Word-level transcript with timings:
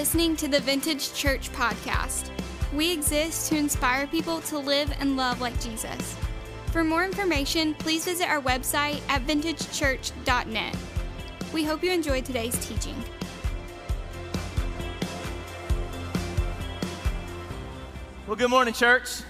listening 0.00 0.34
to 0.34 0.48
the 0.48 0.60
Vintage 0.60 1.12
Church 1.12 1.52
podcast. 1.52 2.30
We 2.72 2.90
exist 2.90 3.50
to 3.50 3.58
inspire 3.58 4.06
people 4.06 4.40
to 4.40 4.56
live 4.56 4.90
and 4.98 5.14
love 5.14 5.42
like 5.42 5.60
Jesus. 5.60 6.16
For 6.72 6.82
more 6.82 7.04
information, 7.04 7.74
please 7.74 8.06
visit 8.06 8.26
our 8.26 8.40
website 8.40 9.02
at 9.10 9.26
vintagechurch.net. 9.26 10.76
We 11.52 11.64
hope 11.64 11.84
you 11.84 11.92
enjoyed 11.92 12.24
today's 12.24 12.56
teaching. 12.66 12.94
Well, 18.26 18.36
good 18.36 18.48
morning, 18.48 18.72
church. 18.72 19.20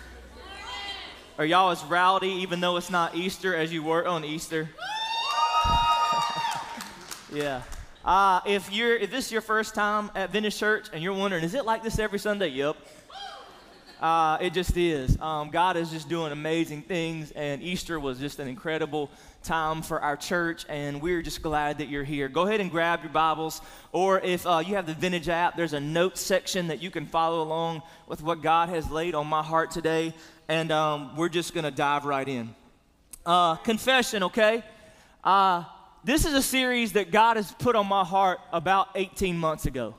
Are 1.37 1.45
y'all 1.45 1.73
as 1.73 1.83
rowdy, 1.83 2.29
even 2.29 2.61
though 2.61 2.77
it's 2.77 2.91
not 2.91 3.17
Easter, 3.17 3.57
as 3.57 3.73
you 3.73 3.83
were 3.83 4.07
on 4.07 4.25
Easter? 4.25 4.71
yeah. 7.33 7.63
Uh, 8.05 8.41
if 8.47 8.73
you're 8.73 8.97
if 8.97 9.11
this 9.11 9.27
is 9.27 9.33
your 9.33 9.43
first 9.43 9.75
time 9.75 10.11
at 10.15 10.31
Vintage 10.31 10.57
Church 10.57 10.89
and 10.93 11.03
you're 11.03 11.13
wondering, 11.13 11.45
is 11.45 11.55
it 11.55 11.67
like 11.67 11.83
this 11.83 11.99
every 11.99 12.19
Sunday? 12.19 12.49
Yep. 12.49 12.77
Uh, 14.01 14.39
it 14.41 14.55
just 14.55 14.75
is. 14.79 15.21
Um, 15.21 15.51
God 15.51 15.77
is 15.77 15.91
just 15.91 16.09
doing 16.09 16.33
amazing 16.33 16.81
things, 16.81 17.33
and 17.33 17.63
Easter 17.63 18.01
was 18.01 18.19
just 18.19 18.39
an 18.39 18.49
incredible 18.49 19.11
time 19.43 19.83
for 19.83 20.01
our 20.01 20.17
church, 20.17 20.65
and 20.71 21.03
we're 21.03 21.21
just 21.21 21.43
glad 21.43 21.77
that 21.79 21.89
you're 21.89 22.05
here. 22.05 22.27
Go 22.27 22.47
ahead 22.47 22.63
and 22.63 22.71
grab 22.71 23.03
your 23.03 23.13
Bibles, 23.13 23.61
or 23.93 24.19
if 24.21 24.47
uh, 24.47 24.63
you 24.67 24.77
have 24.77 24.87
the 24.87 24.95
Vintage 24.95 25.29
app, 25.29 25.55
there's 25.55 25.75
a 25.75 25.81
notes 25.81 26.23
section 26.23 26.69
that 26.69 26.81
you 26.81 26.91
can 26.91 27.05
follow 27.05 27.43
along 27.43 27.83
with 28.07 28.23
what 28.23 28.41
God 28.41 28.71
has 28.71 28.91
laid 28.91 29.15
on 29.15 29.27
my 29.27 29.43
heart 29.43 29.71
today, 29.71 30.15
and 30.49 30.73
um, 30.73 31.15
we're 31.15 31.29
just 31.29 31.53
going 31.53 31.65
to 31.65 31.71
dive 31.71 32.07
right 32.07 32.27
in. 32.27 32.55
Uh, 33.27 33.57
confession, 33.57 34.23
okay? 34.23 34.65
This 36.03 36.25
is 36.25 36.33
a 36.33 36.41
series 36.41 36.93
that 36.93 37.11
God 37.11 37.37
has 37.37 37.53
put 37.53 37.77
on 37.77 37.87
my 37.87 38.05
heart 38.05 38.41
about 38.55 38.89
18 38.95 39.37
months 39.37 39.67
ago. 39.67 39.95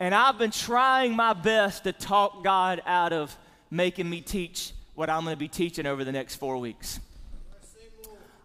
And 0.00 0.12
I've 0.12 0.36
been 0.36 0.50
trying 0.50 1.14
my 1.14 1.32
best 1.32 1.84
to 1.84 1.92
talk 1.92 2.42
God 2.42 2.82
out 2.84 3.12
of 3.12 3.36
making 3.70 4.10
me 4.10 4.20
teach 4.20 4.72
what 4.96 5.08
I'm 5.08 5.22
going 5.22 5.34
to 5.34 5.38
be 5.38 5.46
teaching 5.46 5.86
over 5.86 6.02
the 6.02 6.10
next 6.10 6.36
four 6.36 6.58
weeks. 6.58 6.98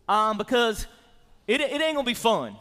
Um, 0.08 0.38
because 0.38 0.86
it, 1.48 1.62
it 1.62 1.82
ain't 1.82 1.96
going 1.96 1.96
to 1.96 2.04
be 2.04 2.14
fun. 2.14 2.56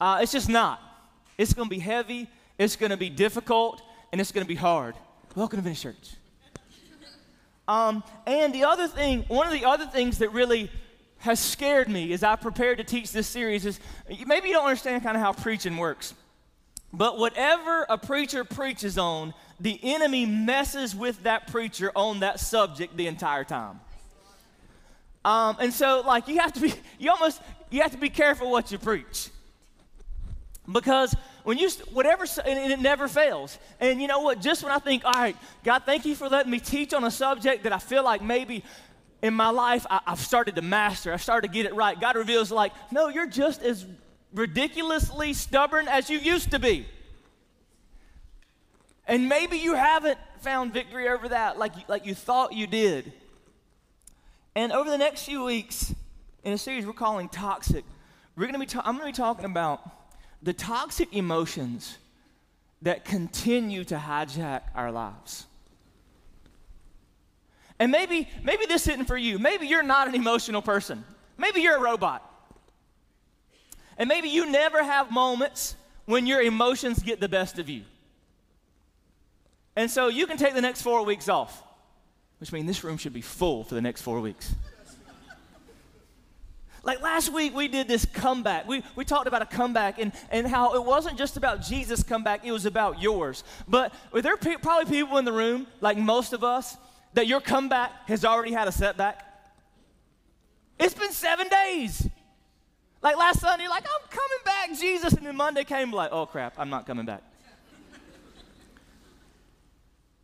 Uh, 0.00 0.20
it's 0.22 0.32
just 0.32 0.48
not. 0.48 0.80
It's 1.36 1.52
going 1.52 1.68
to 1.68 1.74
be 1.74 1.80
heavy, 1.80 2.26
it's 2.58 2.74
going 2.74 2.90
to 2.90 2.96
be 2.96 3.10
difficult, 3.10 3.82
and 4.12 4.20
it's 4.20 4.32
going 4.32 4.44
to 4.44 4.48
be 4.48 4.54
hard. 4.54 4.94
Welcome 5.36 5.58
to 5.58 5.62
Vintage 5.62 5.82
Church. 5.82 6.14
Um, 7.68 8.02
and 8.26 8.54
the 8.54 8.64
other 8.64 8.88
thing, 8.88 9.24
one 9.28 9.46
of 9.46 9.52
the 9.52 9.66
other 9.66 9.86
things 9.86 10.18
that 10.18 10.32
really 10.32 10.70
has 11.22 11.38
scared 11.38 11.88
me 11.88 12.12
as 12.12 12.24
I 12.24 12.34
prepared 12.34 12.78
to 12.78 12.84
teach 12.84 13.12
this 13.12 13.28
series 13.28 13.64
is 13.64 13.78
maybe 14.26 14.48
you 14.48 14.54
don't 14.54 14.64
understand 14.64 15.04
kind 15.04 15.16
of 15.16 15.22
how 15.22 15.32
preaching 15.32 15.76
works. 15.76 16.14
But 16.92 17.16
whatever 17.16 17.86
a 17.88 17.96
preacher 17.96 18.42
preaches 18.42 18.98
on, 18.98 19.32
the 19.60 19.78
enemy 19.84 20.26
messes 20.26 20.96
with 20.96 21.22
that 21.22 21.46
preacher 21.46 21.92
on 21.94 22.20
that 22.20 22.40
subject 22.40 22.96
the 22.96 23.06
entire 23.06 23.44
time. 23.44 23.78
Um, 25.24 25.56
and 25.60 25.72
so, 25.72 26.02
like, 26.04 26.26
you 26.26 26.40
have 26.40 26.52
to 26.54 26.60
be, 26.60 26.74
you 26.98 27.12
almost, 27.12 27.40
you 27.70 27.82
have 27.82 27.92
to 27.92 27.98
be 27.98 28.10
careful 28.10 28.50
what 28.50 28.72
you 28.72 28.78
preach. 28.78 29.30
Because 30.70 31.14
when 31.44 31.56
you, 31.56 31.70
whatever, 31.92 32.24
and 32.44 32.72
it 32.72 32.80
never 32.80 33.06
fails. 33.06 33.60
And 33.78 34.02
you 34.02 34.08
know 34.08 34.20
what? 34.20 34.40
Just 34.40 34.64
when 34.64 34.72
I 34.72 34.80
think, 34.80 35.04
all 35.04 35.12
right, 35.12 35.36
God, 35.62 35.84
thank 35.86 36.04
you 36.04 36.16
for 36.16 36.28
letting 36.28 36.50
me 36.50 36.58
teach 36.58 36.92
on 36.92 37.04
a 37.04 37.12
subject 37.12 37.62
that 37.62 37.72
I 37.72 37.78
feel 37.78 38.02
like 38.02 38.22
maybe 38.22 38.64
in 39.22 39.34
my 39.34 39.50
life 39.50 39.86
I, 39.88 40.00
have 40.06 40.18
started 40.18 40.56
to 40.56 40.62
master, 40.62 41.12
I've 41.12 41.22
started 41.22 41.48
to 41.48 41.54
get 41.54 41.66
it 41.66 41.74
right. 41.74 41.98
God 41.98 42.16
reveals, 42.16 42.50
like, 42.50 42.72
no, 42.90 43.08
you're 43.08 43.28
just 43.28 43.62
as 43.62 43.86
ridiculously 44.34 45.32
stubborn 45.32 45.88
as 45.88 46.10
you 46.10 46.18
used 46.18 46.50
to 46.50 46.58
be. 46.58 46.86
And 49.06 49.28
maybe 49.28 49.56
you 49.58 49.74
haven't 49.74 50.18
found 50.40 50.72
victory 50.72 51.08
over 51.08 51.28
that 51.28 51.58
like, 51.58 51.88
like 51.88 52.06
you 52.06 52.14
thought 52.14 52.52
you 52.52 52.66
did. 52.66 53.12
And 54.54 54.72
over 54.72 54.90
the 54.90 54.98
next 54.98 55.24
few 55.24 55.44
weeks, 55.44 55.94
in 56.44 56.52
a 56.52 56.58
series 56.58 56.84
we're 56.84 56.92
calling 56.92 57.28
Toxic, 57.28 57.84
we're 58.36 58.46
gonna 58.46 58.58
be 58.58 58.66
ta- 58.66 58.82
I'm 58.84 58.96
going 58.96 59.12
to 59.12 59.16
be 59.16 59.22
talking 59.22 59.44
about 59.44 59.80
the 60.42 60.52
toxic 60.52 61.14
emotions 61.14 61.98
that 62.82 63.04
continue 63.04 63.84
to 63.84 63.96
hijack 63.96 64.62
our 64.74 64.90
lives. 64.90 65.46
And 67.78 67.90
maybe, 67.90 68.28
maybe 68.42 68.66
this 68.66 68.86
isn't 68.86 69.06
for 69.06 69.16
you. 69.16 69.38
Maybe 69.38 69.66
you're 69.66 69.82
not 69.82 70.08
an 70.08 70.14
emotional 70.14 70.62
person. 70.62 71.04
Maybe 71.36 71.60
you're 71.60 71.76
a 71.76 71.80
robot. 71.80 72.28
And 73.98 74.08
maybe 74.08 74.28
you 74.28 74.50
never 74.50 74.82
have 74.82 75.10
moments 75.10 75.74
when 76.06 76.26
your 76.26 76.40
emotions 76.42 77.02
get 77.02 77.20
the 77.20 77.28
best 77.28 77.58
of 77.58 77.68
you. 77.68 77.82
And 79.76 79.90
so 79.90 80.08
you 80.08 80.26
can 80.26 80.36
take 80.36 80.54
the 80.54 80.60
next 80.60 80.82
four 80.82 81.04
weeks 81.04 81.28
off, 81.28 81.62
which 82.38 82.52
means 82.52 82.66
this 82.66 82.84
room 82.84 82.98
should 82.98 83.14
be 83.14 83.22
full 83.22 83.64
for 83.64 83.74
the 83.74 83.80
next 83.80 84.02
four 84.02 84.20
weeks. 84.20 84.54
Like 86.84 87.00
last 87.00 87.32
week, 87.32 87.54
we 87.54 87.68
did 87.68 87.86
this 87.86 88.04
comeback. 88.04 88.66
We, 88.66 88.82
we 88.96 89.04
talked 89.04 89.28
about 89.28 89.40
a 89.40 89.46
comeback 89.46 90.00
and, 90.00 90.12
and 90.30 90.46
how 90.46 90.74
it 90.74 90.84
wasn't 90.84 91.16
just 91.16 91.36
about 91.36 91.62
Jesus' 91.62 92.02
comeback, 92.02 92.44
it 92.44 92.50
was 92.50 92.66
about 92.66 93.00
yours. 93.00 93.44
But 93.68 93.94
are 94.12 94.20
there 94.20 94.36
pe- 94.36 94.56
probably 94.56 94.90
people 94.90 95.16
in 95.18 95.24
the 95.24 95.32
room, 95.32 95.68
like 95.80 95.96
most 95.96 96.32
of 96.32 96.42
us, 96.42 96.76
that 97.14 97.26
your 97.26 97.40
comeback 97.40 98.08
has 98.08 98.24
already 98.24 98.52
had 98.52 98.68
a 98.68 98.72
setback? 98.72 99.26
It's 100.78 100.94
been 100.94 101.12
seven 101.12 101.48
days. 101.48 102.08
Like 103.02 103.16
last 103.16 103.40
Sunday, 103.40 103.66
like, 103.68 103.84
I'm 103.84 104.08
coming 104.08 104.44
back, 104.44 104.78
Jesus. 104.78 105.12
And 105.12 105.26
then 105.26 105.36
Monday 105.36 105.64
came, 105.64 105.92
like, 105.92 106.10
oh 106.12 106.26
crap, 106.26 106.54
I'm 106.56 106.70
not 106.70 106.86
coming 106.86 107.04
back. 107.04 107.22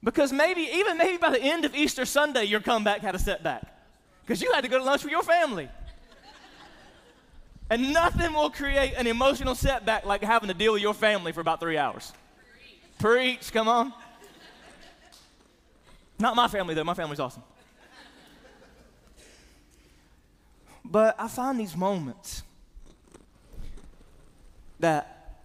because 0.03 0.33
maybe, 0.33 0.63
even 0.63 0.97
maybe 0.97 1.19
by 1.19 1.31
the 1.31 1.41
end 1.41 1.65
of 1.65 1.75
Easter 1.75 2.05
Sunday, 2.05 2.45
your 2.45 2.61
comeback 2.61 3.01
had 3.01 3.15
a 3.15 3.19
setback. 3.19 3.65
Because 4.25 4.41
you 4.41 4.53
had 4.53 4.63
to 4.63 4.69
go 4.69 4.79
to 4.79 4.85
lunch 4.85 5.03
with 5.03 5.11
your 5.11 5.23
family. 5.23 5.69
and 7.71 7.93
nothing 7.93 8.33
will 8.33 8.51
create 8.51 8.95
an 8.97 9.07
emotional 9.09 9.57
setback 9.57 10.05
like 10.05 10.23
having 10.23 10.49
to 10.49 10.55
deal 10.55 10.73
with 10.73 10.83
your 10.83 10.95
family 10.95 11.33
for 11.33 11.41
about 11.41 11.59
three 11.59 11.79
hours. 11.79 12.13
Preach, 12.99 13.39
Preach 13.41 13.53
come 13.53 13.67
on. 13.67 13.93
Not 16.19 16.35
my 16.35 16.49
family, 16.49 16.75
though. 16.75 16.85
My 16.85 16.95
family's 16.95 17.21
awesome. 17.21 17.43
But 20.85 21.17
I 21.19 21.29
find 21.29 21.61
these 21.61 21.77
moments 21.77 22.43
that 24.81 25.43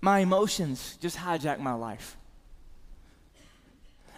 my 0.00 0.20
emotions 0.20 0.96
just 1.00 1.16
hijack 1.16 1.58
my 1.58 1.72
life. 1.72 2.16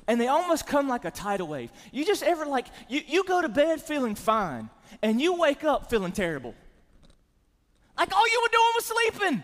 And 0.07 0.21
they 0.21 0.27
almost 0.27 0.67
come 0.67 0.89
like 0.89 1.05
a 1.05 1.11
tidal 1.11 1.47
wave. 1.47 1.71
You 1.93 2.05
just 2.05 2.23
ever 2.23 2.45
like, 2.45 2.67
you, 2.89 3.01
you 3.07 3.25
go 3.25 3.41
to 3.41 3.49
bed 3.49 3.81
feeling 3.81 4.15
fine, 4.15 4.69
and 5.03 5.21
you 5.21 5.35
wake 5.35 5.65
up 5.65 5.89
feeling 5.89 6.13
terrible. 6.13 6.55
Like 7.97 8.15
all 8.15 8.29
you 8.29 8.41
were 8.43 8.49
doing 8.49 8.73
was 8.75 8.85
sleeping. 8.85 9.43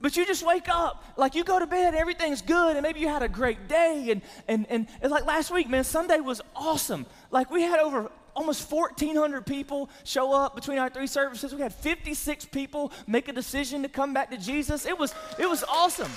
But 0.00 0.16
you 0.16 0.26
just 0.26 0.44
wake 0.44 0.68
up, 0.68 1.02
like 1.16 1.34
you 1.34 1.44
go 1.44 1.58
to 1.58 1.66
bed, 1.66 1.94
everything's 1.94 2.42
good, 2.42 2.76
and 2.76 2.82
maybe 2.82 3.00
you 3.00 3.08
had 3.08 3.22
a 3.22 3.28
great 3.28 3.68
day. 3.68 4.08
And, 4.10 4.22
and, 4.48 4.66
and, 4.68 4.86
and 5.00 5.10
like 5.10 5.24
last 5.24 5.50
week, 5.50 5.68
man, 5.68 5.84
Sunday 5.84 6.20
was 6.20 6.42
awesome. 6.54 7.06
Like 7.30 7.50
we 7.50 7.62
had 7.62 7.80
over 7.80 8.10
almost 8.34 8.70
1,400 8.70 9.46
people 9.46 9.88
show 10.02 10.32
up 10.32 10.54
between 10.54 10.78
our 10.78 10.90
three 10.90 11.06
services. 11.06 11.54
We 11.54 11.60
had 11.62 11.72
56 11.72 12.46
people 12.46 12.92
make 13.06 13.28
a 13.28 13.32
decision 13.32 13.82
to 13.82 13.88
come 13.88 14.12
back 14.12 14.30
to 14.30 14.36
Jesus. 14.36 14.84
It 14.84 14.98
was, 14.98 15.14
it 15.38 15.48
was 15.48 15.62
awesome. 15.64 16.10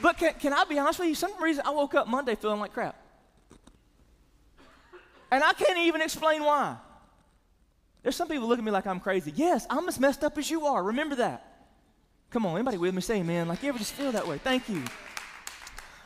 But 0.00 0.18
can, 0.18 0.34
can 0.34 0.52
I 0.52 0.64
be 0.64 0.78
honest 0.78 0.98
with 0.98 1.08
you? 1.08 1.14
Some 1.14 1.32
reason 1.42 1.64
I 1.66 1.70
woke 1.70 1.94
up 1.94 2.06
Monday 2.06 2.34
feeling 2.34 2.60
like 2.60 2.72
crap. 2.72 2.96
And 5.30 5.42
I 5.42 5.52
can't 5.52 5.78
even 5.78 6.02
explain 6.02 6.42
why. 6.44 6.76
There's 8.02 8.16
some 8.16 8.28
people 8.28 8.48
looking 8.48 8.64
at 8.64 8.66
me 8.66 8.72
like 8.72 8.86
I'm 8.86 9.00
crazy. 9.00 9.32
Yes, 9.34 9.66
I'm 9.68 9.88
as 9.88 9.98
messed 9.98 10.24
up 10.24 10.38
as 10.38 10.50
you 10.50 10.66
are. 10.66 10.82
Remember 10.82 11.16
that. 11.16 11.44
Come 12.30 12.46
on, 12.46 12.56
anybody 12.56 12.78
with 12.78 12.94
me? 12.94 13.00
Say, 13.00 13.22
man, 13.22 13.48
like 13.48 13.62
you 13.62 13.68
ever 13.70 13.78
just 13.78 13.94
feel 13.94 14.12
that 14.12 14.26
way? 14.26 14.38
Thank 14.38 14.68
you. 14.68 14.82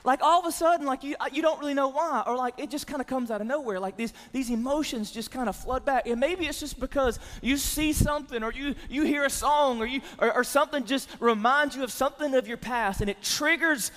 Like 0.05 0.21
all 0.21 0.41
of 0.41 0.47
a 0.47 0.53
sudden, 0.53 0.85
like 0.85 1.05
you, 1.05 1.15
uh, 1.21 1.29
you 1.33 1.43
don't 1.43 1.61
really 1.61 1.75
know 1.75 1.89
why, 1.89 2.25
or 2.27 2.37
like 2.37 2.59
it 2.59 2.71
just 2.71 2.87
kind 2.89 3.01
of 3.01 3.07
comes 3.07 3.31
out 3.31 3.41
of 3.41 3.47
nowhere. 3.47 3.79
Like 3.79 3.97
these, 3.97 4.13
these 4.33 4.51
emotions 4.51 5.13
just 5.13 5.31
kind 5.31 5.49
of 5.49 5.55
flood 5.55 5.85
back. 5.85 6.09
And 6.09 6.19
maybe 6.19 6.47
it's 6.47 6.59
just 6.59 6.81
because 6.81 7.21
you 7.41 7.57
see 7.57 7.93
something, 7.93 8.43
or 8.43 8.53
you, 8.53 8.75
you 8.89 9.03
hear 9.05 9.25
a 9.25 9.31
song, 9.31 9.81
or, 9.81 9.87
you, 9.87 10.01
or, 10.19 10.33
or 10.35 10.45
something 10.45 10.85
just 10.85 11.09
reminds 11.21 11.77
you 11.77 11.85
of 11.85 11.93
something 11.93 12.35
of 12.35 12.49
your 12.49 12.57
past, 12.57 13.01
and 13.01 13.09
it 13.09 13.23
triggers 13.23 13.93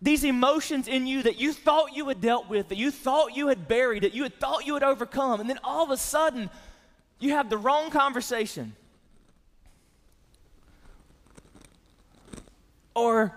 these 0.00 0.24
emotions 0.24 0.88
in 0.88 1.06
you 1.06 1.22
that 1.22 1.38
you 1.38 1.52
thought 1.52 1.94
you 1.96 2.08
had 2.08 2.20
dealt 2.20 2.48
with, 2.48 2.68
that 2.68 2.78
you 2.78 2.90
thought 2.90 3.36
you 3.36 3.48
had 3.48 3.66
buried, 3.68 4.02
that 4.04 4.14
you 4.14 4.22
had 4.22 4.38
thought 4.38 4.66
you 4.66 4.74
had 4.74 4.82
overcome. 4.82 5.40
And 5.40 5.48
then 5.48 5.58
all 5.64 5.84
of 5.84 5.90
a 5.90 5.96
sudden, 5.96 6.50
you 7.18 7.32
have 7.32 7.50
the 7.50 7.58
wrong 7.58 7.90
conversation. 7.90 8.74
Or 12.94 13.34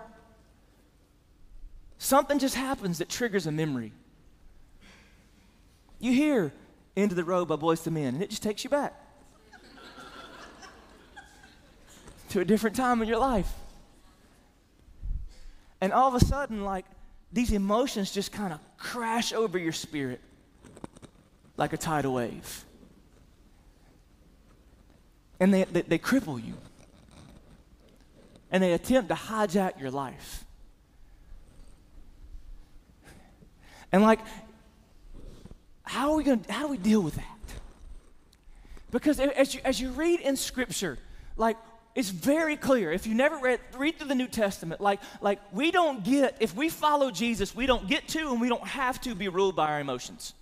Something 2.02 2.38
just 2.38 2.54
happens 2.54 2.96
that 2.98 3.10
triggers 3.10 3.46
a 3.46 3.52
memory. 3.52 3.92
You 5.98 6.12
hear 6.12 6.50
End 6.96 7.12
of 7.12 7.16
the 7.16 7.24
Road 7.24 7.46
by 7.46 7.56
Boyz 7.56 7.86
II 7.86 7.92
Men, 7.92 8.14
and 8.14 8.22
it 8.22 8.30
just 8.30 8.42
takes 8.42 8.64
you 8.64 8.70
back. 8.70 8.94
to 12.30 12.40
a 12.40 12.44
different 12.44 12.74
time 12.74 13.02
in 13.02 13.08
your 13.08 13.18
life. 13.18 13.52
And 15.82 15.92
all 15.92 16.08
of 16.08 16.20
a 16.20 16.24
sudden, 16.24 16.64
like, 16.64 16.86
these 17.32 17.52
emotions 17.52 18.10
just 18.10 18.32
kind 18.32 18.54
of 18.54 18.60
crash 18.78 19.34
over 19.34 19.58
your 19.58 19.72
spirit 19.72 20.20
like 21.58 21.74
a 21.74 21.76
tidal 21.76 22.14
wave. 22.14 22.64
And 25.40 25.52
they, 25.52 25.64
they, 25.64 25.82
they 25.82 25.98
cripple 25.98 26.44
you. 26.44 26.54
And 28.52 28.62
they 28.62 28.72
attempt 28.72 29.08
to 29.08 29.14
hijack 29.14 29.80
your 29.80 29.90
life. 29.90 30.44
And 33.90 34.02
like, 34.02 34.20
how 35.82 36.12
are 36.12 36.16
we 36.16 36.24
going 36.24 36.40
to, 36.40 36.52
how 36.52 36.66
do 36.66 36.68
we 36.68 36.78
deal 36.78 37.00
with 37.00 37.16
that? 37.16 37.24
Because 38.90 39.18
as 39.18 39.54
you, 39.54 39.60
as 39.64 39.80
you 39.80 39.90
read 39.90 40.20
in 40.20 40.36
Scripture, 40.36 40.98
like, 41.36 41.56
it's 41.94 42.10
very 42.10 42.56
clear. 42.56 42.92
If 42.92 43.06
you 43.06 43.14
never 43.14 43.36
read, 43.38 43.60
read 43.76 43.98
through 43.98 44.08
the 44.08 44.14
New 44.14 44.28
Testament, 44.28 44.80
like, 44.80 45.00
like 45.20 45.40
we 45.52 45.70
don't 45.70 46.04
get, 46.04 46.36
if 46.40 46.54
we 46.54 46.68
follow 46.68 47.10
Jesus, 47.10 47.54
we 47.54 47.66
don't 47.66 47.88
get 47.88 48.06
to 48.08 48.30
and 48.30 48.40
we 48.40 48.48
don't 48.48 48.66
have 48.66 49.00
to 49.02 49.14
be 49.14 49.28
ruled 49.28 49.56
by 49.56 49.70
our 49.70 49.80
emotions. 49.80 50.34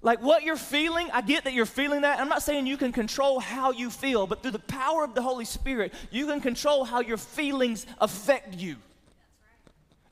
Like 0.00 0.22
what 0.22 0.44
you're 0.44 0.56
feeling, 0.56 1.10
I 1.12 1.22
get 1.22 1.44
that 1.44 1.52
you're 1.52 1.66
feeling 1.66 2.02
that. 2.02 2.20
I'm 2.20 2.28
not 2.28 2.42
saying 2.42 2.66
you 2.66 2.76
can 2.76 2.92
control 2.92 3.40
how 3.40 3.72
you 3.72 3.90
feel, 3.90 4.26
but 4.26 4.42
through 4.42 4.52
the 4.52 4.60
power 4.60 5.02
of 5.02 5.14
the 5.14 5.22
Holy 5.22 5.44
Spirit, 5.44 5.92
you 6.10 6.26
can 6.26 6.40
control 6.40 6.84
how 6.84 7.00
your 7.00 7.16
feelings 7.16 7.84
affect 8.00 8.54
you. 8.54 8.76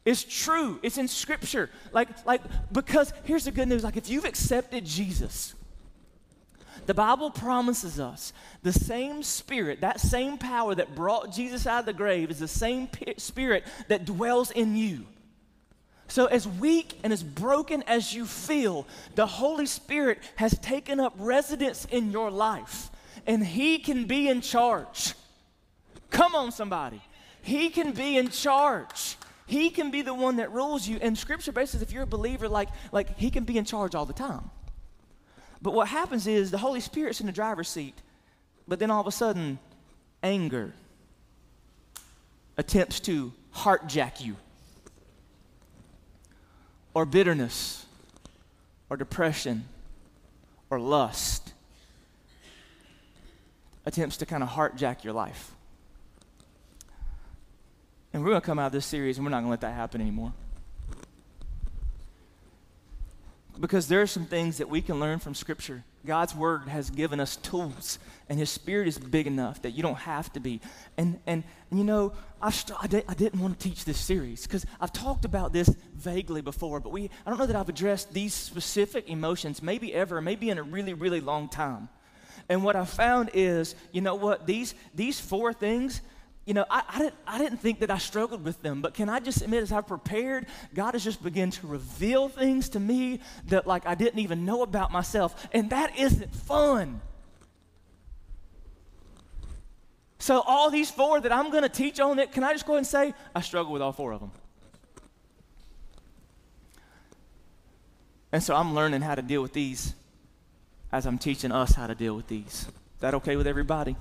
It's 0.04 0.24
true. 0.24 0.78
It's 0.82 0.98
in 0.98 1.08
scripture. 1.08 1.68
Like, 1.92 2.08
like, 2.24 2.40
because 2.72 3.12
here's 3.24 3.44
the 3.44 3.50
good 3.50 3.68
news. 3.68 3.82
Like, 3.82 3.96
if 3.96 4.08
you've 4.08 4.24
accepted 4.24 4.84
Jesus, 4.84 5.54
the 6.86 6.94
Bible 6.94 7.30
promises 7.30 7.98
us 7.98 8.32
the 8.62 8.72
same 8.72 9.24
spirit, 9.24 9.80
that 9.80 9.98
same 10.00 10.38
power 10.38 10.74
that 10.76 10.94
brought 10.94 11.32
Jesus 11.32 11.66
out 11.66 11.80
of 11.80 11.86
the 11.86 11.92
grave 11.92 12.30
is 12.30 12.38
the 12.38 12.48
same 12.48 12.88
spirit 13.16 13.64
that 13.88 14.04
dwells 14.04 14.52
in 14.52 14.76
you. 14.76 15.06
So, 16.08 16.26
as 16.26 16.46
weak 16.46 16.98
and 17.02 17.12
as 17.12 17.22
broken 17.22 17.82
as 17.84 18.14
you 18.14 18.26
feel, 18.26 18.86
the 19.14 19.26
Holy 19.26 19.66
Spirit 19.66 20.18
has 20.36 20.58
taken 20.58 21.00
up 21.00 21.14
residence 21.18 21.84
in 21.90 22.12
your 22.12 22.30
life, 22.30 22.90
and 23.26 23.44
He 23.44 23.78
can 23.78 24.04
be 24.04 24.28
in 24.28 24.40
charge. 24.40 25.14
Come 26.10 26.34
on, 26.34 26.52
somebody. 26.52 27.02
He 27.42 27.70
can 27.70 27.92
be 27.92 28.16
in 28.16 28.30
charge. 28.30 29.16
He 29.46 29.70
can 29.70 29.90
be 29.90 30.02
the 30.02 30.14
one 30.14 30.36
that 30.36 30.52
rules 30.52 30.88
you. 30.88 30.98
And 31.00 31.16
scripture 31.16 31.52
basis, 31.52 31.80
if 31.80 31.92
you're 31.92 32.02
a 32.02 32.06
believer, 32.06 32.48
like, 32.48 32.68
like 32.90 33.16
he 33.16 33.30
can 33.30 33.44
be 33.44 33.56
in 33.56 33.64
charge 33.64 33.94
all 33.94 34.04
the 34.04 34.12
time. 34.12 34.50
But 35.62 35.72
what 35.72 35.88
happens 35.88 36.26
is 36.26 36.50
the 36.50 36.58
Holy 36.58 36.80
Spirit's 36.80 37.20
in 37.20 37.26
the 37.26 37.32
driver's 37.32 37.68
seat, 37.68 37.94
but 38.66 38.78
then 38.78 38.90
all 38.90 39.00
of 39.00 39.06
a 39.06 39.12
sudden, 39.12 39.58
anger 40.22 40.72
attempts 42.56 43.00
to 43.00 43.32
heartjack 43.54 44.20
you, 44.20 44.36
or 46.96 47.04
bitterness, 47.04 47.84
or 48.88 48.96
depression, 48.96 49.66
or 50.70 50.80
lust 50.80 51.52
attempts 53.84 54.16
to 54.16 54.24
kind 54.24 54.42
of 54.42 54.48
heartjack 54.48 55.04
your 55.04 55.12
life. 55.12 55.50
And 58.14 58.24
we're 58.24 58.30
going 58.30 58.40
to 58.40 58.46
come 58.46 58.58
out 58.58 58.68
of 58.68 58.72
this 58.72 58.86
series 58.86 59.18
and 59.18 59.26
we're 59.26 59.30
not 59.30 59.40
going 59.40 59.48
to 59.48 59.50
let 59.50 59.60
that 59.60 59.74
happen 59.74 60.00
anymore. 60.00 60.32
Because 63.60 63.88
there 63.88 64.00
are 64.00 64.06
some 64.06 64.24
things 64.24 64.56
that 64.56 64.70
we 64.70 64.80
can 64.80 64.98
learn 64.98 65.18
from 65.18 65.34
Scripture. 65.34 65.84
God's 66.06 66.34
Word 66.34 66.68
has 66.68 66.90
given 66.90 67.20
us 67.20 67.36
tools, 67.36 67.98
and 68.28 68.38
His 68.38 68.50
Spirit 68.50 68.88
is 68.88 68.98
big 68.98 69.26
enough 69.26 69.62
that 69.62 69.72
you 69.72 69.82
don't 69.82 69.98
have 69.98 70.32
to 70.34 70.40
be. 70.40 70.60
And, 70.96 71.18
and, 71.26 71.44
and 71.70 71.78
you 71.78 71.84
know, 71.84 72.12
I, 72.40 72.50
st- 72.50 72.78
I, 72.80 73.04
I 73.08 73.14
didn't 73.14 73.40
want 73.40 73.58
to 73.58 73.68
teach 73.68 73.84
this 73.84 73.98
series 73.98 74.46
because 74.46 74.64
I've 74.80 74.92
talked 74.92 75.24
about 75.24 75.52
this 75.52 75.68
vaguely 75.94 76.40
before, 76.40 76.80
but 76.80 76.90
we, 76.90 77.10
I 77.26 77.30
don't 77.30 77.38
know 77.38 77.46
that 77.46 77.56
I've 77.56 77.68
addressed 77.68 78.12
these 78.12 78.32
specific 78.32 79.08
emotions, 79.08 79.62
maybe 79.62 79.92
ever, 79.92 80.20
maybe 80.20 80.50
in 80.50 80.58
a 80.58 80.62
really, 80.62 80.94
really 80.94 81.20
long 81.20 81.48
time. 81.48 81.88
And 82.48 82.62
what 82.62 82.76
I 82.76 82.84
found 82.84 83.30
is, 83.34 83.74
you 83.92 84.00
know 84.00 84.14
what, 84.14 84.46
these, 84.46 84.74
these 84.94 85.18
four 85.18 85.52
things, 85.52 86.00
you 86.46 86.54
know, 86.54 86.64
I, 86.70 86.84
I, 86.88 86.98
didn't, 87.00 87.14
I 87.26 87.38
didn't 87.38 87.58
think 87.58 87.80
that 87.80 87.90
I 87.90 87.98
struggled 87.98 88.44
with 88.44 88.62
them, 88.62 88.80
but 88.80 88.94
can 88.94 89.08
I 89.08 89.18
just 89.18 89.42
admit, 89.42 89.64
as 89.64 89.72
I've 89.72 89.88
prepared, 89.88 90.46
God 90.74 90.94
has 90.94 91.02
just 91.02 91.22
begun 91.22 91.50
to 91.50 91.66
reveal 91.66 92.28
things 92.28 92.68
to 92.70 92.80
me 92.80 93.18
that, 93.48 93.66
like, 93.66 93.84
I 93.84 93.96
didn't 93.96 94.20
even 94.20 94.44
know 94.44 94.62
about 94.62 94.92
myself, 94.92 95.48
and 95.52 95.70
that 95.70 95.98
isn't 95.98 96.32
fun. 96.32 97.00
So, 100.20 100.40
all 100.40 100.70
these 100.70 100.88
four 100.88 101.20
that 101.20 101.32
I'm 101.32 101.50
going 101.50 101.64
to 101.64 101.68
teach 101.68 101.98
on 101.98 102.20
it, 102.20 102.30
can 102.30 102.44
I 102.44 102.52
just 102.52 102.64
go 102.64 102.74
ahead 102.74 102.78
and 102.78 102.86
say, 102.86 103.12
I 103.34 103.40
struggle 103.40 103.72
with 103.72 103.82
all 103.82 103.92
four 103.92 104.12
of 104.12 104.20
them. 104.20 104.30
And 108.30 108.40
so, 108.40 108.54
I'm 108.54 108.72
learning 108.72 109.02
how 109.02 109.16
to 109.16 109.22
deal 109.22 109.42
with 109.42 109.52
these 109.52 109.94
as 110.92 111.06
I'm 111.06 111.18
teaching 111.18 111.50
us 111.50 111.74
how 111.74 111.88
to 111.88 111.94
deal 111.96 112.14
with 112.14 112.28
these. 112.28 112.66
Is 112.68 113.00
that 113.00 113.14
okay 113.14 113.34
with 113.34 113.48
everybody? 113.48 113.96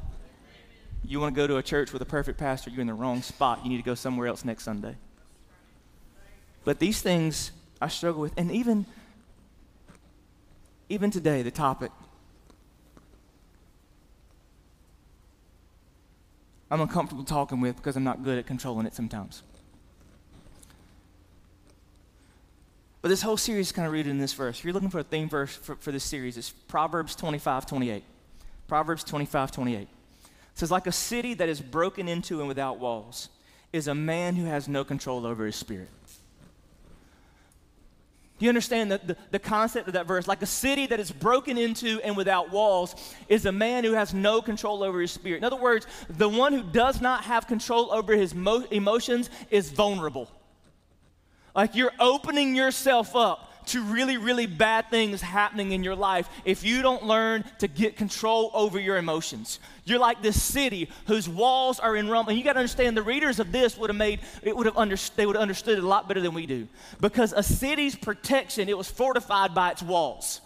You 1.07 1.19
want 1.19 1.35
to 1.35 1.41
go 1.41 1.47
to 1.47 1.57
a 1.57 1.63
church 1.63 1.93
with 1.93 2.01
a 2.01 2.05
perfect 2.05 2.39
pastor, 2.39 2.69
you're 2.71 2.81
in 2.81 2.87
the 2.87 2.93
wrong 2.93 3.21
spot. 3.21 3.61
You 3.63 3.69
need 3.69 3.77
to 3.77 3.83
go 3.83 3.95
somewhere 3.95 4.27
else 4.27 4.43
next 4.43 4.63
Sunday. 4.63 4.95
But 6.63 6.79
these 6.79 7.01
things 7.01 7.51
I 7.81 7.87
struggle 7.89 8.21
with. 8.21 8.33
And 8.37 8.51
even, 8.51 8.85
even 10.89 11.11
today, 11.11 11.41
the 11.43 11.51
topic 11.51 11.91
I'm 16.71 16.81
uncomfortable 16.81 17.23
talking 17.23 17.61
with 17.61 17.75
because 17.77 17.95
I'm 17.95 18.03
not 18.03 18.23
good 18.23 18.39
at 18.39 18.47
controlling 18.47 18.85
it 18.85 18.95
sometimes. 18.95 19.43
But 23.01 23.09
this 23.09 23.21
whole 23.21 23.37
series 23.37 23.67
is 23.67 23.71
kind 23.71 23.85
of 23.85 23.93
rooted 23.93 24.09
in 24.09 24.17
this 24.17 24.33
verse. 24.33 24.57
If 24.57 24.65
you're 24.65 24.73
looking 24.73 24.89
for 24.89 24.99
a 24.99 25.03
theme 25.03 25.29
verse 25.29 25.55
for, 25.55 25.75
for 25.75 25.91
this 25.91 26.03
series, 26.03 26.37
it's 26.37 26.49
Proverbs 26.49 27.15
25 27.15 27.67
28. 27.67 28.03
Proverbs 28.67 29.03
25 29.03 29.51
28 29.51 29.87
says, 30.55 30.71
like 30.71 30.87
a 30.87 30.91
city 30.91 31.33
that 31.35 31.49
is 31.49 31.61
broken 31.61 32.07
into 32.07 32.39
and 32.39 32.47
without 32.47 32.79
walls 32.79 33.29
is 33.71 33.87
a 33.87 33.95
man 33.95 34.35
who 34.35 34.45
has 34.45 34.67
no 34.67 34.83
control 34.83 35.25
over 35.25 35.45
his 35.45 35.55
spirit. 35.55 35.89
Do 38.37 38.45
you 38.45 38.49
understand 38.49 38.91
the, 38.91 39.15
the, 39.31 39.39
concept 39.39 39.87
of 39.87 39.93
that 39.93 40.07
verse? 40.07 40.27
Like 40.27 40.41
a 40.41 40.45
city 40.45 40.87
that 40.87 40.99
is 40.99 41.09
broken 41.09 41.57
into 41.57 42.01
and 42.01 42.17
without 42.17 42.51
walls 42.51 42.95
is 43.29 43.45
a 43.45 43.51
man 43.51 43.85
who 43.85 43.93
has 43.93 44.13
no 44.13 44.41
control 44.41 44.83
over 44.83 44.99
his 44.99 45.11
spirit. 45.11 45.37
In 45.37 45.45
other 45.45 45.55
words, 45.55 45.87
the 46.09 46.27
one 46.27 46.51
who 46.51 46.61
does 46.61 46.99
not 46.99 47.23
have 47.23 47.47
control 47.47 47.93
over 47.93 48.13
his 48.13 48.35
mo- 48.35 48.65
emotions 48.71 49.29
is 49.51 49.71
vulnerable. 49.71 50.29
Like 51.55 51.75
you're 51.75 51.93
opening 51.97 52.55
yourself 52.55 53.15
up 53.15 53.44
to 53.67 53.83
really, 53.83 54.17
really 54.17 54.45
bad 54.45 54.89
things 54.89 55.21
happening 55.21 55.71
in 55.71 55.83
your 55.83 55.95
life 55.95 56.29
if 56.43 56.63
you 56.63 56.81
don't 56.81 57.03
learn 57.03 57.43
to 57.59 57.67
get 57.67 57.95
control 57.95 58.51
over 58.53 58.79
your 58.79 58.97
emotions. 58.97 59.59
You're 59.85 59.99
like 59.99 60.21
this 60.21 60.41
city 60.41 60.89
whose 61.07 61.29
walls 61.29 61.79
are 61.79 61.95
in 61.95 62.09
rumble. 62.09 62.31
And 62.31 62.39
you 62.39 62.43
got 62.43 62.53
to 62.53 62.59
understand 62.59 62.97
the 62.97 63.03
readers 63.03 63.39
of 63.39 63.51
this 63.51 63.77
would 63.77 63.89
have 63.89 63.97
made 63.97 64.19
it 64.41 64.55
would 64.55 64.65
have 64.65 64.77
under, 64.77 64.95
they 65.15 65.25
would 65.25 65.35
have 65.35 65.43
understood 65.43 65.77
it 65.77 65.83
a 65.83 65.87
lot 65.87 66.07
better 66.07 66.21
than 66.21 66.33
we 66.33 66.45
do. 66.45 66.67
Because 66.99 67.33
a 67.33 67.43
city's 67.43 67.95
protection, 67.95 68.69
it 68.69 68.77
was 68.77 68.89
fortified 68.89 69.53
by 69.53 69.71
its 69.71 69.83
walls. 69.83 70.41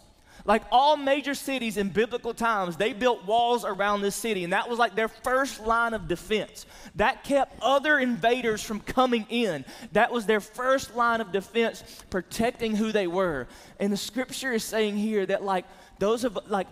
Like 0.49 0.63
all 0.71 0.97
major 0.97 1.35
cities 1.35 1.77
in 1.77 1.89
biblical 1.89 2.33
times, 2.33 2.75
they 2.75 2.91
built 2.91 3.23
walls 3.23 3.63
around 3.63 4.01
this 4.01 4.15
city, 4.15 4.43
and 4.43 4.51
that 4.51 4.67
was 4.67 4.79
like 4.79 4.95
their 4.95 5.07
first 5.07 5.63
line 5.63 5.93
of 5.93 6.07
defense. 6.07 6.65
That 6.95 7.23
kept 7.23 7.55
other 7.61 7.99
invaders 7.99 8.63
from 8.63 8.79
coming 8.79 9.27
in. 9.29 9.63
That 9.91 10.11
was 10.11 10.25
their 10.25 10.39
first 10.39 10.95
line 10.95 11.21
of 11.21 11.31
defense, 11.31 11.83
protecting 12.09 12.75
who 12.75 12.91
they 12.91 13.05
were. 13.05 13.47
And 13.79 13.93
the 13.93 13.97
scripture 13.97 14.51
is 14.51 14.63
saying 14.63 14.97
here 14.97 15.23
that 15.27 15.43
like 15.43 15.65
those 15.99 16.23
of 16.23 16.39
like 16.47 16.65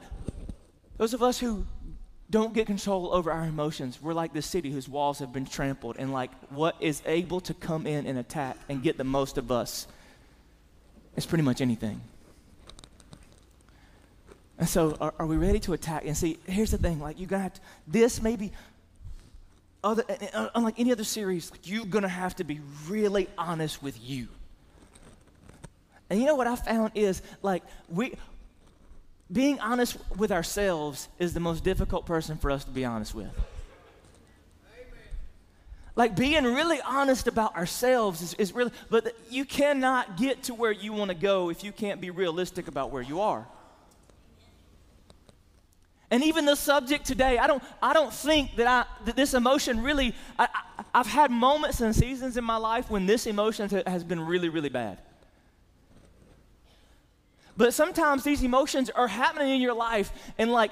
those 0.98 1.14
of 1.14 1.22
us 1.22 1.38
who 1.38 1.64
don't 2.32 2.56
get 2.56 2.66
control 2.66 3.14
over 3.14 3.32
our 3.32 3.46
emotions. 3.46 4.02
We're 4.02 4.16
like 4.16 4.34
this 4.34 4.48
city 4.48 4.72
whose 4.72 4.90
walls 4.90 5.20
have 5.20 5.32
been 5.32 5.46
trampled, 5.46 5.98
and 6.00 6.12
like 6.12 6.32
what 6.50 6.78
is 6.80 7.04
able 7.06 7.42
to 7.42 7.54
come 7.54 7.86
in 7.86 8.08
and 8.08 8.18
attack 8.18 8.58
and 8.70 8.82
get 8.82 8.98
the 8.98 9.04
most 9.04 9.38
of 9.38 9.52
us 9.52 9.86
is 11.16 11.28
pretty 11.28 11.44
much 11.44 11.62
anything. 11.62 12.02
And 14.60 14.68
so, 14.68 14.98
are, 15.00 15.14
are, 15.20 15.26
we 15.26 15.38
ready 15.38 15.60
to 15.62 15.74
attack? 15.74 16.06
And 16.06 16.18
see, 16.18 16.40
here's 16.48 16.72
the 16.72 16.78
thing: 16.78 17.00
like, 17.00 17.20
have 17.30 17.54
to, 17.54 17.62
this 17.88 18.22
maybe, 18.22 18.52
other, 19.84 20.04
uh, 20.34 20.50
unlike 20.56 20.80
any 20.80 20.92
other 20.92 21.04
series, 21.04 21.52
you're 21.64 21.86
gonna 21.86 22.08
have 22.08 22.36
to 22.38 22.44
be 22.44 22.60
really 22.88 23.28
honest 23.38 23.84
with 23.84 24.02
you. 24.02 24.28
And 26.10 26.20
you 26.20 26.26
know 26.26 26.36
what 26.36 26.48
I 26.48 26.56
found 26.56 26.92
is 26.96 27.22
like 27.42 27.64
we, 27.90 28.16
being 29.32 29.60
honest 29.60 29.98
with 30.16 30.32
ourselves 30.32 31.08
is 31.20 31.34
the 31.34 31.40
most 31.40 31.64
difficult 31.64 32.06
person 32.06 32.38
for 32.38 32.50
us 32.50 32.64
to 32.64 32.72
be 32.72 32.86
honest 32.86 33.14
with. 33.14 33.30
Like 35.96 36.16
being 36.16 36.44
really 36.44 36.80
honest 36.82 37.28
about 37.28 37.56
ourselves 37.56 38.22
is, 38.22 38.34
is 38.36 38.54
really, 38.54 38.72
but 38.90 39.16
you 39.32 39.46
cannot 39.46 40.16
get 40.16 40.44
to 40.44 40.54
where 40.54 40.72
you 40.72 40.94
want 40.94 41.10
to 41.10 41.16
go 41.16 41.50
if 41.50 41.64
you 41.64 41.72
can't 41.72 42.00
be 42.00 42.12
realistic 42.12 42.68
about 42.68 42.92
where 42.92 43.02
you 43.02 43.20
are. 43.20 43.48
And 46.10 46.24
even 46.24 46.46
the 46.46 46.56
subject 46.56 47.06
today, 47.06 47.38
I 47.38 47.48
don't, 47.48 47.62
I 47.82 47.94
don't 47.94 48.14
think 48.14 48.56
that, 48.56 48.68
I, 48.68 48.86
that 49.06 49.16
this 49.16 49.34
emotion 49.34 49.84
really, 49.84 50.16
I, 50.40 50.48
I, 50.94 51.00
have 51.00 51.08
had 51.08 51.32
moments 51.32 51.82
and 51.82 51.94
seasons 51.94 52.38
in 52.38 52.46
my 52.46 52.56
life 52.56 52.90
when 52.90 53.06
this 53.06 53.28
emotion 53.28 53.70
has 53.86 54.04
been 54.06 54.22
really, 54.22 54.48
really 54.48 54.70
bad. 54.70 55.00
But 57.58 57.74
sometimes 57.74 58.24
these 58.24 58.42
emotions 58.44 58.90
are 58.90 59.08
happening 59.08 59.50
in 59.56 59.62
your 59.62 59.74
life, 59.74 60.12
and 60.38 60.52
like 60.52 60.72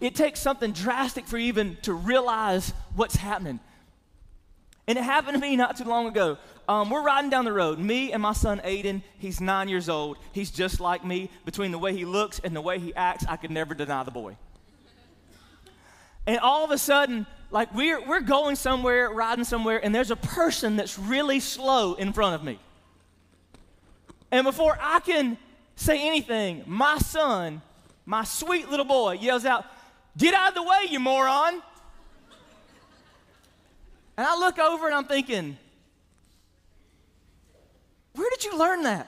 it 0.00 0.14
takes 0.14 0.40
something 0.40 0.72
drastic 0.72 1.26
for 1.26 1.38
you 1.38 1.46
even 1.46 1.78
to 1.82 1.94
realize 1.94 2.74
what's 2.94 3.16
happening. 3.16 3.60
And 4.86 4.98
it 4.98 5.04
happened 5.04 5.34
to 5.36 5.40
me 5.40 5.56
not 5.56 5.78
too 5.78 5.84
long 5.84 6.08
ago. 6.08 6.36
Um, 6.68 6.90
we're 6.90 7.02
riding 7.02 7.30
down 7.30 7.46
the 7.46 7.52
road, 7.52 7.78
me 7.78 8.12
and 8.12 8.20
my 8.20 8.32
son 8.32 8.60
Aiden. 8.64 9.02
He's 9.18 9.40
nine 9.40 9.68
years 9.68 9.88
old. 9.88 10.18
He's 10.32 10.50
just 10.50 10.78
like 10.80 11.04
me. 11.04 11.30
Between 11.46 11.70
the 11.70 11.78
way 11.78 11.94
he 11.94 12.04
looks 12.04 12.38
and 12.40 12.54
the 12.54 12.60
way 12.60 12.78
he 12.78 12.94
acts, 12.94 13.24
I 13.26 13.36
could 13.36 13.50
never 13.50 13.72
deny 13.72 14.02
the 14.02 14.10
boy. 14.10 14.36
And 16.26 16.38
all 16.38 16.64
of 16.64 16.70
a 16.70 16.78
sudden, 16.78 17.26
like 17.50 17.74
we're, 17.74 18.04
we're 18.04 18.20
going 18.20 18.56
somewhere, 18.56 19.10
riding 19.10 19.44
somewhere, 19.44 19.82
and 19.84 19.94
there's 19.94 20.10
a 20.10 20.16
person 20.16 20.76
that's 20.76 20.98
really 20.98 21.40
slow 21.40 21.94
in 21.94 22.12
front 22.12 22.34
of 22.34 22.44
me. 22.44 22.58
And 24.30 24.44
before 24.44 24.76
I 24.80 25.00
can 25.00 25.38
say 25.76 26.06
anything, 26.06 26.64
my 26.66 26.98
son, 26.98 27.62
my 28.06 28.24
sweet 28.24 28.68
little 28.70 28.84
boy, 28.84 29.12
yells 29.12 29.44
out, 29.44 29.64
Get 30.16 30.34
out 30.34 30.50
of 30.50 30.54
the 30.54 30.62
way, 30.62 30.86
you 30.90 31.00
moron. 31.00 31.54
And 34.16 34.26
I 34.26 34.36
look 34.36 34.58
over 34.58 34.86
and 34.86 34.94
I'm 34.94 35.06
thinking, 35.06 35.56
Where 38.14 38.30
did 38.30 38.44
you 38.44 38.58
learn 38.58 38.82
that? 38.84 39.06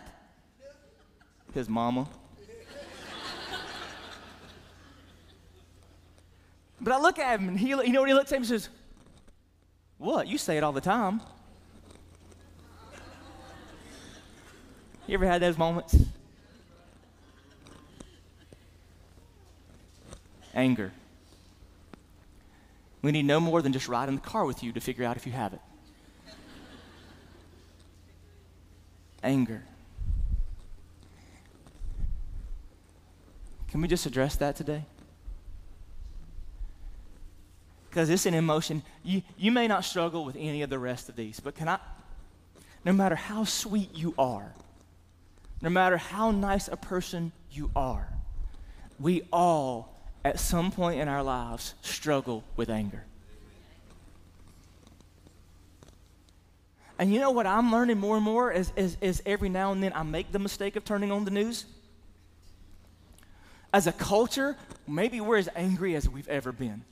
His 1.55 1.69
mama. 1.69 2.09
But 6.81 6.93
I 6.93 7.01
look 7.01 7.19
at 7.19 7.41
him 7.41 7.49
and 7.49 7.59
he, 7.59 7.69
you 7.69 7.93
know 7.93 8.01
what 8.01 8.09
he 8.09 8.15
looks 8.15 8.33
at 8.33 8.37
me 8.37 8.39
and 8.39 8.47
says, 8.47 8.69
What? 9.99 10.27
You 10.27 10.39
say 10.39 10.57
it 10.57 10.63
all 10.63 10.73
the 10.73 10.81
time. 10.81 11.21
You 15.07 15.15
ever 15.15 15.27
had 15.27 15.41
those 15.41 15.57
moments? 15.57 15.97
Anger. 20.55 20.93
We 23.03 23.13
need 23.13 23.25
no 23.25 23.39
more 23.39 23.63
than 23.63 23.73
just 23.73 23.89
ride 23.89 24.09
in 24.09 24.17
the 24.17 24.21
car 24.21 24.45
with 24.45 24.63
you 24.65 24.73
to 24.73 24.81
figure 24.81 25.05
out 25.05 25.17
if 25.17 25.27
you 25.27 25.33
have 25.33 25.53
it. 25.53 25.61
Anger. 29.23 29.63
Can 33.69 33.81
we 33.81 33.89
just 33.89 34.07
address 34.07 34.37
that 34.37 34.57
today? 34.57 34.85
Because 37.97 38.11
it's 38.11 38.27
an 38.27 38.35
emotion. 38.35 38.83
You, 39.03 39.23
you 39.39 39.51
may 39.51 39.67
not 39.67 39.83
struggle 39.83 40.27
with 40.27 40.37
any 40.37 40.61
of 40.61 40.69
the 40.69 40.79
rest 40.79 41.09
of 41.09 41.17
these, 41.17 41.41
but 41.41 41.55
can 41.55 41.67
I, 41.67 41.79
no 42.85 42.93
matter 42.93 43.15
how 43.15 43.45
sweet 43.45 43.95
you 43.95 44.13
are, 44.19 44.53
no 45.63 45.71
matter 45.71 45.97
how 45.97 46.31
nice 46.31 46.69
a 46.69 46.77
person 46.77 47.33
you 47.51 47.71
are, 47.75 48.07
we 49.01 49.23
all, 49.33 49.97
at 50.27 50.39
some 50.39 50.71
point 50.71 51.01
in 51.01 51.09
our 51.09 51.23
lives, 51.23 51.73
struggle 51.81 52.45
with 52.55 52.69
anger. 52.69 53.03
And 56.99 57.11
you 57.11 57.19
know 57.19 57.31
what 57.31 57.47
I'm 57.47 57.73
learning 57.73 57.97
more 57.97 58.17
and 58.17 58.25
more 58.25 58.53
is, 58.53 58.73
is, 58.77 58.99
is 59.01 59.23
every 59.25 59.49
now 59.49 59.73
and 59.73 59.83
then 59.83 59.93
I 59.95 60.03
make 60.03 60.33
the 60.33 60.39
mistake 60.39 60.77
of 60.77 60.85
turning 60.85 61.11
on 61.11 61.25
the 61.25 61.31
news? 61.31 61.65
As 63.73 63.87
a 63.87 63.93
culture, 63.93 64.55
maybe 64.87 65.23
we're 65.23 65.39
as 65.39 65.49
angry 65.57 65.97
as 65.97 66.07
we've 66.07 66.29
ever 66.29 66.53
been 66.53 66.85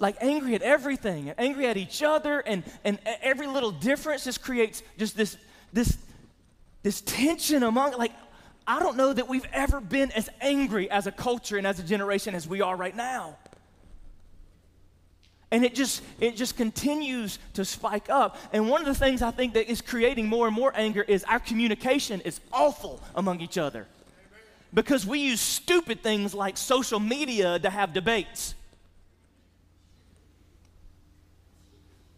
like 0.00 0.16
angry 0.20 0.54
at 0.56 0.62
everything 0.62 1.28
and 1.28 1.38
angry 1.38 1.66
at 1.66 1.76
each 1.76 2.02
other 2.02 2.40
and, 2.40 2.64
and 2.84 2.98
every 3.22 3.46
little 3.46 3.70
difference 3.70 4.24
just 4.24 4.42
creates 4.42 4.82
just 4.98 5.16
this 5.16 5.36
this 5.72 5.98
this 6.82 7.02
tension 7.02 7.62
among 7.62 7.96
like 7.96 8.12
i 8.66 8.80
don't 8.80 8.96
know 8.96 9.12
that 9.12 9.28
we've 9.28 9.46
ever 9.52 9.80
been 9.80 10.10
as 10.12 10.28
angry 10.40 10.90
as 10.90 11.06
a 11.06 11.12
culture 11.12 11.58
and 11.58 11.66
as 11.66 11.78
a 11.78 11.84
generation 11.84 12.34
as 12.34 12.48
we 12.48 12.60
are 12.60 12.74
right 12.74 12.96
now. 12.96 13.36
And 15.52 15.64
it 15.64 15.74
just 15.74 16.02
it 16.20 16.36
just 16.36 16.56
continues 16.56 17.40
to 17.54 17.64
spike 17.64 18.08
up. 18.08 18.36
And 18.52 18.68
one 18.68 18.80
of 18.80 18.86
the 18.86 18.94
things 18.94 19.20
i 19.20 19.32
think 19.32 19.54
that 19.54 19.68
is 19.68 19.80
creating 19.82 20.28
more 20.28 20.46
and 20.46 20.54
more 20.54 20.72
anger 20.76 21.02
is 21.02 21.24
our 21.24 21.40
communication 21.40 22.20
is 22.20 22.40
awful 22.52 23.02
among 23.16 23.40
each 23.40 23.58
other. 23.58 23.88
Because 24.72 25.04
we 25.04 25.18
use 25.18 25.40
stupid 25.40 26.04
things 26.04 26.32
like 26.32 26.56
social 26.56 27.00
media 27.00 27.58
to 27.58 27.68
have 27.68 27.92
debates 27.92 28.54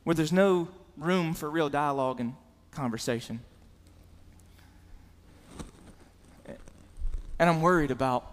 where 0.04 0.14
there's 0.14 0.32
no 0.32 0.68
room 0.96 1.34
for 1.34 1.50
real 1.50 1.68
dialogue 1.68 2.20
and 2.20 2.34
conversation. 2.70 3.40
And 7.38 7.50
I'm 7.50 7.60
worried 7.60 7.90
about 7.90 8.30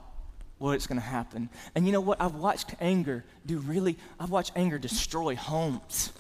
what's 0.59 0.88
going 0.88 0.99
to 0.99 1.05
happen. 1.05 1.49
And 1.73 1.85
you 1.85 1.91
know 1.91 2.01
what? 2.01 2.21
I've 2.21 2.35
watched 2.35 2.75
anger 2.79 3.23
do 3.45 3.57
really, 3.59 3.97
I've 4.19 4.29
watched 4.29 4.51
anger 4.55 4.77
destroy 4.77 5.35
homes. 5.35 6.11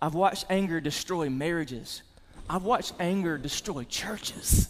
I've 0.00 0.14
watched 0.14 0.46
anger 0.48 0.80
destroy 0.80 1.28
marriages. 1.28 2.02
I've 2.48 2.64
watched 2.64 2.94
anger 2.98 3.36
destroy 3.36 3.84
churches. 3.84 4.68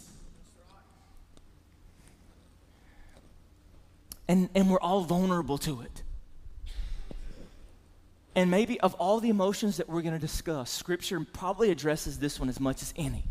And, 4.27 4.49
and 4.53 4.69
we're 4.69 4.79
all 4.79 5.01
vulnerable 5.01 5.57
to 5.59 5.81
it. 5.81 6.03
And 8.39 8.49
maybe 8.49 8.79
of 8.79 8.93
all 8.93 9.19
the 9.19 9.27
emotions 9.27 9.75
that 9.77 9.89
we're 9.89 10.01
going 10.01 10.13
to 10.13 10.19
discuss, 10.19 10.71
Scripture 10.71 11.19
probably 11.33 11.71
addresses 11.71 12.19
this 12.19 12.39
one 12.39 12.47
as 12.47 12.57
much 12.57 12.81
as 12.81 12.93
any. 12.95 13.25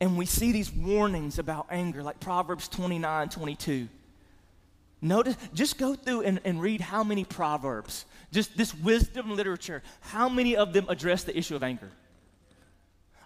And 0.00 0.18
we 0.18 0.26
see 0.26 0.52
these 0.52 0.70
warnings 0.70 1.38
about 1.38 1.68
anger, 1.70 2.02
like 2.02 2.20
Proverbs 2.20 2.68
29 2.68 3.30
22. 3.30 3.88
Notice, 5.00 5.34
just 5.54 5.78
go 5.78 5.94
through 5.94 6.24
and, 6.24 6.42
and 6.44 6.60
read 6.60 6.82
how 6.82 7.02
many 7.02 7.24
Proverbs, 7.24 8.04
just 8.30 8.54
this 8.54 8.74
wisdom 8.74 9.34
literature, 9.34 9.82
how 10.02 10.28
many 10.28 10.56
of 10.56 10.74
them 10.74 10.84
address 10.90 11.24
the 11.24 11.34
issue 11.34 11.56
of 11.56 11.62
anger. 11.62 11.88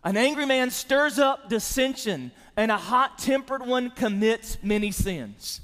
An 0.04 0.16
angry 0.16 0.46
man 0.46 0.70
stirs 0.70 1.18
up 1.18 1.48
dissension, 1.48 2.30
and 2.56 2.70
a 2.70 2.78
hot 2.78 3.18
tempered 3.18 3.66
one 3.66 3.90
commits 3.90 4.56
many 4.62 4.92
sins. 4.92 5.60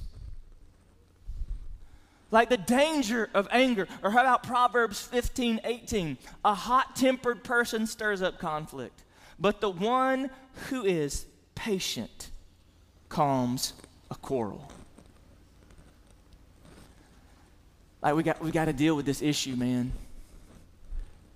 Like 2.33 2.49
the 2.49 2.57
danger 2.57 3.29
of 3.35 3.47
anger. 3.53 3.87
Or 4.03 4.11
how 4.11 4.23
about 4.23 4.43
Proverbs 4.43 5.01
15, 5.01 5.61
18? 5.63 6.17
A 6.45 6.55
hot 6.55 6.97
tempered 6.97 7.45
person 7.45 7.87
stirs 7.87 8.23
up 8.23 8.39
conflict, 8.39 9.05
but 9.39 9.61
the 9.61 9.71
one 9.71 10.31
who 10.71 10.83
is 10.83 11.27
patient 11.55 12.31
calms 13.11 13.75
a 14.11 14.15
quarrel. 14.15 14.73
Like 18.01 18.17
we 18.17 18.23
got 18.23 18.43
we 18.43 18.51
got 18.51 18.65
to 18.65 18.73
deal 18.73 18.97
with 18.97 19.05
this 19.05 19.21
issue, 19.21 19.55
man. 19.55 19.93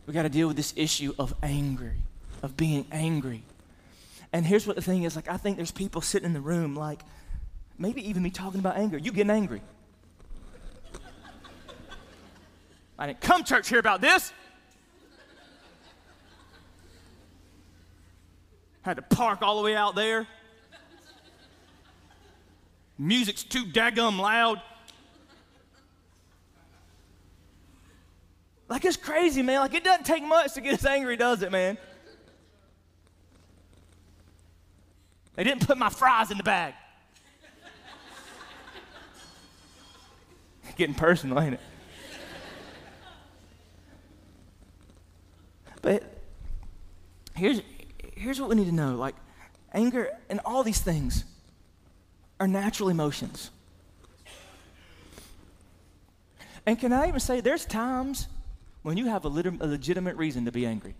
We 0.06 0.14
got 0.14 0.22
to 0.22 0.28
deal 0.30 0.48
with 0.48 0.56
this 0.56 0.72
issue 0.76 1.12
of 1.18 1.34
angry, 1.42 1.98
of 2.42 2.56
being 2.56 2.86
angry. 2.90 3.42
And 4.32 4.46
here's 4.46 4.66
what 4.66 4.76
the 4.76 4.82
thing 4.82 5.02
is 5.02 5.14
like 5.14 5.28
I 5.28 5.36
think 5.36 5.58
there's 5.58 5.70
people 5.70 6.00
sitting 6.00 6.26
in 6.26 6.32
the 6.32 6.40
room 6.40 6.74
like 6.74 7.02
maybe 7.78 8.08
even 8.08 8.22
me 8.22 8.30
talking 8.30 8.60
about 8.60 8.78
anger. 8.78 8.96
You 8.96 9.12
getting 9.12 9.30
angry. 9.30 9.60
I 12.98 13.06
didn't 13.06 13.20
come 13.20 13.44
church 13.44 13.68
hear 13.68 13.78
about 13.78 14.00
this. 14.00 14.32
Had 18.82 18.96
to 18.96 19.02
park 19.02 19.42
all 19.42 19.58
the 19.58 19.64
way 19.64 19.74
out 19.74 19.94
there. 19.94 20.26
Music's 22.98 23.42
too 23.42 23.64
daggum 23.64 24.18
loud. 24.18 24.62
Like 28.68 28.84
it's 28.84 28.96
crazy, 28.96 29.42
man. 29.42 29.60
Like 29.60 29.74
it 29.74 29.84
doesn't 29.84 30.04
take 30.06 30.24
much 30.24 30.54
to 30.54 30.60
get 30.60 30.74
us 30.74 30.86
angry, 30.86 31.16
does 31.16 31.42
it, 31.42 31.52
man? 31.52 31.76
They 35.34 35.44
didn't 35.44 35.66
put 35.66 35.76
my 35.76 35.90
fries 35.90 36.30
in 36.30 36.38
the 36.38 36.42
bag. 36.42 36.72
Getting 40.76 40.94
personal, 40.94 41.38
ain't 41.38 41.54
it? 41.54 41.60
But 45.86 46.02
here's, 47.36 47.62
here's 48.16 48.40
what 48.40 48.48
we 48.48 48.56
need 48.56 48.64
to 48.64 48.74
know 48.74 48.96
like, 48.96 49.14
anger 49.72 50.10
and 50.28 50.40
all 50.44 50.64
these 50.64 50.80
things 50.80 51.24
are 52.40 52.48
natural 52.48 52.88
emotions. 52.88 53.52
And 56.66 56.76
can 56.76 56.92
I 56.92 57.06
even 57.06 57.20
say, 57.20 57.40
there's 57.40 57.64
times 57.64 58.26
when 58.82 58.96
you 58.96 59.06
have 59.06 59.24
a, 59.24 59.28
lit- 59.28 59.46
a 59.46 59.66
legitimate 59.68 60.16
reason 60.16 60.44
to 60.46 60.50
be 60.50 60.66
angry. 60.66 60.96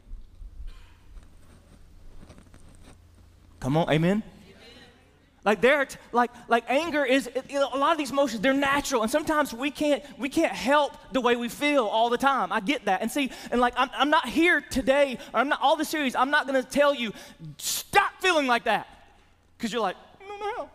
Come 3.58 3.76
on, 3.76 3.90
amen? 3.90 4.22
Like 5.46 5.60
they're 5.60 5.86
like 6.10 6.32
like 6.48 6.64
anger 6.68 7.04
is 7.04 7.30
you 7.48 7.60
know, 7.60 7.70
a 7.72 7.78
lot 7.78 7.92
of 7.92 7.98
these 7.98 8.10
emotions 8.10 8.40
they're 8.40 8.52
natural 8.52 9.02
and 9.02 9.10
sometimes 9.10 9.54
we 9.54 9.70
can't 9.70 10.02
we 10.18 10.28
can't 10.28 10.52
help 10.52 10.92
the 11.12 11.20
way 11.20 11.36
we 11.36 11.48
feel 11.48 11.84
all 11.84 12.10
the 12.10 12.18
time. 12.18 12.52
I 12.52 12.58
get 12.58 12.86
that. 12.86 13.00
And 13.00 13.08
see 13.08 13.30
and 13.52 13.60
like 13.60 13.74
I'm, 13.76 13.88
I'm 13.94 14.10
not 14.10 14.28
here 14.28 14.60
today 14.60 15.18
or 15.32 15.38
I'm 15.38 15.48
not 15.48 15.62
all 15.62 15.76
the 15.76 15.84
series 15.84 16.16
I'm 16.16 16.30
not 16.30 16.48
going 16.48 16.60
to 16.60 16.68
tell 16.68 16.92
you 16.92 17.12
stop 17.58 18.20
feeling 18.20 18.48
like 18.48 18.64
that 18.64 18.88
because 19.56 19.72
you're 19.72 19.80
like 19.80 19.94
no 20.28 20.36
no. 20.36 20.70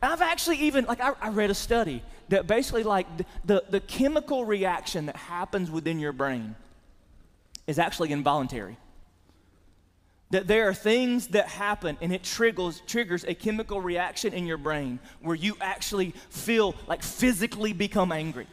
I've 0.00 0.22
actually 0.22 0.58
even 0.58 0.84
like 0.84 1.00
I, 1.00 1.14
I 1.20 1.30
read 1.30 1.50
a 1.50 1.54
study 1.54 2.04
that 2.28 2.46
basically 2.46 2.84
like 2.84 3.08
the, 3.16 3.26
the 3.44 3.64
the 3.70 3.80
chemical 3.80 4.44
reaction 4.44 5.06
that 5.06 5.16
happens 5.16 5.68
within 5.68 5.98
your 5.98 6.12
brain 6.12 6.54
is 7.66 7.80
actually 7.80 8.12
involuntary 8.12 8.76
that 10.30 10.46
there 10.46 10.68
are 10.68 10.74
things 10.74 11.28
that 11.28 11.48
happen 11.48 11.96
and 12.00 12.12
it 12.12 12.22
triggers, 12.22 12.82
triggers 12.86 13.24
a 13.24 13.34
chemical 13.34 13.80
reaction 13.80 14.34
in 14.34 14.46
your 14.46 14.58
brain 14.58 14.98
where 15.22 15.34
you 15.34 15.56
actually 15.60 16.14
feel 16.30 16.74
like 16.86 17.02
physically 17.02 17.72
become 17.72 18.12
angry. 18.12 18.46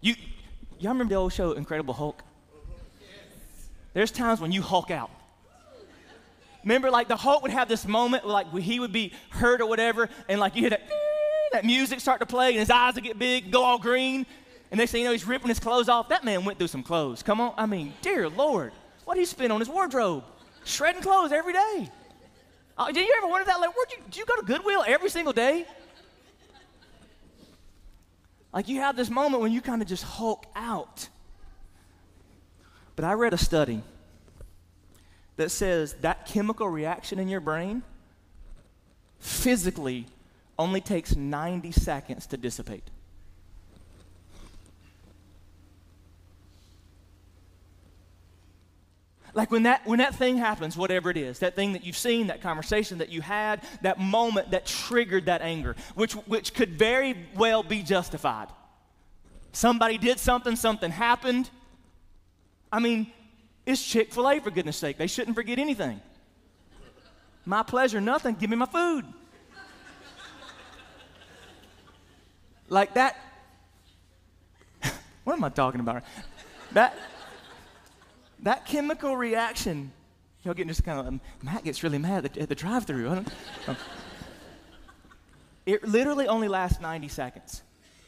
You, 0.00 0.14
y'all 0.78 0.92
remember 0.92 1.14
the 1.14 1.20
old 1.20 1.32
show 1.32 1.52
Incredible 1.52 1.94
Hulk? 1.94 2.22
There's 3.94 4.10
times 4.10 4.40
when 4.40 4.52
you 4.52 4.62
hulk 4.62 4.90
out. 4.90 5.10
Remember, 6.64 6.90
like 6.90 7.08
the 7.08 7.16
Hulk 7.16 7.42
would 7.42 7.52
have 7.52 7.68
this 7.68 7.86
moment, 7.86 8.26
like 8.26 8.52
he 8.58 8.78
would 8.78 8.92
be 8.92 9.12
hurt 9.30 9.60
or 9.60 9.66
whatever, 9.66 10.08
and 10.28 10.38
like 10.38 10.54
you 10.54 10.62
hear 10.62 10.70
that, 10.70 10.82
that 11.52 11.64
music 11.64 12.00
start 12.00 12.20
to 12.20 12.26
play, 12.26 12.50
and 12.50 12.58
his 12.58 12.68
eyes 12.68 12.94
would 12.94 13.04
get 13.04 13.18
big, 13.18 13.50
go 13.50 13.62
all 13.62 13.78
green, 13.78 14.26
and 14.70 14.78
they 14.78 14.86
say, 14.86 14.98
you 14.98 15.04
know, 15.04 15.12
he's 15.12 15.26
ripping 15.26 15.48
his 15.48 15.58
clothes 15.58 15.88
off. 15.88 16.10
That 16.10 16.24
man 16.24 16.44
went 16.44 16.58
through 16.58 16.68
some 16.68 16.82
clothes. 16.82 17.22
Come 17.22 17.40
on, 17.40 17.54
I 17.56 17.66
mean, 17.66 17.94
dear 18.02 18.28
Lord, 18.28 18.72
what 19.04 19.14
did 19.14 19.20
he 19.20 19.26
spend 19.26 19.52
on 19.52 19.60
his 19.60 19.68
wardrobe? 19.68 20.24
Shredding 20.68 21.02
clothes 21.02 21.32
every 21.32 21.52
day. 21.52 21.90
Uh, 22.76 22.86
did 22.92 23.06
you 23.06 23.14
ever 23.18 23.26
wonder 23.26 23.46
that? 23.46 23.60
Like, 23.60 23.74
where'd 23.74 23.90
you, 23.90 23.98
did 24.04 24.16
you 24.16 24.26
go 24.26 24.36
to 24.36 24.42
Goodwill 24.42 24.84
every 24.86 25.10
single 25.10 25.32
day? 25.32 25.66
Like, 28.52 28.68
you 28.68 28.80
have 28.80 28.96
this 28.96 29.10
moment 29.10 29.42
when 29.42 29.52
you 29.52 29.60
kind 29.60 29.82
of 29.82 29.88
just 29.88 30.04
hulk 30.04 30.46
out. 30.54 31.08
But 32.96 33.04
I 33.04 33.12
read 33.14 33.32
a 33.32 33.38
study 33.38 33.82
that 35.36 35.50
says 35.50 35.94
that 36.00 36.26
chemical 36.26 36.68
reaction 36.68 37.18
in 37.18 37.28
your 37.28 37.40
brain 37.40 37.82
physically 39.18 40.06
only 40.58 40.80
takes 40.80 41.14
90 41.14 41.70
seconds 41.72 42.26
to 42.26 42.36
dissipate. 42.36 42.82
Like 49.34 49.50
when 49.50 49.64
that, 49.64 49.86
when 49.86 49.98
that 49.98 50.14
thing 50.14 50.38
happens, 50.38 50.76
whatever 50.76 51.10
it 51.10 51.16
is, 51.16 51.40
that 51.40 51.54
thing 51.54 51.72
that 51.74 51.84
you've 51.84 51.96
seen, 51.96 52.28
that 52.28 52.40
conversation 52.40 52.98
that 52.98 53.10
you 53.10 53.20
had, 53.20 53.62
that 53.82 53.98
moment 53.98 54.50
that 54.52 54.66
triggered 54.66 55.26
that 55.26 55.42
anger, 55.42 55.76
which, 55.94 56.14
which 56.14 56.54
could 56.54 56.78
very 56.78 57.14
well 57.36 57.62
be 57.62 57.82
justified. 57.82 58.48
Somebody 59.52 59.98
did 59.98 60.18
something, 60.18 60.56
something 60.56 60.90
happened. 60.90 61.50
I 62.72 62.80
mean, 62.80 63.12
it's 63.66 63.84
Chick 63.84 64.12
fil 64.12 64.28
A, 64.28 64.40
for 64.40 64.50
goodness 64.50 64.76
sake. 64.76 64.98
They 64.98 65.06
shouldn't 65.06 65.36
forget 65.36 65.58
anything. 65.58 66.00
My 67.44 67.62
pleasure, 67.62 68.00
nothing. 68.00 68.34
Give 68.34 68.50
me 68.50 68.56
my 68.56 68.66
food. 68.66 69.04
like 72.68 72.94
that. 72.94 73.16
what 75.24 75.34
am 75.34 75.44
I 75.44 75.48
talking 75.48 75.80
about? 75.80 76.02
That 76.72 76.96
that 78.42 78.66
chemical 78.66 79.16
reaction, 79.16 79.92
y'all 80.42 80.54
getting 80.54 80.68
just 80.68 80.84
kind 80.84 81.00
of, 81.00 81.06
um, 81.06 81.20
Matt 81.42 81.64
gets 81.64 81.82
really 81.82 81.98
mad 81.98 82.24
at 82.24 82.34
the, 82.34 82.46
the 82.46 82.54
drive 82.54 82.86
through. 82.86 83.08
Um, 83.08 83.26
it 85.66 85.86
literally 85.86 86.26
only 86.28 86.48
lasts 86.48 86.80
90 86.80 87.08
seconds. 87.08 87.62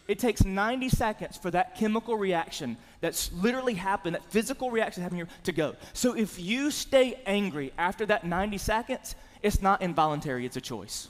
It 0.09 0.19
takes 0.19 0.45
90 0.45 0.89
seconds 0.89 1.37
for 1.37 1.51
that 1.53 1.77
chemical 1.77 2.17
reaction 2.17 2.77
that's 3.01 3.31
literally 3.33 3.75
happened, 3.75 4.17
that 4.17 4.25
physical 4.25 4.71
reaction 4.71 5.03
happening 5.03 5.27
here, 5.27 5.37
to 5.45 5.53
go. 5.53 5.77
So 5.93 6.17
if 6.17 6.41
you 6.41 6.71
stay 6.71 7.21
angry 7.27 7.73
after 7.79 8.07
that 8.07 8.25
90 8.25 8.59
seconds, 8.59 9.15
it's 9.43 9.63
not 9.63 9.83
involuntary, 9.83 10.47
it's 10.47 10.57
a 10.57 10.61
choice. 10.61 11.09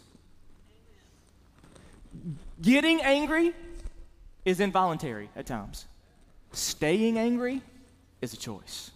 Getting 2.60 3.00
angry 3.00 3.54
is 4.44 4.60
involuntary 4.60 5.30
at 5.34 5.46
times. 5.46 5.86
Staying 6.52 7.18
angry 7.18 7.62
is 8.20 8.34
a 8.34 8.36
choice. 8.36 8.89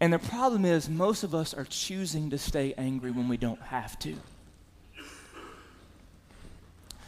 And 0.00 0.12
the 0.12 0.18
problem 0.18 0.64
is, 0.64 0.88
most 0.88 1.24
of 1.24 1.34
us 1.34 1.52
are 1.52 1.66
choosing 1.66 2.30
to 2.30 2.38
stay 2.38 2.74
angry 2.78 3.10
when 3.10 3.28
we 3.28 3.36
don't 3.36 3.60
have 3.60 3.98
to. 4.00 4.16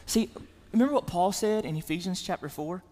See, 0.05 0.29
remember 0.73 0.93
what 0.93 1.07
Paul 1.07 1.33
said 1.33 1.65
in 1.65 1.75
Ephesians 1.77 2.21
chapter 2.21 2.51
4? 2.51 2.83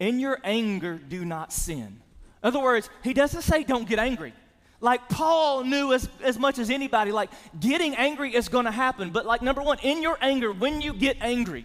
In 0.00 0.20
your 0.20 0.38
anger, 0.44 0.96
do 0.96 1.24
not 1.24 1.52
sin. 1.52 2.00
In 2.42 2.48
other 2.48 2.60
words, 2.60 2.90
he 3.02 3.14
doesn't 3.14 3.42
say 3.42 3.64
don't 3.64 3.88
get 3.88 3.98
angry. 3.98 4.34
Like 4.80 5.08
Paul 5.08 5.64
knew 5.64 5.94
as, 5.94 6.08
as 6.22 6.38
much 6.38 6.58
as 6.58 6.68
anybody, 6.68 7.12
like 7.12 7.30
getting 7.58 7.94
angry 7.94 8.34
is 8.34 8.48
going 8.48 8.66
to 8.66 8.72
happen. 8.72 9.10
But, 9.10 9.24
like, 9.24 9.40
number 9.40 9.62
one, 9.62 9.78
in 9.78 10.02
your 10.02 10.18
anger, 10.20 10.52
when 10.52 10.80
you 10.80 10.92
get 10.92 11.16
angry, 11.20 11.64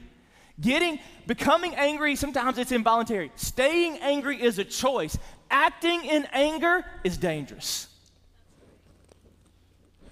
Getting, 0.59 0.99
becoming 1.27 1.75
angry, 1.75 2.15
sometimes 2.15 2.57
it's 2.57 2.71
involuntary. 2.71 3.31
Staying 3.35 3.99
angry 3.99 4.41
is 4.41 4.57
a 4.57 4.63
choice. 4.63 5.17
Acting 5.49 6.05
in 6.05 6.27
anger 6.31 6.85
is 7.03 7.17
dangerous. 7.17 7.87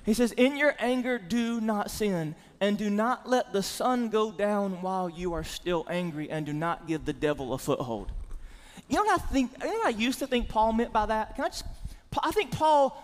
He 0.05 0.13
says, 0.13 0.31
In 0.33 0.55
your 0.55 0.75
anger, 0.79 1.17
do 1.17 1.59
not 1.59 1.89
sin, 1.89 2.35
and 2.61 2.77
do 2.77 2.89
not 2.89 3.27
let 3.27 3.51
the 3.51 3.63
sun 3.63 4.09
go 4.09 4.31
down 4.31 4.81
while 4.81 5.09
you 5.09 5.33
are 5.33 5.43
still 5.43 5.85
angry, 5.89 6.29
and 6.29 6.45
do 6.45 6.53
not 6.53 6.87
give 6.87 7.05
the 7.05 7.13
devil 7.13 7.53
a 7.53 7.57
foothold. 7.57 8.11
You 8.87 8.97
know 8.97 9.03
what 9.03 9.21
I 9.21 9.23
think? 9.25 9.51
You 9.61 9.65
know 9.65 9.73
what 9.79 9.87
I 9.87 9.97
used 9.97 10.19
to 10.19 10.27
think 10.27 10.47
Paul 10.47 10.73
meant 10.73 10.93
by 10.93 11.07
that? 11.07 11.35
Can 11.35 11.45
I 11.45 11.47
just? 11.47 11.65
I 12.23 12.31
think 12.31 12.51
Paul, 12.51 12.95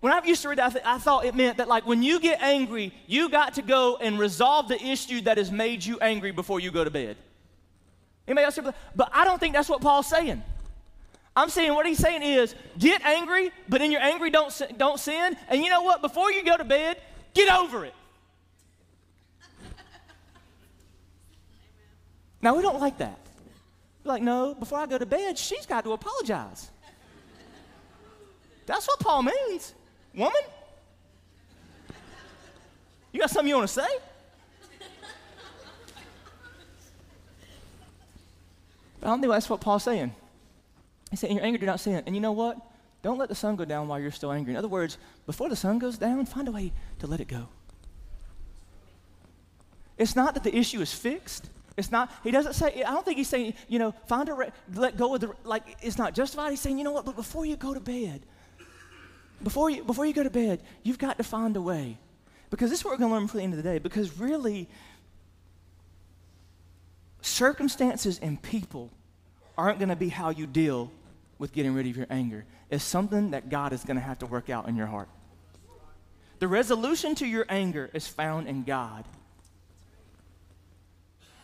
when 0.00 0.12
I 0.12 0.22
used 0.24 0.42
to 0.42 0.50
read 0.50 0.58
that, 0.58 0.66
I, 0.66 0.70
th- 0.70 0.84
I 0.84 0.98
thought 0.98 1.24
it 1.24 1.34
meant 1.34 1.56
that 1.56 1.68
like 1.68 1.86
when 1.86 2.02
you 2.02 2.20
get 2.20 2.40
angry, 2.42 2.92
you 3.06 3.28
got 3.28 3.54
to 3.54 3.62
go 3.62 3.96
and 3.96 4.18
resolve 4.18 4.68
the 4.68 4.80
issue 4.80 5.22
that 5.22 5.38
has 5.38 5.50
made 5.50 5.84
you 5.84 5.98
angry 6.00 6.30
before 6.30 6.60
you 6.60 6.70
go 6.70 6.84
to 6.84 6.90
bed. 6.90 7.16
Anybody 8.28 8.44
else? 8.44 8.58
But 8.94 9.10
I 9.12 9.24
don't 9.24 9.40
think 9.40 9.54
that's 9.54 9.68
what 9.68 9.80
Paul's 9.80 10.08
saying. 10.08 10.42
I'm 11.36 11.50
saying 11.50 11.74
what 11.74 11.84
he's 11.84 11.98
saying 11.98 12.22
is 12.22 12.54
get 12.78 13.04
angry, 13.04 13.52
but 13.68 13.82
in 13.82 13.92
your 13.92 14.00
angry 14.00 14.30
don't 14.30 14.50
don't 14.78 14.98
sin. 14.98 15.36
And 15.48 15.62
you 15.62 15.68
know 15.68 15.82
what? 15.82 16.00
Before 16.00 16.32
you 16.32 16.42
go 16.42 16.56
to 16.56 16.64
bed, 16.64 16.96
get 17.34 17.52
over 17.52 17.84
it. 17.84 17.94
now 22.40 22.56
we 22.56 22.62
don't 22.62 22.80
like 22.80 22.96
that. 22.98 23.18
We're 24.02 24.12
like, 24.12 24.22
no, 24.22 24.54
before 24.54 24.78
I 24.78 24.86
go 24.86 24.96
to 24.96 25.04
bed, 25.04 25.36
she's 25.36 25.66
got 25.66 25.84
to 25.84 25.92
apologize. 25.92 26.70
That's 28.64 28.88
what 28.88 28.98
Paul 28.98 29.24
means. 29.24 29.74
Woman? 30.14 30.32
You 33.12 33.20
got 33.20 33.30
something 33.30 33.48
you 33.48 33.56
want 33.56 33.68
to 33.68 33.74
say? 33.74 33.86
I 39.02 39.06
don't 39.06 39.20
think 39.20 39.32
that's 39.32 39.48
what 39.50 39.60
Paul's 39.60 39.84
saying. 39.84 40.12
He 41.16 41.20
said, 41.20 41.30
In 41.30 41.36
your 41.36 41.46
anger, 41.46 41.58
do 41.58 41.64
not 41.64 41.80
sin. 41.80 42.02
And 42.04 42.14
you 42.14 42.20
know 42.20 42.32
what? 42.32 42.58
Don't 43.00 43.16
let 43.16 43.30
the 43.30 43.34
sun 43.34 43.56
go 43.56 43.64
down 43.64 43.88
while 43.88 43.98
you're 43.98 44.10
still 44.10 44.32
angry. 44.32 44.52
In 44.52 44.58
other 44.58 44.68
words, 44.68 44.98
before 45.24 45.48
the 45.48 45.56
sun 45.56 45.78
goes 45.78 45.96
down, 45.96 46.26
find 46.26 46.46
a 46.46 46.52
way 46.52 46.72
to 46.98 47.06
let 47.06 47.20
it 47.20 47.28
go. 47.28 47.48
It's 49.96 50.14
not 50.14 50.34
that 50.34 50.44
the 50.44 50.54
issue 50.54 50.82
is 50.82 50.92
fixed. 50.92 51.48
It's 51.78 51.90
not, 51.90 52.12
he 52.22 52.30
doesn't 52.30 52.52
say, 52.52 52.82
I 52.82 52.90
don't 52.90 53.04
think 53.04 53.16
he's 53.16 53.28
saying, 53.28 53.54
you 53.66 53.78
know, 53.78 53.92
find 54.08 54.28
a, 54.28 54.34
re- 54.34 54.52
let 54.74 54.98
go 54.98 55.14
of 55.14 55.22
the, 55.22 55.32
like, 55.44 55.62
it's 55.80 55.96
not 55.96 56.14
justified. 56.14 56.50
He's 56.50 56.60
saying, 56.60 56.76
you 56.76 56.84
know 56.84 56.92
what, 56.92 57.06
but 57.06 57.16
before 57.16 57.46
you 57.46 57.56
go 57.56 57.72
to 57.72 57.80
bed, 57.80 58.20
before 59.42 59.70
you, 59.70 59.84
before 59.84 60.04
you 60.04 60.12
go 60.12 60.22
to 60.22 60.30
bed, 60.30 60.60
you've 60.82 60.98
got 60.98 61.16
to 61.16 61.24
find 61.24 61.56
a 61.56 61.62
way. 61.62 61.96
Because 62.50 62.68
this 62.68 62.80
is 62.80 62.84
what 62.84 62.92
we're 62.92 62.98
going 62.98 63.10
to 63.10 63.16
learn 63.16 63.28
for 63.28 63.38
the 63.38 63.42
end 63.42 63.54
of 63.54 63.62
the 63.62 63.62
day. 63.62 63.78
Because 63.78 64.18
really, 64.18 64.68
circumstances 67.22 68.18
and 68.20 68.40
people 68.40 68.90
aren't 69.56 69.78
going 69.78 69.88
to 69.88 69.96
be 69.96 70.10
how 70.10 70.30
you 70.30 70.46
deal 70.46 70.90
with 71.38 71.52
getting 71.52 71.74
rid 71.74 71.86
of 71.86 71.96
your 71.96 72.06
anger. 72.10 72.44
is 72.70 72.82
something 72.82 73.30
that 73.30 73.48
God 73.48 73.72
is 73.72 73.84
going 73.84 73.96
to 73.96 74.02
have 74.02 74.18
to 74.20 74.26
work 74.26 74.50
out 74.50 74.68
in 74.68 74.76
your 74.76 74.86
heart. 74.86 75.08
The 76.38 76.48
resolution 76.48 77.14
to 77.16 77.26
your 77.26 77.46
anger 77.48 77.90
is 77.94 78.06
found 78.06 78.48
in 78.48 78.64
God. 78.64 79.04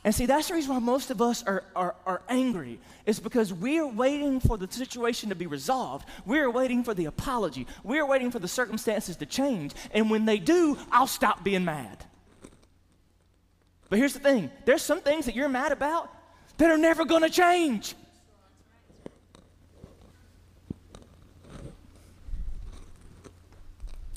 And 0.04 0.12
see, 0.12 0.26
that's 0.26 0.48
the 0.48 0.54
reason 0.54 0.74
why 0.74 0.80
most 0.80 1.10
of 1.10 1.22
us 1.22 1.44
are, 1.44 1.62
are, 1.76 1.94
are 2.04 2.22
angry, 2.28 2.80
is 3.06 3.20
because 3.20 3.52
we're 3.52 3.86
waiting 3.86 4.40
for 4.40 4.58
the 4.58 4.70
situation 4.70 5.28
to 5.28 5.36
be 5.36 5.46
resolved. 5.46 6.08
We're 6.26 6.50
waiting 6.50 6.82
for 6.82 6.92
the 6.92 7.04
apology. 7.04 7.68
We're 7.84 8.04
waiting 8.04 8.32
for 8.32 8.40
the 8.40 8.48
circumstances 8.48 9.16
to 9.16 9.26
change. 9.26 9.72
And 9.92 10.10
when 10.10 10.24
they 10.24 10.38
do, 10.38 10.76
I'll 10.90 11.06
stop 11.06 11.44
being 11.44 11.64
mad. 11.64 12.04
But 13.90 13.98
here's 13.98 14.14
the 14.14 14.20
thing 14.20 14.50
there's 14.64 14.82
some 14.82 15.00
things 15.00 15.26
that 15.26 15.36
you're 15.36 15.48
mad 15.48 15.70
about 15.70 16.10
that 16.58 16.70
are 16.70 16.78
never 16.78 17.04
going 17.04 17.22
to 17.22 17.30
change. 17.30 17.94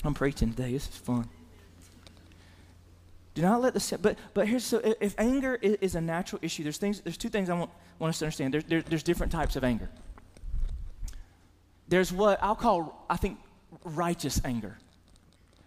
I'm 0.06 0.14
preaching 0.14 0.50
today. 0.52 0.72
This 0.72 0.88
is 0.88 0.96
fun. 0.96 1.28
Do 3.34 3.42
not 3.42 3.60
let 3.60 3.74
the 3.74 3.98
but 3.98 4.18
but 4.32 4.48
here's 4.48 4.64
so 4.64 4.80
if 5.00 5.14
anger 5.18 5.58
is, 5.60 5.94
a 5.94 6.00
natural 6.00 6.40
issue, 6.42 6.62
there's 6.62 6.78
things 6.78 7.00
there's 7.02 7.18
two 7.18 7.28
things 7.28 7.50
I 7.50 7.54
want, 7.54 7.70
want 7.98 8.10
us 8.10 8.18
to 8.20 8.24
understand. 8.24 8.54
There, 8.54 8.62
there, 8.62 8.82
there's 8.82 9.02
different 9.02 9.30
types 9.30 9.56
of 9.56 9.64
anger. 9.64 9.90
There's 11.88 12.12
what 12.12 12.42
I'll 12.42 12.54
call 12.54 13.04
I 13.10 13.16
think 13.16 13.38
righteous 13.84 14.40
anger. 14.44 14.78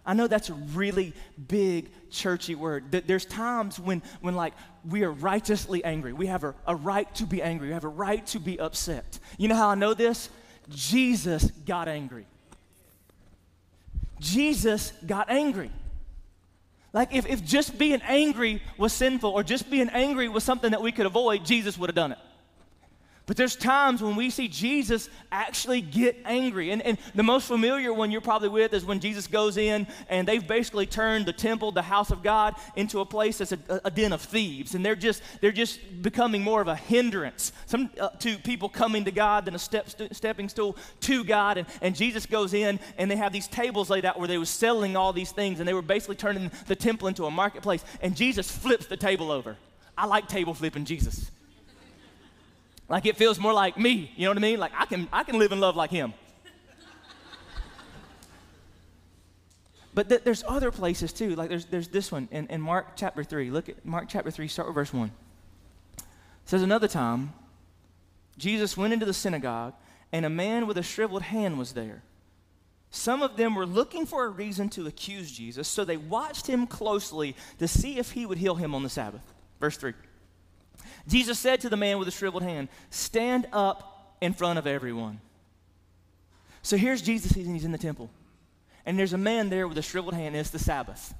I 0.04 0.14
know 0.14 0.26
that's 0.26 0.48
a 0.48 0.54
really 0.54 1.12
big 1.46 1.90
churchy 2.10 2.54
word. 2.54 2.90
There's 3.06 3.26
times 3.26 3.78
when, 3.78 4.02
when 4.20 4.34
like 4.34 4.54
we 4.88 5.04
are 5.04 5.12
righteously 5.12 5.84
angry. 5.84 6.12
We 6.12 6.26
have 6.26 6.42
a, 6.42 6.54
a 6.66 6.74
right 6.74 7.12
to 7.16 7.26
be 7.26 7.42
angry. 7.42 7.68
We 7.68 7.74
have 7.74 7.84
a 7.84 7.88
right 7.88 8.26
to 8.28 8.40
be 8.40 8.58
upset. 8.58 9.18
You 9.38 9.48
know 9.48 9.54
how 9.54 9.68
I 9.68 9.74
know 9.74 9.94
this? 9.94 10.30
Jesus 10.70 11.50
got 11.66 11.86
angry. 11.86 12.26
Jesus 14.20 14.92
got 15.04 15.30
angry. 15.30 15.70
Like 16.92 17.14
if, 17.14 17.26
if 17.26 17.44
just 17.44 17.78
being 17.78 18.00
angry 18.02 18.62
was 18.76 18.92
sinful 18.92 19.30
or 19.30 19.42
just 19.42 19.70
being 19.70 19.88
angry 19.88 20.28
was 20.28 20.44
something 20.44 20.72
that 20.72 20.82
we 20.82 20.92
could 20.92 21.06
avoid, 21.06 21.44
Jesus 21.44 21.78
would 21.78 21.88
have 21.88 21.94
done 21.94 22.12
it. 22.12 22.18
But 23.30 23.36
there's 23.36 23.54
times 23.54 24.02
when 24.02 24.16
we 24.16 24.28
see 24.28 24.48
Jesus 24.48 25.08
actually 25.30 25.82
get 25.82 26.16
angry. 26.24 26.72
And, 26.72 26.82
and 26.82 26.98
the 27.14 27.22
most 27.22 27.46
familiar 27.46 27.94
one 27.94 28.10
you're 28.10 28.20
probably 28.20 28.48
with 28.48 28.74
is 28.74 28.84
when 28.84 28.98
Jesus 28.98 29.28
goes 29.28 29.56
in 29.56 29.86
and 30.08 30.26
they've 30.26 30.44
basically 30.44 30.86
turned 30.86 31.26
the 31.26 31.32
temple, 31.32 31.70
the 31.70 31.80
house 31.80 32.10
of 32.10 32.24
God, 32.24 32.56
into 32.74 32.98
a 32.98 33.06
place 33.06 33.38
that's 33.38 33.52
a, 33.52 33.80
a 33.84 33.90
den 33.92 34.12
of 34.12 34.20
thieves. 34.20 34.74
And 34.74 34.84
they're 34.84 34.96
just, 34.96 35.22
they're 35.40 35.52
just 35.52 36.02
becoming 36.02 36.42
more 36.42 36.60
of 36.60 36.66
a 36.66 36.74
hindrance 36.74 37.52
some, 37.66 37.88
uh, 38.00 38.08
to 38.18 38.36
people 38.38 38.68
coming 38.68 39.04
to 39.04 39.12
God 39.12 39.44
than 39.44 39.54
a 39.54 39.60
step, 39.60 39.88
st- 39.88 40.16
stepping 40.16 40.48
stool 40.48 40.76
to 41.02 41.22
God. 41.22 41.56
And, 41.56 41.68
and 41.82 41.94
Jesus 41.94 42.26
goes 42.26 42.52
in 42.52 42.80
and 42.98 43.08
they 43.08 43.14
have 43.14 43.32
these 43.32 43.46
tables 43.46 43.90
laid 43.90 44.04
out 44.04 44.18
where 44.18 44.26
they 44.26 44.38
were 44.38 44.44
selling 44.44 44.96
all 44.96 45.12
these 45.12 45.30
things 45.30 45.60
and 45.60 45.68
they 45.68 45.74
were 45.74 45.82
basically 45.82 46.16
turning 46.16 46.50
the 46.66 46.74
temple 46.74 47.06
into 47.06 47.26
a 47.26 47.30
marketplace. 47.30 47.84
And 48.02 48.16
Jesus 48.16 48.50
flips 48.50 48.86
the 48.86 48.96
table 48.96 49.30
over. 49.30 49.56
I 49.96 50.06
like 50.06 50.26
table 50.26 50.52
flipping 50.52 50.84
Jesus. 50.84 51.30
Like 52.90 53.06
it 53.06 53.16
feels 53.16 53.38
more 53.38 53.52
like 53.52 53.78
me, 53.78 54.10
you 54.16 54.24
know 54.24 54.30
what 54.30 54.38
I 54.38 54.40
mean? 54.40 54.58
Like 54.58 54.72
I 54.76 54.84
can, 54.84 55.08
I 55.12 55.22
can 55.22 55.38
live 55.38 55.52
and 55.52 55.60
love 55.60 55.76
like 55.76 55.92
him. 55.92 56.12
but 59.94 60.08
th- 60.08 60.22
there's 60.24 60.42
other 60.46 60.72
places 60.72 61.12
too. 61.12 61.36
Like 61.36 61.50
there's, 61.50 61.66
there's 61.66 61.86
this 61.86 62.10
one 62.10 62.26
in, 62.32 62.48
in 62.48 62.60
Mark 62.60 62.96
chapter 62.96 63.22
3. 63.22 63.52
Look 63.52 63.68
at 63.68 63.86
Mark 63.86 64.06
chapter 64.08 64.32
3, 64.32 64.48
start 64.48 64.66
with 64.66 64.74
verse 64.74 64.92
1. 64.92 65.06
It 65.06 65.12
says, 66.46 66.62
Another 66.62 66.88
time, 66.88 67.32
Jesus 68.36 68.76
went 68.76 68.92
into 68.92 69.06
the 69.06 69.14
synagogue, 69.14 69.74
and 70.10 70.26
a 70.26 70.30
man 70.30 70.66
with 70.66 70.76
a 70.76 70.82
shriveled 70.82 71.22
hand 71.22 71.60
was 71.60 71.74
there. 71.74 72.02
Some 72.90 73.22
of 73.22 73.36
them 73.36 73.54
were 73.54 73.66
looking 73.66 74.04
for 74.04 74.24
a 74.24 74.28
reason 74.28 74.68
to 74.70 74.88
accuse 74.88 75.30
Jesus, 75.30 75.68
so 75.68 75.84
they 75.84 75.96
watched 75.96 76.48
him 76.48 76.66
closely 76.66 77.36
to 77.60 77.68
see 77.68 78.00
if 78.00 78.10
he 78.10 78.26
would 78.26 78.38
heal 78.38 78.56
him 78.56 78.74
on 78.74 78.82
the 78.82 78.88
Sabbath. 78.88 79.22
Verse 79.60 79.76
3. 79.76 79.92
Jesus 81.06 81.38
said 81.38 81.60
to 81.60 81.68
the 81.68 81.76
man 81.76 81.98
with 81.98 82.06
the 82.06 82.12
shriveled 82.12 82.42
hand, 82.42 82.68
Stand 82.90 83.46
up 83.52 84.16
in 84.20 84.32
front 84.32 84.58
of 84.58 84.66
everyone. 84.66 85.20
So 86.62 86.76
here's 86.76 87.02
Jesus, 87.02 87.32
and 87.32 87.54
he's 87.54 87.64
in 87.64 87.72
the 87.72 87.78
temple. 87.78 88.10
And 88.84 88.98
there's 88.98 89.12
a 89.12 89.18
man 89.18 89.48
there 89.50 89.66
with 89.68 89.78
a 89.78 89.82
shriveled 89.82 90.14
hand, 90.14 90.28
and 90.28 90.36
it's 90.36 90.50
the 90.50 90.58
Sabbath. 90.58 91.14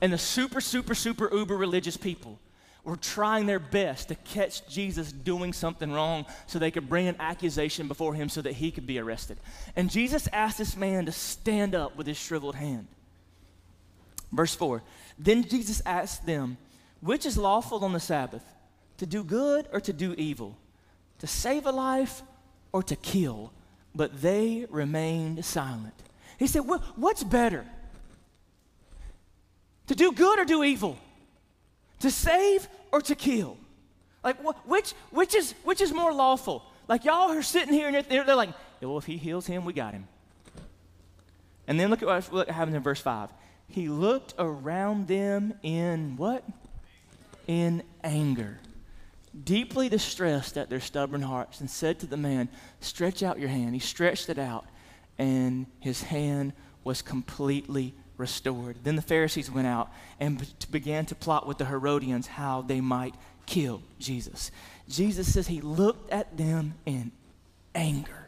And 0.00 0.12
the 0.12 0.18
super, 0.18 0.60
super, 0.60 0.94
super 0.94 1.34
uber 1.34 1.56
religious 1.56 1.96
people 1.96 2.38
were 2.84 2.96
trying 2.96 3.46
their 3.46 3.58
best 3.58 4.08
to 4.08 4.14
catch 4.14 4.66
Jesus 4.66 5.12
doing 5.12 5.52
something 5.52 5.92
wrong 5.92 6.24
so 6.46 6.58
they 6.58 6.70
could 6.70 6.88
bring 6.88 7.08
an 7.08 7.16
accusation 7.20 7.88
before 7.88 8.14
him 8.14 8.28
so 8.28 8.40
that 8.40 8.54
he 8.54 8.70
could 8.70 8.86
be 8.86 8.98
arrested. 8.98 9.38
And 9.76 9.90
Jesus 9.90 10.28
asked 10.32 10.58
this 10.58 10.76
man 10.76 11.06
to 11.06 11.12
stand 11.12 11.74
up 11.74 11.96
with 11.96 12.06
his 12.06 12.16
shriveled 12.16 12.54
hand. 12.54 12.86
Verse 14.32 14.54
4 14.54 14.82
Then 15.18 15.44
Jesus 15.44 15.82
asked 15.84 16.24
them, 16.24 16.56
Which 17.00 17.26
is 17.26 17.36
lawful 17.36 17.84
on 17.84 17.92
the 17.92 18.00
Sabbath? 18.00 18.44
To 19.00 19.06
do 19.06 19.24
good 19.24 19.66
or 19.72 19.80
to 19.80 19.94
do 19.94 20.14
evil, 20.18 20.58
to 21.20 21.26
save 21.26 21.64
a 21.64 21.72
life 21.72 22.20
or 22.70 22.82
to 22.82 22.94
kill. 22.96 23.50
But 23.94 24.20
they 24.20 24.66
remained 24.68 25.42
silent. 25.42 25.94
He 26.38 26.46
said, 26.46 26.60
What's 26.60 27.24
better? 27.24 27.64
To 29.86 29.94
do 29.94 30.12
good 30.12 30.38
or 30.38 30.44
do 30.44 30.62
evil? 30.62 30.98
To 32.00 32.10
save 32.10 32.68
or 32.92 33.00
to 33.00 33.14
kill? 33.14 33.56
Like, 34.22 34.36
which, 34.66 34.92
which, 35.10 35.34
is, 35.34 35.54
which 35.64 35.80
is 35.80 35.92
more 35.94 36.12
lawful? 36.12 36.62
Like, 36.86 37.06
y'all 37.06 37.30
are 37.30 37.42
sitting 37.42 37.72
here 37.72 37.88
and 37.88 38.04
they're, 38.06 38.24
they're 38.24 38.36
like, 38.36 38.50
well, 38.82 38.98
if 38.98 39.06
he 39.06 39.16
heals 39.16 39.46
him, 39.46 39.64
we 39.64 39.72
got 39.72 39.94
him. 39.94 40.06
And 41.66 41.80
then 41.80 41.88
look 41.88 42.02
at 42.02 42.06
what, 42.06 42.24
what 42.30 42.50
happens 42.50 42.76
in 42.76 42.82
verse 42.82 43.00
5. 43.00 43.30
He 43.66 43.88
looked 43.88 44.34
around 44.38 45.08
them 45.08 45.54
in 45.62 46.16
what? 46.18 46.44
In 47.46 47.82
anger 48.04 48.58
deeply 49.44 49.88
distressed 49.88 50.56
at 50.56 50.70
their 50.70 50.80
stubborn 50.80 51.22
hearts, 51.22 51.60
and 51.60 51.70
said 51.70 51.98
to 52.00 52.06
the 52.06 52.16
man, 52.16 52.48
Stretch 52.80 53.22
out 53.22 53.38
your 53.38 53.48
hand. 53.48 53.74
He 53.74 53.80
stretched 53.80 54.28
it 54.28 54.38
out, 54.38 54.66
and 55.18 55.66
his 55.80 56.02
hand 56.02 56.52
was 56.84 57.02
completely 57.02 57.94
restored. 58.16 58.76
Then 58.82 58.96
the 58.96 59.02
Pharisees 59.02 59.50
went 59.50 59.66
out 59.66 59.90
and 60.18 60.46
began 60.70 61.06
to 61.06 61.14
plot 61.14 61.46
with 61.46 61.58
the 61.58 61.64
Herodians 61.64 62.26
how 62.26 62.62
they 62.62 62.80
might 62.80 63.14
kill 63.46 63.82
Jesus. 63.98 64.50
Jesus 64.88 65.32
says 65.32 65.46
he 65.46 65.60
looked 65.60 66.10
at 66.10 66.36
them 66.36 66.74
in 66.86 67.12
anger. 67.74 68.19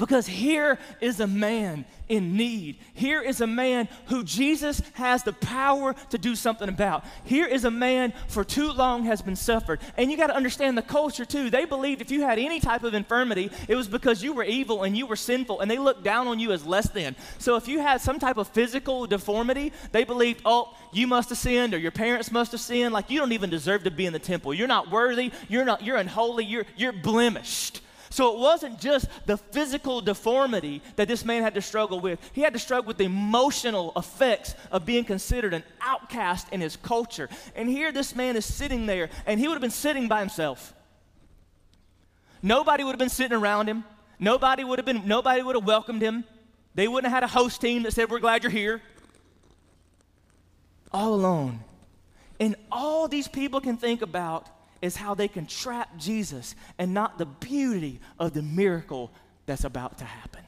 Because 0.00 0.26
here 0.26 0.78
is 1.02 1.20
a 1.20 1.26
man 1.26 1.84
in 2.08 2.34
need. 2.34 2.78
Here 2.94 3.20
is 3.20 3.42
a 3.42 3.46
man 3.46 3.86
who 4.06 4.24
Jesus 4.24 4.80
has 4.94 5.22
the 5.22 5.34
power 5.34 5.94
to 6.08 6.16
do 6.16 6.34
something 6.34 6.70
about. 6.70 7.04
Here 7.24 7.46
is 7.46 7.66
a 7.66 7.70
man 7.70 8.14
for 8.26 8.42
too 8.42 8.72
long 8.72 9.04
has 9.04 9.20
been 9.20 9.36
suffered. 9.36 9.78
And 9.98 10.10
you 10.10 10.16
got 10.16 10.28
to 10.28 10.34
understand 10.34 10.78
the 10.78 10.82
culture 10.82 11.26
too. 11.26 11.50
They 11.50 11.66
believed 11.66 12.00
if 12.00 12.10
you 12.10 12.22
had 12.22 12.38
any 12.38 12.60
type 12.60 12.82
of 12.82 12.94
infirmity, 12.94 13.50
it 13.68 13.74
was 13.74 13.88
because 13.88 14.22
you 14.24 14.32
were 14.32 14.42
evil 14.42 14.84
and 14.84 14.96
you 14.96 15.06
were 15.06 15.16
sinful 15.16 15.60
and 15.60 15.70
they 15.70 15.76
looked 15.76 16.02
down 16.02 16.26
on 16.28 16.38
you 16.38 16.50
as 16.52 16.64
less 16.64 16.88
than. 16.88 17.14
So 17.36 17.56
if 17.56 17.68
you 17.68 17.80
had 17.80 18.00
some 18.00 18.18
type 18.18 18.38
of 18.38 18.48
physical 18.48 19.06
deformity, 19.06 19.70
they 19.92 20.04
believed, 20.04 20.40
oh, 20.46 20.74
you 20.94 21.06
must 21.08 21.28
have 21.28 21.36
sinned 21.36 21.74
or 21.74 21.78
your 21.78 21.92
parents 21.92 22.32
must 22.32 22.52
have 22.52 22.62
sinned. 22.62 22.94
Like 22.94 23.10
you 23.10 23.18
don't 23.18 23.32
even 23.32 23.50
deserve 23.50 23.84
to 23.84 23.90
be 23.90 24.06
in 24.06 24.14
the 24.14 24.18
temple. 24.18 24.54
You're 24.54 24.66
not 24.66 24.90
worthy. 24.90 25.30
You're 25.50 25.66
not, 25.66 25.84
you're 25.84 25.98
unholy. 25.98 26.46
You're, 26.46 26.64
you're 26.74 26.94
blemished. 26.94 27.82
So 28.12 28.34
it 28.34 28.40
wasn't 28.40 28.80
just 28.80 29.08
the 29.26 29.36
physical 29.36 30.00
deformity 30.00 30.82
that 30.96 31.06
this 31.06 31.24
man 31.24 31.44
had 31.44 31.54
to 31.54 31.62
struggle 31.62 32.00
with. 32.00 32.18
He 32.32 32.40
had 32.40 32.52
to 32.54 32.58
struggle 32.58 32.88
with 32.88 32.98
the 32.98 33.04
emotional 33.04 33.92
effects 33.96 34.56
of 34.72 34.84
being 34.84 35.04
considered 35.04 35.54
an 35.54 35.62
outcast 35.80 36.48
in 36.50 36.60
his 36.60 36.74
culture. 36.74 37.28
And 37.54 37.68
here 37.68 37.92
this 37.92 38.16
man 38.16 38.36
is 38.36 38.44
sitting 38.44 38.86
there, 38.86 39.10
and 39.26 39.38
he 39.38 39.46
would 39.46 39.54
have 39.54 39.60
been 39.62 39.70
sitting 39.70 40.08
by 40.08 40.18
himself. 40.18 40.74
Nobody 42.42 42.82
would 42.82 42.92
have 42.92 42.98
been 42.98 43.08
sitting 43.08 43.38
around 43.38 43.68
him. 43.68 43.84
Nobody 44.18 44.64
would 44.64 44.80
have 44.80 44.86
been, 44.86 45.06
nobody 45.06 45.42
would 45.42 45.54
have 45.54 45.64
welcomed 45.64 46.02
him. 46.02 46.24
They 46.74 46.88
wouldn't 46.88 47.12
have 47.12 47.22
had 47.22 47.24
a 47.24 47.32
host 47.32 47.60
team 47.60 47.84
that 47.84 47.92
said, 47.92 48.10
We're 48.10 48.18
glad 48.18 48.42
you're 48.42 48.50
here. 48.50 48.82
All 50.92 51.14
alone. 51.14 51.60
And 52.40 52.56
all 52.72 53.06
these 53.06 53.28
people 53.28 53.60
can 53.60 53.76
think 53.76 54.02
about 54.02 54.48
is 54.82 54.96
how 54.96 55.14
they 55.14 55.28
can 55.28 55.46
trap 55.46 55.96
Jesus 55.98 56.54
and 56.78 56.94
not 56.94 57.18
the 57.18 57.26
beauty 57.26 58.00
of 58.18 58.32
the 58.32 58.42
miracle 58.42 59.10
that's 59.46 59.64
about 59.64 59.98
to 59.98 60.04
happen. 60.04 60.42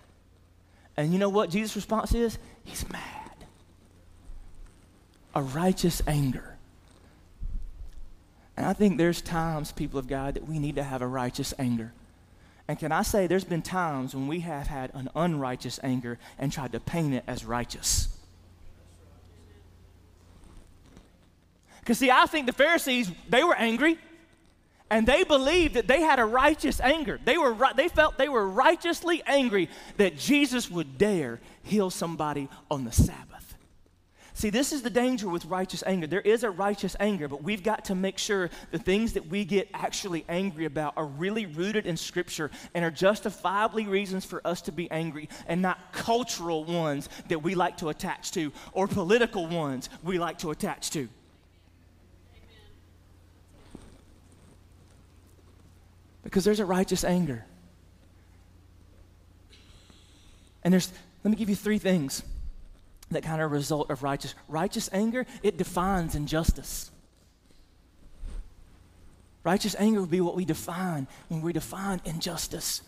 And 0.96 1.12
you 1.12 1.18
know 1.18 1.28
what 1.28 1.50
Jesus' 1.50 1.76
response 1.76 2.14
is? 2.14 2.38
He's 2.64 2.88
mad. 2.90 3.02
A 5.34 5.42
righteous 5.42 6.02
anger. 6.06 6.56
And 8.56 8.66
I 8.66 8.74
think 8.74 8.98
there's 8.98 9.22
times, 9.22 9.72
people 9.72 9.98
of 9.98 10.06
God, 10.06 10.34
that 10.34 10.46
we 10.46 10.58
need 10.58 10.76
to 10.76 10.82
have 10.82 11.02
a 11.02 11.06
righteous 11.06 11.54
anger. 11.58 11.92
And 12.68 12.78
can 12.78 12.92
I 12.92 13.02
say, 13.02 13.26
there's 13.26 13.44
been 13.44 13.62
times 13.62 14.14
when 14.14 14.28
we 14.28 14.40
have 14.40 14.66
had 14.66 14.90
an 14.94 15.08
unrighteous 15.14 15.80
anger 15.82 16.18
and 16.38 16.52
tried 16.52 16.72
to 16.72 16.80
paint 16.80 17.14
it 17.14 17.24
as 17.26 17.44
righteous. 17.44 18.08
Because, 21.80 21.98
see, 21.98 22.10
I 22.10 22.26
think 22.26 22.46
the 22.46 22.52
Pharisees, 22.52 23.10
they 23.28 23.42
were 23.42 23.56
angry 23.56 23.98
and 24.92 25.06
they 25.06 25.24
believed 25.24 25.72
that 25.74 25.88
they 25.88 26.02
had 26.02 26.18
a 26.18 26.24
righteous 26.24 26.78
anger. 26.78 27.18
They, 27.24 27.38
were, 27.38 27.56
they 27.74 27.88
felt 27.88 28.18
they 28.18 28.28
were 28.28 28.46
righteously 28.46 29.22
angry 29.26 29.70
that 29.96 30.18
Jesus 30.18 30.70
would 30.70 30.98
dare 30.98 31.40
heal 31.62 31.88
somebody 31.88 32.50
on 32.70 32.84
the 32.84 32.92
Sabbath. 32.92 33.54
See, 34.34 34.50
this 34.50 34.70
is 34.70 34.82
the 34.82 34.90
danger 34.90 35.30
with 35.30 35.46
righteous 35.46 35.82
anger. 35.86 36.06
There 36.06 36.20
is 36.20 36.44
a 36.44 36.50
righteous 36.50 36.94
anger, 37.00 37.26
but 37.26 37.42
we've 37.42 37.62
got 37.62 37.86
to 37.86 37.94
make 37.94 38.18
sure 38.18 38.50
the 38.70 38.78
things 38.78 39.14
that 39.14 39.28
we 39.28 39.46
get 39.46 39.70
actually 39.72 40.26
angry 40.28 40.66
about 40.66 40.92
are 40.98 41.06
really 41.06 41.46
rooted 41.46 41.86
in 41.86 41.96
Scripture 41.96 42.50
and 42.74 42.84
are 42.84 42.90
justifiably 42.90 43.86
reasons 43.86 44.26
for 44.26 44.46
us 44.46 44.60
to 44.62 44.72
be 44.72 44.90
angry 44.90 45.30
and 45.46 45.62
not 45.62 45.92
cultural 45.92 46.64
ones 46.64 47.08
that 47.28 47.42
we 47.42 47.54
like 47.54 47.78
to 47.78 47.88
attach 47.88 48.30
to 48.32 48.52
or 48.74 48.86
political 48.86 49.46
ones 49.46 49.88
we 50.02 50.18
like 50.18 50.36
to 50.38 50.50
attach 50.50 50.90
to. 50.90 51.08
Because 56.22 56.44
there's 56.44 56.60
a 56.60 56.66
righteous 56.66 57.04
anger. 57.04 57.44
And 60.62 60.72
there's, 60.72 60.92
Let 61.24 61.30
me 61.30 61.36
give 61.36 61.48
you 61.48 61.56
three 61.56 61.78
things 61.78 62.22
that 63.10 63.22
kind 63.22 63.42
of 63.42 63.50
result 63.50 63.90
of 63.90 64.02
righteous 64.02 64.34
righteous 64.48 64.88
anger 64.92 65.26
it 65.42 65.56
defines 65.56 66.14
injustice. 66.14 66.90
Righteous 69.44 69.74
anger 69.78 70.00
would 70.00 70.10
be 70.10 70.20
what 70.20 70.36
we 70.36 70.44
define 70.44 71.08
when 71.28 71.42
we 71.42 71.52
define 71.52 72.00
injustice. 72.04 72.82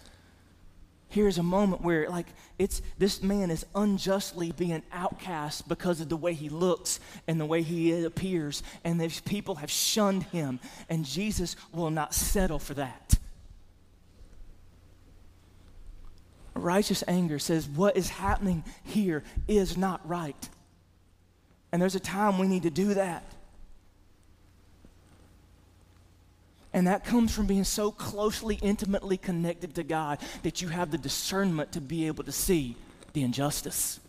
Here's 1.09 1.39
a 1.39 1.43
moment 1.43 1.83
where 1.83 2.09
like 2.09 2.27
it's 2.59 2.83
this 2.99 3.23
man 3.23 3.51
is 3.51 3.67
unjustly 3.75 4.53
being 4.53 4.83
outcast 4.93 5.69
because 5.69 6.01
of 6.01 6.09
the 6.09 6.17
way 6.17 6.35
he 6.35 6.49
looks 6.49 7.01
and 7.29 7.41
the 7.41 7.47
way 7.47 7.63
he 7.63 8.05
appears 8.05 8.63
and 8.83 9.01
these 9.01 9.21
people 9.21 9.57
have 9.57 9.71
shunned 9.71 10.25
him 10.25 10.59
and 10.89 11.05
jesus 11.05 11.55
will 11.73 11.91
not 11.91 12.15
settle 12.15 12.59
for 12.59 12.75
that 12.75 13.14
righteous 16.55 17.03
anger 17.09 17.39
says 17.39 17.69
what 17.69 17.97
is 17.97 18.09
happening 18.09 18.65
here 18.83 19.23
is 19.49 19.77
not 19.77 20.07
right. 20.09 20.49
And 21.73 21.83
there's 21.83 21.97
a 21.97 22.01
time 22.01 22.39
we 22.39 22.47
need 22.47 22.63
to 22.63 22.71
do 22.71 22.95
that. 22.95 23.25
And 26.73 26.89
that 26.89 27.05
comes 27.05 27.33
from 27.33 27.47
being 27.47 27.65
so 27.65 27.93
closely, 27.93 28.59
intimately 28.61 29.17
connected 29.17 29.77
to 29.77 29.85
God 29.85 30.19
that 30.43 30.61
you 30.61 30.69
have 30.69 30.91
the 30.91 30.99
discernment 30.99 31.73
to 31.73 31.81
be 31.81 32.09
able 32.09 32.25
to 32.25 32.33
see 32.33 32.77
the 33.13 33.23
injustice. 33.23 34.01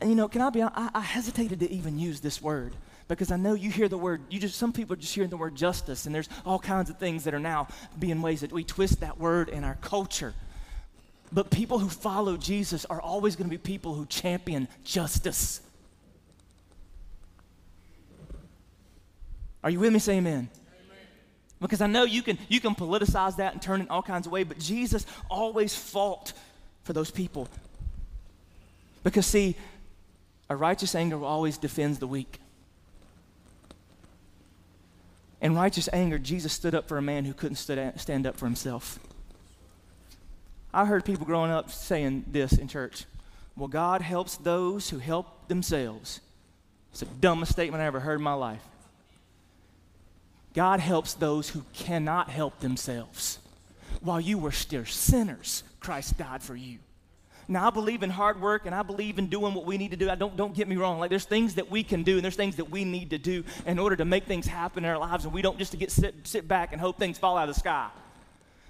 And 0.00 0.08
you 0.08 0.16
know, 0.16 0.28
can 0.28 0.40
I 0.40 0.50
be 0.50 0.62
honest? 0.62 0.78
I, 0.78 0.90
I 0.94 1.00
hesitated 1.00 1.60
to 1.60 1.70
even 1.70 1.98
use 1.98 2.20
this 2.20 2.40
word 2.40 2.74
because 3.10 3.32
I 3.32 3.36
know 3.36 3.54
you 3.54 3.70
hear 3.72 3.88
the 3.88 3.98
word, 3.98 4.22
you 4.30 4.38
just, 4.38 4.56
some 4.56 4.72
people 4.72 4.92
are 4.92 4.96
just 4.96 5.12
hearing 5.12 5.30
the 5.30 5.36
word 5.36 5.56
justice, 5.56 6.06
and 6.06 6.14
there's 6.14 6.28
all 6.46 6.60
kinds 6.60 6.90
of 6.90 6.98
things 6.98 7.24
that 7.24 7.34
are 7.34 7.40
now 7.40 7.66
being 7.98 8.22
ways 8.22 8.42
that 8.42 8.52
we 8.52 8.62
twist 8.62 9.00
that 9.00 9.18
word 9.18 9.48
in 9.48 9.64
our 9.64 9.74
culture. 9.80 10.32
But 11.32 11.50
people 11.50 11.80
who 11.80 11.88
follow 11.88 12.36
Jesus 12.36 12.84
are 12.84 13.00
always 13.00 13.34
going 13.34 13.50
to 13.50 13.50
be 13.50 13.58
people 13.58 13.94
who 13.94 14.06
champion 14.06 14.68
justice. 14.84 15.60
Are 19.64 19.70
you 19.70 19.80
with 19.80 19.92
me? 19.92 19.98
Say 19.98 20.18
amen. 20.18 20.48
Because 21.60 21.80
I 21.80 21.88
know 21.88 22.04
you 22.04 22.22
can, 22.22 22.38
you 22.48 22.60
can 22.60 22.76
politicize 22.76 23.38
that 23.38 23.54
and 23.54 23.60
turn 23.60 23.80
it 23.80 23.90
all 23.90 24.02
kinds 24.02 24.26
of 24.28 24.32
ways, 24.32 24.46
but 24.46 24.60
Jesus 24.60 25.04
always 25.28 25.74
fought 25.74 26.32
for 26.84 26.92
those 26.92 27.10
people. 27.10 27.48
Because, 29.02 29.26
see, 29.26 29.56
a 30.48 30.54
righteous 30.54 30.94
anger 30.94 31.24
always 31.24 31.58
defends 31.58 31.98
the 31.98 32.06
weak. 32.06 32.38
In 35.40 35.54
righteous 35.54 35.88
anger, 35.92 36.18
Jesus 36.18 36.52
stood 36.52 36.74
up 36.74 36.86
for 36.86 36.98
a 36.98 37.02
man 37.02 37.24
who 37.24 37.32
couldn't 37.32 37.56
stand 37.56 38.26
up 38.26 38.36
for 38.36 38.46
himself. 38.46 38.98
I 40.72 40.84
heard 40.84 41.04
people 41.04 41.26
growing 41.26 41.50
up 41.50 41.70
saying 41.70 42.26
this 42.28 42.52
in 42.52 42.68
church 42.68 43.04
Well, 43.56 43.68
God 43.68 44.02
helps 44.02 44.36
those 44.36 44.90
who 44.90 44.98
help 44.98 45.48
themselves. 45.48 46.20
It's 46.90 47.00
the 47.00 47.06
dumbest 47.06 47.52
statement 47.52 47.82
I 47.82 47.86
ever 47.86 48.00
heard 48.00 48.18
in 48.18 48.24
my 48.24 48.34
life. 48.34 48.62
God 50.54 50.80
helps 50.80 51.14
those 51.14 51.48
who 51.48 51.64
cannot 51.72 52.28
help 52.28 52.58
themselves. 52.60 53.38
While 54.00 54.20
you 54.20 54.38
were 54.38 54.52
still 54.52 54.84
sinners, 54.84 55.62
Christ 55.78 56.18
died 56.18 56.42
for 56.42 56.56
you. 56.56 56.78
Now, 57.50 57.66
I 57.66 57.70
believe 57.70 58.04
in 58.04 58.10
hard 58.10 58.40
work 58.40 58.64
and 58.66 58.72
I 58.72 58.84
believe 58.84 59.18
in 59.18 59.26
doing 59.26 59.54
what 59.54 59.66
we 59.66 59.76
need 59.76 59.90
to 59.90 59.96
do. 59.96 60.08
I 60.08 60.14
don't, 60.14 60.36
don't 60.36 60.54
get 60.54 60.68
me 60.68 60.76
wrong. 60.76 61.00
Like, 61.00 61.10
there's 61.10 61.24
things 61.24 61.56
that 61.56 61.68
we 61.68 61.82
can 61.82 62.04
do 62.04 62.14
and 62.14 62.24
there's 62.24 62.36
things 62.36 62.54
that 62.56 62.70
we 62.70 62.84
need 62.84 63.10
to 63.10 63.18
do 63.18 63.42
in 63.66 63.80
order 63.80 63.96
to 63.96 64.04
make 64.04 64.26
things 64.26 64.46
happen 64.46 64.84
in 64.84 64.90
our 64.90 64.98
lives. 64.98 65.24
And 65.24 65.34
we 65.34 65.42
don't 65.42 65.58
just 65.58 65.72
to 65.72 65.76
get 65.76 65.90
sit, 65.90 66.14
sit 66.22 66.46
back 66.46 66.70
and 66.70 66.80
hope 66.80 66.96
things 66.96 67.18
fall 67.18 67.36
out 67.36 67.48
of 67.48 67.54
the 67.56 67.58
sky. 67.58 67.88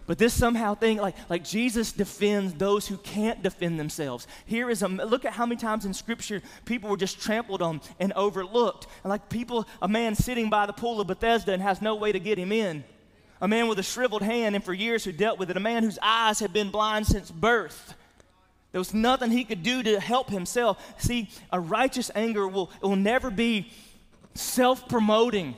But 0.07 0.16
this 0.16 0.33
somehow 0.33 0.75
thing, 0.75 0.97
like, 0.97 1.14
like 1.29 1.45
Jesus 1.45 1.93
defends 1.93 2.55
those 2.55 2.88
who 2.88 2.97
can't 2.97 3.43
defend 3.43 3.79
themselves. 3.79 4.27
Here 4.47 4.71
is 4.71 4.81
a 4.81 4.88
look 4.88 5.27
at 5.27 5.35
how 5.35 5.45
many 5.45 5.61
times 5.61 5.85
in 5.85 5.93
Scripture 5.93 6.40
people 6.64 6.88
were 6.88 6.97
just 6.97 7.21
trampled 7.21 7.61
on 7.61 7.83
and 7.99 8.14
overlooked. 8.14 8.87
And 9.05 9.11
like 9.11 9.29
people, 9.29 9.69
a 9.83 9.88
man 9.88 10.14
sitting 10.14 10.49
by 10.49 10.64
the 10.64 10.73
pool 10.73 11.03
of 11.03 11.07
Bethesda 11.07 11.53
and 11.53 11.61
has 11.61 11.83
no 11.83 11.97
way 11.97 12.12
to 12.12 12.19
get 12.19 12.38
him 12.38 12.51
in. 12.51 12.85
A 13.43 13.47
man 13.47 13.69
with 13.69 13.79
a 13.79 13.83
shriveled 13.83 14.23
hand 14.23 14.55
and 14.55 14.64
for 14.64 14.73
years 14.73 15.05
who 15.05 15.12
dealt 15.12 15.38
with 15.38 15.51
it. 15.51 15.59
A 15.59 15.61
man 15.61 15.83
whose 15.83 15.99
eyes 16.01 16.40
had 16.40 16.55
been 16.55 16.71
blind 16.71 17.07
since 17.07 17.31
birth. 17.31 17.95
There 18.72 18.78
was 18.78 18.94
nothing 18.94 19.30
he 19.30 19.44
could 19.44 19.62
do 19.62 19.83
to 19.83 19.98
help 19.98 20.30
himself. 20.30 20.94
See, 20.98 21.28
a 21.50 21.59
righteous 21.59 22.11
anger 22.14 22.46
will, 22.46 22.70
will 22.80 22.96
never 22.96 23.30
be 23.30 23.70
self 24.35 24.88
promoting. 24.88 25.56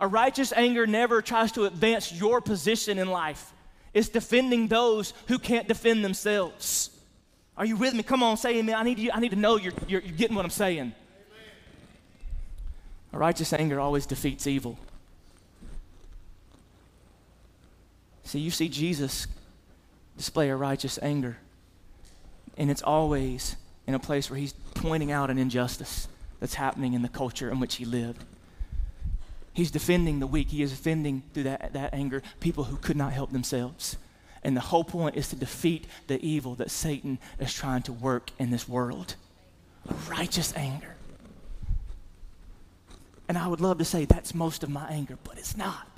A 0.00 0.08
righteous 0.08 0.52
anger 0.52 0.86
never 0.86 1.22
tries 1.22 1.52
to 1.52 1.66
advance 1.66 2.12
your 2.12 2.40
position 2.40 2.98
in 2.98 3.10
life. 3.10 3.52
It's 3.92 4.08
defending 4.08 4.68
those 4.68 5.12
who 5.28 5.38
can't 5.38 5.68
defend 5.68 6.04
themselves. 6.04 6.90
Are 7.56 7.66
you 7.66 7.76
with 7.76 7.94
me? 7.94 8.02
Come 8.02 8.22
on, 8.22 8.36
say 8.36 8.58
amen. 8.58 8.74
I 8.74 8.82
need, 8.82 8.98
you, 8.98 9.10
I 9.12 9.20
need 9.20 9.30
to 9.30 9.36
know 9.36 9.56
you're, 9.56 9.74
you're, 9.86 10.00
you're 10.00 10.16
getting 10.16 10.34
what 10.34 10.44
I'm 10.44 10.50
saying. 10.50 10.78
Amen. 10.80 10.94
A 13.12 13.18
righteous 13.18 13.52
anger 13.52 13.78
always 13.78 14.06
defeats 14.06 14.46
evil. 14.46 14.78
See, 18.24 18.38
you 18.38 18.50
see 18.50 18.68
Jesus 18.68 19.26
display 20.20 20.50
a 20.50 20.54
righteous 20.54 20.98
anger. 21.00 21.38
And 22.58 22.70
it's 22.70 22.82
always 22.82 23.56
in 23.86 23.94
a 23.94 23.98
place 23.98 24.28
where 24.28 24.38
he's 24.38 24.52
pointing 24.74 25.10
out 25.10 25.30
an 25.30 25.38
injustice 25.38 26.08
that's 26.40 26.52
happening 26.52 26.92
in 26.92 27.00
the 27.00 27.08
culture 27.08 27.50
in 27.50 27.58
which 27.58 27.76
he 27.76 27.86
lived. 27.86 28.22
He's 29.54 29.70
defending 29.70 30.20
the 30.20 30.26
weak. 30.26 30.50
He 30.50 30.62
is 30.62 30.72
defending 30.72 31.22
through 31.32 31.44
that, 31.44 31.72
that 31.72 31.94
anger 31.94 32.22
people 32.38 32.64
who 32.64 32.76
could 32.76 32.98
not 32.98 33.14
help 33.14 33.32
themselves. 33.32 33.96
And 34.44 34.54
the 34.54 34.60
whole 34.60 34.84
point 34.84 35.16
is 35.16 35.30
to 35.30 35.36
defeat 35.36 35.86
the 36.06 36.22
evil 36.22 36.54
that 36.56 36.70
Satan 36.70 37.18
is 37.38 37.54
trying 37.54 37.80
to 37.84 37.92
work 37.94 38.30
in 38.38 38.50
this 38.50 38.68
world. 38.68 39.14
Righteous 40.06 40.54
anger. 40.54 40.96
And 43.26 43.38
I 43.38 43.48
would 43.48 43.62
love 43.62 43.78
to 43.78 43.86
say 43.86 44.04
that's 44.04 44.34
most 44.34 44.62
of 44.62 44.68
my 44.68 44.86
anger, 44.90 45.16
but 45.24 45.38
it's 45.38 45.56
not. 45.56 45.88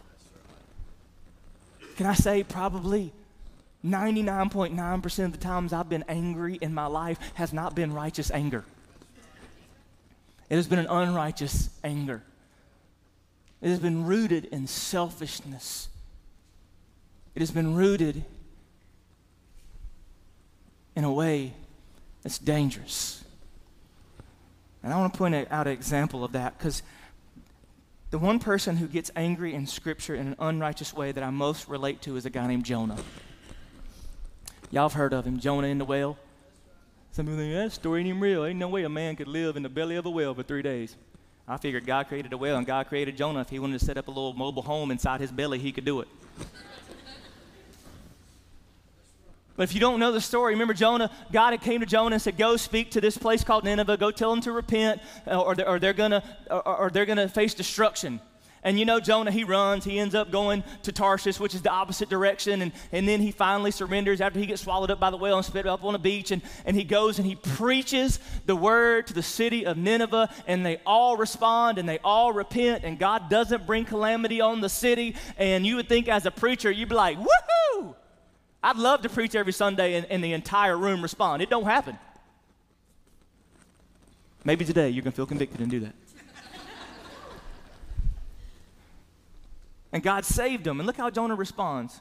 Can 1.97 2.07
I 2.07 2.15
say 2.15 2.45
probably 2.45 3.13
99.9% 3.85 5.25
of 5.25 5.33
the 5.33 5.39
times 5.39 5.73
I've 5.73 5.89
been 5.89 6.05
angry 6.09 6.57
in 6.61 6.73
my 6.73 6.87
life 6.87 7.19
has 7.35 7.53
not 7.53 7.75
been 7.75 7.93
righteous 7.93 8.31
anger. 8.31 8.65
It 10.49 10.57
has 10.57 10.69
been 10.69 10.79
an 10.79 10.87
unrighteous 10.87 11.71
anger. 11.83 12.23
It 13.61 13.69
has 13.69 13.81
been 13.81 14.05
rooted 14.05 14.45
in 14.47 14.67
selfishness. 14.67 15.89
It 17.35 17.41
has 17.41 17.51
been 17.51 17.75
rooted 17.75 18.25
in 20.95 21.05
a 21.05 21.13
way 21.13 21.55
that's 22.23 22.39
dangerous. 22.39 23.25
And 24.83 24.93
I 24.93 24.99
want 24.99 25.13
to 25.13 25.19
point 25.19 25.35
out 25.51 25.67
an 25.67 25.73
example 25.73 26.25
of 26.25 26.33
that 26.33 26.59
because 26.59 26.83
the 28.11 28.19
one 28.19 28.39
person 28.39 28.77
who 28.77 28.87
gets 28.87 29.11
angry 29.17 29.55
in 29.55 29.67
Scripture 29.67 30.15
in 30.15 30.27
an 30.27 30.37
unrighteous 30.39 30.93
way 30.93 31.13
that 31.13 31.25
I 31.25 31.31
most 31.31 31.69
relate 31.69 32.03
to 32.03 32.17
is 32.17 32.27
a 32.27 32.31
guy 32.31 32.47
named 32.47 32.65
Jonah. 32.65 32.99
Y'all 34.73 34.89
have 34.89 34.95
heard 34.95 35.13
of 35.13 35.27
him, 35.27 35.39
Jonah 35.39 35.67
in 35.67 35.77
the 35.77 35.85
whale. 35.85 36.17
Some 37.11 37.27
people 37.27 37.39
think 37.39 37.53
that 37.53 37.73
story 37.73 38.01
ain't 38.01 38.09
even 38.09 38.21
real. 38.23 38.47
Ain't 38.47 38.59
no 38.59 38.69
way 38.69 38.85
a 38.85 38.89
man 38.89 39.17
could 39.17 39.29
live 39.29 39.59
in 39.59 39.63
the 39.63 39.69
belly 39.69 39.97
of 39.97 40.07
a 40.07 40.11
whale 40.11 40.35
for 40.35 40.43
three 40.43 40.63
days. 40.63 40.97
I 41.47 41.59
figured 41.59 41.85
God 41.85 42.09
created 42.09 42.33
a 42.33 42.39
whale 42.39 42.57
and 42.57 42.67
God 42.67 42.89
created 42.89 43.19
Jonah. 43.19 43.43
If 43.43 43.51
he 43.51 43.59
wanted 43.59 43.79
to 43.79 43.85
set 43.85 43.99
up 43.99 44.09
a 44.09 44.11
little 44.11 44.33
mobile 44.33 44.63
home 44.63 44.91
inside 44.91 45.21
his 45.21 45.31
belly, 45.31 45.59
he 45.59 45.73
could 45.73 45.85
do 45.85 46.01
it. 46.01 46.09
But 49.55 49.65
if 49.65 49.75
you 49.75 49.81
don't 49.81 50.01
know 50.01 50.11
the 50.11 50.23
story, 50.23 50.55
remember 50.55 50.73
Jonah, 50.73 51.11
God 51.31 51.61
came 51.61 51.81
to 51.81 51.87
Jonah 51.87 52.15
and 52.15 52.23
said, 52.23 52.39
Go 52.39 52.57
speak 52.57 52.93
to 52.93 53.03
this 53.03 53.19
place 53.19 53.45
called 53.45 53.65
Nineveh, 53.65 53.99
go 53.99 54.11
tell 54.11 54.31
them 54.31 54.41
to 54.41 54.53
repent, 54.53 55.03
uh, 55.27 55.39
or 55.39 55.55
they're, 55.55 55.69
or 55.69 55.79
they're 55.79 55.93
gonna 55.93 56.25
or, 56.51 56.67
or 56.67 56.91
they're 56.91 57.05
gonna 57.05 57.29
face 57.29 57.53
destruction. 57.53 58.23
And 58.65 58.79
you 58.79 58.85
know, 58.85 59.01
Jonah, 59.01 59.33
he 59.33 59.43
runs. 59.43 59.85
He 59.85 59.99
ends 59.99 60.15
up 60.15 60.31
going 60.31 60.63
to 60.85 60.93
Tarshish, 60.93 61.41
which 61.41 61.55
is 61.55 61.63
the 61.63 61.71
opposite 61.71 62.09
direction. 62.09 62.63
And, 62.63 62.73
and 62.93 63.09
then 63.09 63.21
he 63.21 63.33
finally 63.33 63.73
surrenders 63.73 64.21
after 64.21 64.39
he 64.39 64.47
gets 64.47 64.63
swallowed 64.63 64.91
up 64.91 65.01
by 65.01 65.11
the 65.11 65.17
whale 65.17 65.37
and 65.37 65.45
spit 65.45 65.67
up 65.67 65.83
on 65.83 65.97
a 65.97 65.99
beach. 65.99 66.31
And, 66.31 66.43
and 66.65 66.77
he 66.77 66.85
goes 66.85 67.19
and 67.19 67.27
he 67.27 67.35
preaches 67.35 68.21
the 68.47 68.55
word 68.55 69.09
to 69.09 69.15
the 69.15 69.23
city 69.23 69.67
of 69.67 69.77
Nineveh. 69.77 70.29
And 70.47 70.65
they 70.65 70.81
all 70.87 71.17
respond 71.17 71.79
and 71.79 71.89
they 71.89 71.99
all 72.05 72.33
repent. 72.33 72.85
And 72.85 72.99
God 72.99 73.29
doesn't 73.29 73.67
bring 73.67 73.85
calamity 73.85 74.41
on 74.41 74.61
the 74.61 74.69
city. 74.69 75.17
And 75.37 75.67
you 75.67 75.77
would 75.77 75.89
think, 75.89 76.07
as 76.07 76.25
a 76.25 76.31
preacher, 76.31 76.71
you'd 76.71 76.89
be 76.89 76.95
like, 76.95 77.19
woohoo! 77.19 77.95
I'd 78.63 78.77
love 78.77 79.03
to 79.03 79.09
preach 79.09 79.35
every 79.35 79.53
Sunday 79.53 79.95
and, 79.95 80.07
and 80.07 80.23
the 80.23 80.35
entire 80.35 80.79
room 80.79 81.03
respond. 81.03 81.43
It 81.43 81.51
don't 81.51 81.65
happen. 81.65 81.99
Maybe 84.45 84.65
today 84.65 84.91
you 84.91 85.03
can 85.03 85.11
feel 85.11 85.27
convicted 85.27 85.61
and 85.61 85.71
do 85.71 85.81
that. 85.81 85.95
And 89.93 90.03
God 90.03 90.25
saved 90.25 90.67
him. 90.67 90.81
And 90.81 90.87
look 90.87 90.97
how 90.97 91.11
Jonah 91.11 91.35
responds. 91.35 92.01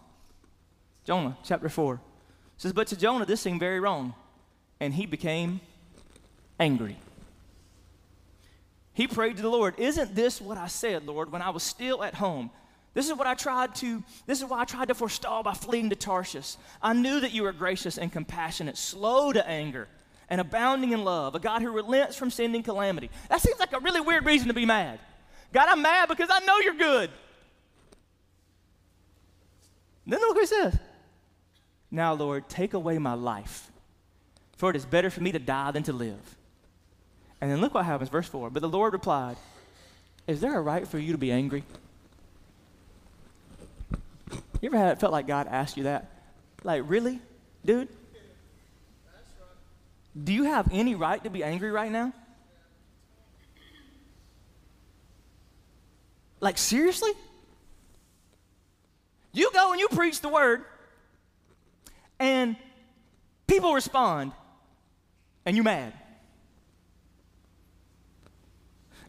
Jonah, 1.04 1.38
chapter 1.44 1.70
4. 1.70 2.00
says, 2.58 2.74
But 2.74 2.88
to 2.88 2.96
Jonah, 2.96 3.26
this 3.26 3.42
seemed 3.42 3.60
very 3.60 3.80
wrong. 3.80 4.14
And 4.80 4.94
he 4.94 5.06
became 5.06 5.60
angry. 6.60 6.98
He 8.94 9.08
prayed 9.08 9.38
to 9.38 9.42
the 9.42 9.50
Lord, 9.50 9.80
Isn't 9.80 10.16
this 10.16 10.42
what 10.42 10.58
I 10.58 10.68
said, 10.68 11.06
Lord, 11.06 11.32
when 11.32 11.42
I 11.42 11.50
was 11.50 11.64
still 11.64 12.04
at 12.04 12.16
home? 12.16 12.50
This 12.94 13.08
is 13.10 13.14
what 13.14 13.28
I 13.28 13.36
tried 13.36 13.74
to, 13.76 14.04
this 14.26 14.42
is 14.42 14.46
why 14.50 14.62
I 14.62 14.66
tried 14.66 14.90
to 14.90 14.94
forestall 14.94 15.44
by 15.44 15.54
fleeing 15.54 15.90
to 15.92 15.96
Tarshish. 15.96 16.58
I 16.82 16.94
knew 16.94 17.22
that 17.22 17.32
you 17.32 17.44
were 17.44 17.54
gracious 17.54 17.98
and 17.98 18.12
compassionate, 18.12 18.78
slow 18.78 19.32
to 19.32 19.48
anger, 19.48 19.88
and 20.30 20.42
abounding 20.42 20.92
in 20.92 21.06
love, 21.06 21.34
a 21.34 21.40
God 21.40 21.62
who 21.62 21.72
relents 21.72 22.18
from 22.18 22.32
sending 22.32 22.64
calamity. 22.64 23.10
That 23.30 23.40
seems 23.40 23.60
like 23.60 23.72
a 23.72 23.80
really 23.80 24.02
weird 24.02 24.26
reason 24.26 24.50
to 24.50 24.54
be 24.54 24.66
mad. 24.66 25.00
God, 25.54 25.70
I'm 25.70 25.82
mad 25.82 26.10
because 26.10 26.30
I 26.32 26.40
know 26.46 26.60
you're 26.60 26.74
good. 26.74 27.10
Then 30.06 30.20
look 30.20 30.36
what 30.36 30.42
he 30.42 30.48
says. 30.48 30.78
Now, 31.90 32.14
Lord, 32.14 32.48
take 32.48 32.74
away 32.74 32.98
my 32.98 33.14
life, 33.14 33.70
for 34.58 34.70
it 34.70 34.76
is 34.76 34.86
better 34.86 35.10
for 35.10 35.22
me 35.22 35.32
to 35.32 35.40
die 35.40 35.72
than 35.72 35.84
to 35.84 35.94
live. 35.94 36.38
And 37.42 37.52
then 37.52 37.60
look 37.60 37.74
what 37.74 37.86
happens, 37.86 38.10
verse 38.10 38.28
4. 38.28 38.50
But 38.50 38.62
the 38.62 38.70
Lord 38.70 38.94
replied, 38.94 39.36
Is 40.28 40.42
there 40.42 40.58
a 40.58 40.62
right 40.62 40.88
for 40.88 41.00
you 41.00 41.12
to 41.12 41.18
be 41.18 41.32
angry? 41.32 41.64
You 44.62 44.70
ever 44.70 44.78
had 44.78 44.92
it 44.92 45.00
felt 45.00 45.12
like 45.12 45.28
God 45.28 45.48
asked 45.48 45.76
you 45.76 45.84
that? 45.84 46.10
Like, 46.64 46.84
really, 46.86 47.20
dude? 47.66 47.90
Do 50.24 50.34
you 50.34 50.44
have 50.44 50.70
any 50.72 50.94
right 50.94 51.24
to 51.24 51.30
be 51.30 51.44
angry 51.44 51.72
right 51.72 51.92
now? 51.92 52.14
Like, 56.40 56.58
seriously? 56.58 57.12
You 59.34 59.50
go 59.54 59.72
and 59.72 59.80
you 59.80 59.88
preach 59.88 60.22
the 60.22 60.30
word, 60.30 60.64
and 62.20 62.56
people 63.48 63.74
respond, 63.74 64.34
and 65.46 65.56
you're 65.56 65.64
mad. 65.64 65.94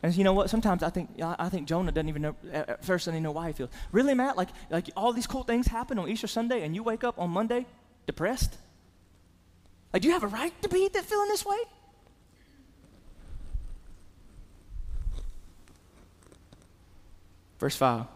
And 0.03 0.15
you 0.17 0.25
know 0.25 0.33
what? 0.33 0.51
Sometimes 0.51 0.83
I 0.83 0.91
think 0.91 1.11
I 1.21 1.49
think 1.49 1.69
Jonah 1.69 1.93
doesn't 1.93 2.09
even 2.09 2.23
know 2.23 2.37
at 2.53 2.85
first 2.85 3.05
doesn't 3.05 3.15
even 3.15 3.23
know 3.23 3.31
why 3.31 3.49
he 3.49 3.53
feels. 3.53 3.71
Really, 3.93 4.15
Matt? 4.15 4.37
Like 4.37 4.49
like 4.71 4.91
all 4.97 5.13
these 5.13 5.27
cool 5.29 5.45
things 5.45 5.69
happen 5.69 5.99
on 5.99 6.09
Easter 6.09 6.27
Sunday, 6.27 6.63
and 6.63 6.75
you 6.75 6.83
wake 6.83 7.05
up 7.05 7.19
on 7.19 7.31
Monday 7.31 7.67
depressed. 8.07 8.57
Like, 9.93 10.03
do 10.03 10.09
you 10.09 10.15
have 10.15 10.25
a 10.25 10.29
right 10.29 10.53
to 10.63 10.69
be 10.69 10.89
that 10.89 11.05
feeling 11.05 11.29
this 11.29 11.45
way? 11.45 11.59
Verse 17.59 17.77
five. 17.77 18.07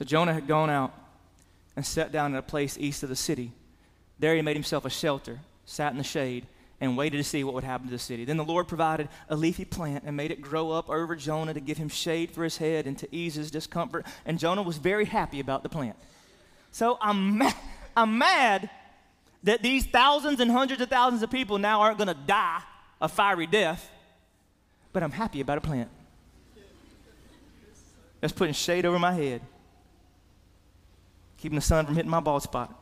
So 0.00 0.06
Jonah 0.06 0.32
had 0.32 0.48
gone 0.48 0.70
out 0.70 0.94
and 1.76 1.84
sat 1.84 2.10
down 2.10 2.30
in 2.30 2.38
a 2.38 2.42
place 2.42 2.78
east 2.80 3.02
of 3.02 3.10
the 3.10 3.16
city. 3.16 3.52
There 4.18 4.34
he 4.34 4.40
made 4.40 4.56
himself 4.56 4.86
a 4.86 4.90
shelter, 4.90 5.40
sat 5.66 5.92
in 5.92 5.98
the 5.98 6.04
shade 6.04 6.46
and 6.80 6.96
waited 6.96 7.18
to 7.18 7.22
see 7.22 7.44
what 7.44 7.52
would 7.52 7.64
happen 7.64 7.88
to 7.88 7.92
the 7.92 7.98
city. 7.98 8.24
Then 8.24 8.38
the 8.38 8.44
Lord 8.44 8.66
provided 8.66 9.10
a 9.28 9.36
leafy 9.36 9.66
plant 9.66 10.04
and 10.06 10.16
made 10.16 10.30
it 10.30 10.40
grow 10.40 10.70
up 10.70 10.88
over 10.88 11.14
Jonah 11.16 11.52
to 11.52 11.60
give 11.60 11.76
him 11.76 11.90
shade 11.90 12.30
for 12.30 12.44
his 12.44 12.56
head 12.56 12.86
and 12.86 12.96
to 12.96 13.14
ease 13.14 13.34
his 13.34 13.50
discomfort. 13.50 14.06
And 14.24 14.38
Jonah 14.38 14.62
was 14.62 14.78
very 14.78 15.04
happy 15.04 15.38
about 15.38 15.62
the 15.62 15.68
plant. 15.68 15.96
So 16.72 16.96
I'm, 17.02 17.42
I'm 17.94 18.16
mad 18.16 18.70
that 19.42 19.62
these 19.62 19.84
thousands 19.84 20.40
and 20.40 20.50
hundreds 20.50 20.80
of 20.80 20.88
thousands 20.88 21.22
of 21.22 21.30
people 21.30 21.58
now 21.58 21.82
aren't 21.82 21.98
going 21.98 22.08
to 22.08 22.14
die 22.26 22.62
a 23.02 23.08
fiery 23.08 23.46
death, 23.46 23.90
but 24.94 25.02
I'm 25.02 25.12
happy 25.12 25.42
about 25.42 25.58
a 25.58 25.60
plant. 25.60 25.90
That's 28.22 28.32
putting 28.32 28.54
shade 28.54 28.86
over 28.86 28.98
my 28.98 29.12
head, 29.12 29.42
keeping 31.40 31.56
the 31.56 31.62
sun 31.62 31.86
from 31.86 31.96
hitting 31.96 32.10
my 32.10 32.20
bald 32.20 32.42
spot. 32.42 32.76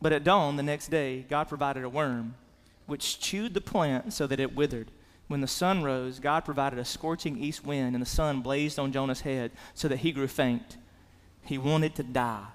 But 0.00 0.12
at 0.12 0.24
dawn 0.24 0.56
the 0.56 0.62
next 0.62 0.88
day, 0.88 1.26
God 1.28 1.48
provided 1.48 1.84
a 1.84 1.88
worm 1.88 2.34
which 2.86 3.20
chewed 3.20 3.54
the 3.54 3.60
plant 3.60 4.12
so 4.12 4.26
that 4.26 4.40
it 4.40 4.54
withered. 4.54 4.90
When 5.28 5.40
the 5.40 5.46
sun 5.46 5.82
rose, 5.82 6.18
God 6.18 6.44
provided 6.44 6.78
a 6.78 6.84
scorching 6.84 7.38
east 7.38 7.64
wind, 7.64 7.94
and 7.94 8.02
the 8.02 8.08
sun 8.08 8.40
blazed 8.40 8.78
on 8.78 8.90
Jonah's 8.90 9.20
head 9.20 9.52
so 9.74 9.86
that 9.88 9.98
he 9.98 10.10
grew 10.10 10.26
faint. 10.26 10.76
He 11.44 11.58
wanted 11.58 11.94
to 11.96 12.02
die. 12.02 12.46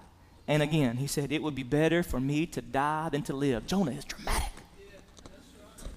And 0.47 0.61
again, 0.61 0.97
he 0.97 1.07
said, 1.07 1.31
It 1.31 1.41
would 1.41 1.55
be 1.55 1.63
better 1.63 2.03
for 2.03 2.19
me 2.19 2.45
to 2.47 2.61
die 2.61 3.09
than 3.09 3.21
to 3.23 3.33
live. 3.33 3.65
Jonah 3.65 3.91
is 3.91 4.05
dramatic. 4.05 4.51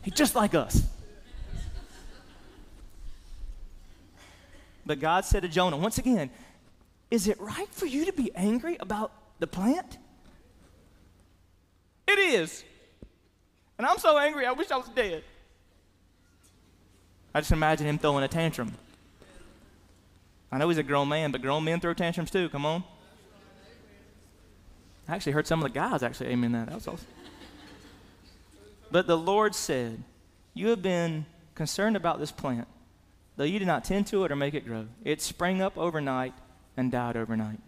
He's 0.02 0.14
just 0.14 0.34
like 0.34 0.54
us. 0.54 0.82
But 4.86 5.00
God 5.00 5.26
said 5.26 5.42
to 5.42 5.48
Jonah, 5.48 5.76
once 5.76 5.98
again, 5.98 6.30
Is 7.10 7.26
it 7.28 7.40
right 7.40 7.68
for 7.70 7.86
you 7.86 8.04
to 8.04 8.12
be 8.12 8.30
angry 8.34 8.76
about 8.80 9.12
the 9.38 9.46
plant? 9.46 9.98
It 12.06 12.18
is. 12.18 12.64
And 13.78 13.86
I'm 13.86 13.98
so 13.98 14.18
angry, 14.18 14.44
I 14.46 14.52
wish 14.52 14.70
I 14.70 14.76
was 14.76 14.88
dead. 14.88 15.22
I 17.34 17.40
just 17.40 17.52
imagine 17.52 17.86
him 17.86 17.98
throwing 17.98 18.24
a 18.24 18.28
tantrum. 18.28 18.72
I 20.50 20.58
know 20.58 20.68
he's 20.68 20.78
a 20.78 20.82
grown 20.82 21.08
man, 21.08 21.30
but 21.30 21.42
grown 21.42 21.64
men 21.64 21.78
throw 21.78 21.94
tantrums 21.94 22.30
too. 22.30 22.48
Come 22.48 22.64
on. 22.66 22.82
I 25.06 25.14
actually 25.14 25.32
heard 25.32 25.46
some 25.46 25.60
of 25.60 25.64
the 25.64 25.78
guys 25.78 26.02
actually 26.02 26.30
amen 26.30 26.52
that. 26.52 26.66
That 26.66 26.74
was 26.74 26.88
awesome. 26.88 27.06
But 28.90 29.06
the 29.06 29.16
Lord 29.16 29.54
said, 29.54 30.02
You 30.54 30.68
have 30.68 30.82
been 30.82 31.26
concerned 31.54 31.96
about 31.96 32.18
this 32.18 32.32
plant, 32.32 32.66
though 33.36 33.44
you 33.44 33.58
did 33.58 33.66
not 33.66 33.84
tend 33.84 34.06
to 34.08 34.24
it 34.24 34.32
or 34.32 34.36
make 34.36 34.54
it 34.54 34.66
grow. 34.66 34.86
It 35.04 35.20
sprang 35.20 35.60
up 35.60 35.76
overnight 35.76 36.34
and 36.78 36.92
died 36.92 37.16
overnight. 37.16 37.58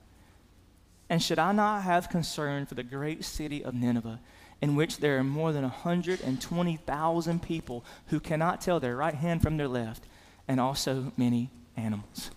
And 1.11 1.21
should 1.21 1.41
I 1.41 1.53
not 1.53 1.83
have 1.83 2.09
concern 2.09 2.67
for 2.67 2.77
the 2.77 2.85
great 2.85 3.25
city 3.25 3.65
of 3.65 3.75
Nineveh, 3.75 4.21
in 4.63 4.77
which 4.77 4.99
there 4.99 5.19
are 5.19 5.25
more 5.25 5.53
than 5.53 5.63
120,000 5.63 7.43
people 7.43 7.85
who 8.07 8.21
cannot 8.21 8.61
tell 8.61 8.79
their 8.79 8.97
right 8.97 9.15
hand 9.15 9.43
from 9.43 9.57
their 9.57 9.69
left, 9.69 10.05
and 10.47 10.61
also 10.61 11.13
many 11.17 11.51
animals? 11.77 12.31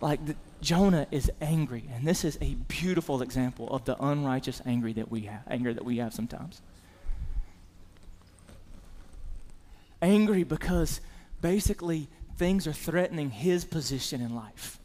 Like 0.00 0.26
the, 0.26 0.34
Jonah 0.60 1.06
is 1.12 1.30
angry, 1.40 1.84
and 1.94 2.04
this 2.04 2.24
is 2.24 2.36
a 2.40 2.54
beautiful 2.66 3.22
example 3.22 3.68
of 3.68 3.84
the 3.84 3.96
unrighteous 4.02 4.60
anger 4.66 4.92
that 4.92 5.10
we 5.10 5.22
have, 5.22 5.42
anger 5.48 5.72
that 5.72 5.84
we 5.84 5.98
have 5.98 6.12
sometimes. 6.12 6.60
Angry 10.00 10.42
because 10.42 11.00
basically 11.40 12.08
things 12.42 12.66
are 12.66 12.72
threatening 12.72 13.30
his 13.30 13.64
position 13.64 14.20
in 14.20 14.34
life. 14.34 14.80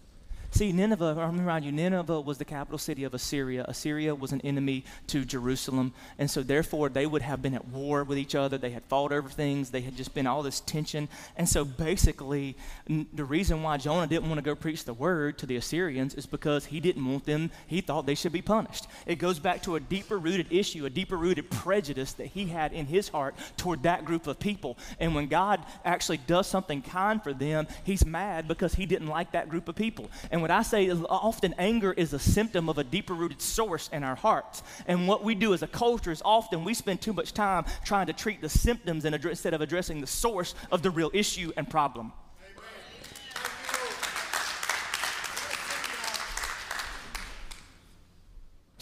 See, 0.51 0.71
Nineveh, 0.71 1.15
I 1.17 1.25
remind 1.25 1.65
you, 1.65 1.71
Nineveh 1.71 2.21
was 2.21 2.37
the 2.37 2.45
capital 2.45 2.77
city 2.77 3.03
of 3.03 3.13
Assyria. 3.13 3.65
Assyria 3.67 4.15
was 4.15 4.31
an 4.31 4.41
enemy 4.41 4.85
to 5.07 5.25
Jerusalem. 5.25 5.93
And 6.17 6.31
so, 6.31 6.41
therefore, 6.41 6.89
they 6.89 7.05
would 7.05 7.21
have 7.21 7.41
been 7.41 7.53
at 7.53 7.67
war 7.67 8.03
with 8.03 8.17
each 8.17 8.33
other. 8.33 8.57
They 8.57 8.71
had 8.71 8.83
fought 8.85 9.11
over 9.11 9.27
things. 9.27 9.69
They 9.69 9.81
had 9.81 9.97
just 9.97 10.13
been 10.13 10.25
all 10.25 10.43
this 10.43 10.61
tension. 10.61 11.09
And 11.35 11.47
so, 11.49 11.65
basically, 11.65 12.55
n- 12.89 13.07
the 13.13 13.25
reason 13.25 13.61
why 13.61 13.77
Jonah 13.77 14.07
didn't 14.07 14.29
want 14.29 14.37
to 14.39 14.41
go 14.41 14.55
preach 14.55 14.85
the 14.85 14.93
word 14.93 15.37
to 15.39 15.45
the 15.45 15.57
Assyrians 15.57 16.15
is 16.15 16.25
because 16.25 16.65
he 16.65 16.79
didn't 16.79 17.05
want 17.05 17.25
them, 17.25 17.51
he 17.67 17.81
thought 17.81 18.05
they 18.05 18.15
should 18.15 18.31
be 18.31 18.41
punished. 18.41 18.87
It 19.05 19.17
goes 19.17 19.39
back 19.39 19.63
to 19.63 19.75
a 19.75 19.79
deeper 19.81 20.17
rooted 20.17 20.47
issue, 20.51 20.85
a 20.85 20.89
deeper 20.89 21.17
rooted 21.17 21.51
prejudice 21.51 22.13
that 22.13 22.27
he 22.27 22.45
had 22.45 22.71
in 22.71 22.85
his 22.85 23.09
heart 23.09 23.35
toward 23.57 23.83
that 23.83 24.05
group 24.05 24.27
of 24.27 24.39
people. 24.39 24.77
And 24.99 25.13
when 25.13 25.27
God 25.27 25.63
actually 25.83 26.17
does 26.17 26.47
something 26.47 26.81
kind 26.81 27.21
for 27.21 27.33
them, 27.33 27.67
he's 27.83 28.05
mad 28.05 28.47
because 28.47 28.73
he 28.73 28.85
didn't 28.85 29.07
like 29.07 29.33
that 29.33 29.49
group 29.49 29.67
of 29.67 29.75
people. 29.75 30.09
And 30.31 30.36
what 30.41 30.51
I 30.51 30.61
say 30.61 30.85
is 30.85 30.99
often 31.09 31.53
anger 31.57 31.93
is 31.93 32.13
a 32.13 32.19
symptom 32.19 32.69
of 32.69 32.77
a 32.77 32.83
deeper 32.83 33.13
rooted 33.13 33.41
source 33.41 33.89
in 33.93 34.03
our 34.03 34.15
hearts. 34.15 34.63
And 34.85 35.07
what 35.07 35.23
we 35.23 35.35
do 35.35 35.53
as 35.53 35.63
a 35.63 35.67
culture 35.67 36.11
is 36.11 36.21
often 36.25 36.63
we 36.63 36.73
spend 36.73 37.01
too 37.01 37.13
much 37.13 37.33
time 37.33 37.65
trying 37.85 38.07
to 38.07 38.13
treat 38.13 38.41
the 38.41 38.49
symptoms 38.49 39.05
instead 39.05 39.53
of 39.53 39.61
addressing 39.61 40.01
the 40.01 40.07
source 40.07 40.55
of 40.71 40.81
the 40.81 40.89
real 40.89 41.11
issue 41.13 41.51
and 41.55 41.69
problem. 41.69 42.11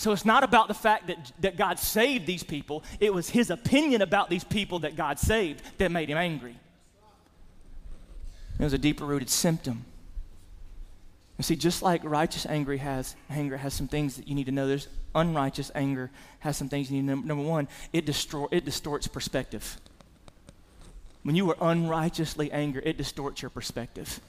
So 0.05 0.11
it's 0.11 0.25
not 0.25 0.43
about 0.43 0.67
the 0.67 0.75
fact 0.75 1.07
that, 1.07 1.31
that 1.39 1.57
God 1.57 1.79
saved 1.79 2.27
these 2.27 2.43
people, 2.43 2.83
it 2.99 3.11
was 3.11 3.29
his 3.29 3.49
opinion 3.49 4.03
about 4.03 4.29
these 4.29 4.43
people 4.43 4.79
that 4.79 4.95
God 4.95 5.17
saved 5.17 5.63
that 5.79 5.91
made 5.91 6.09
him 6.09 6.17
angry. 6.17 6.55
It 8.59 8.63
was 8.63 8.73
a 8.73 8.77
deeper 8.77 9.03
rooted 9.03 9.31
symptom. 9.31 9.83
You 11.37 11.43
see, 11.43 11.55
just 11.55 11.81
like 11.81 12.01
righteous 12.03 12.45
anger 12.45 12.75
has 12.77 13.15
anger 13.29 13.57
has 13.57 13.73
some 13.73 13.87
things 13.87 14.15
that 14.15 14.27
you 14.27 14.35
need 14.35 14.45
to 14.45 14.51
know, 14.51 14.67
there's 14.67 14.87
unrighteous 15.13 15.71
anger 15.75 16.09
has 16.39 16.55
some 16.55 16.69
things 16.69 16.89
you 16.89 17.01
need 17.01 17.09
to 17.09 17.15
know. 17.15 17.21
Number 17.21 17.43
one, 17.43 17.67
it 17.91 18.05
destroy 18.05 18.47
it 18.51 18.63
distorts 18.63 19.07
perspective. 19.07 19.77
When 21.23 21.35
you 21.35 21.49
are 21.49 21.57
unrighteously 21.59 22.51
angry, 22.51 22.83
it 22.85 22.97
distorts 22.97 23.41
your 23.41 23.49
perspective. 23.49 24.19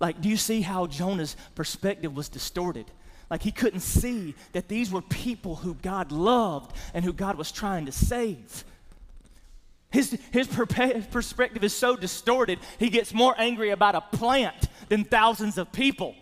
Like, 0.00 0.20
do 0.20 0.28
you 0.28 0.36
see 0.36 0.60
how 0.60 0.86
Jonah's 0.86 1.36
perspective 1.54 2.14
was 2.14 2.28
distorted? 2.28 2.86
Like 3.30 3.42
he 3.42 3.52
couldn't 3.52 3.80
see 3.80 4.34
that 4.52 4.68
these 4.68 4.90
were 4.90 5.02
people 5.02 5.56
who 5.56 5.74
God 5.74 6.12
loved 6.12 6.74
and 6.94 7.04
who 7.04 7.12
God 7.12 7.36
was 7.36 7.52
trying 7.52 7.86
to 7.86 7.92
save. 7.92 8.64
His, 9.90 10.18
his 10.32 10.46
perspective 10.46 11.64
is 11.64 11.74
so 11.74 11.96
distorted, 11.96 12.58
he 12.78 12.90
gets 12.90 13.14
more 13.14 13.34
angry 13.38 13.70
about 13.70 13.94
a 13.94 14.00
plant 14.00 14.68
than 14.88 15.04
thousands 15.04 15.56
of 15.56 15.72
people. 15.72 16.14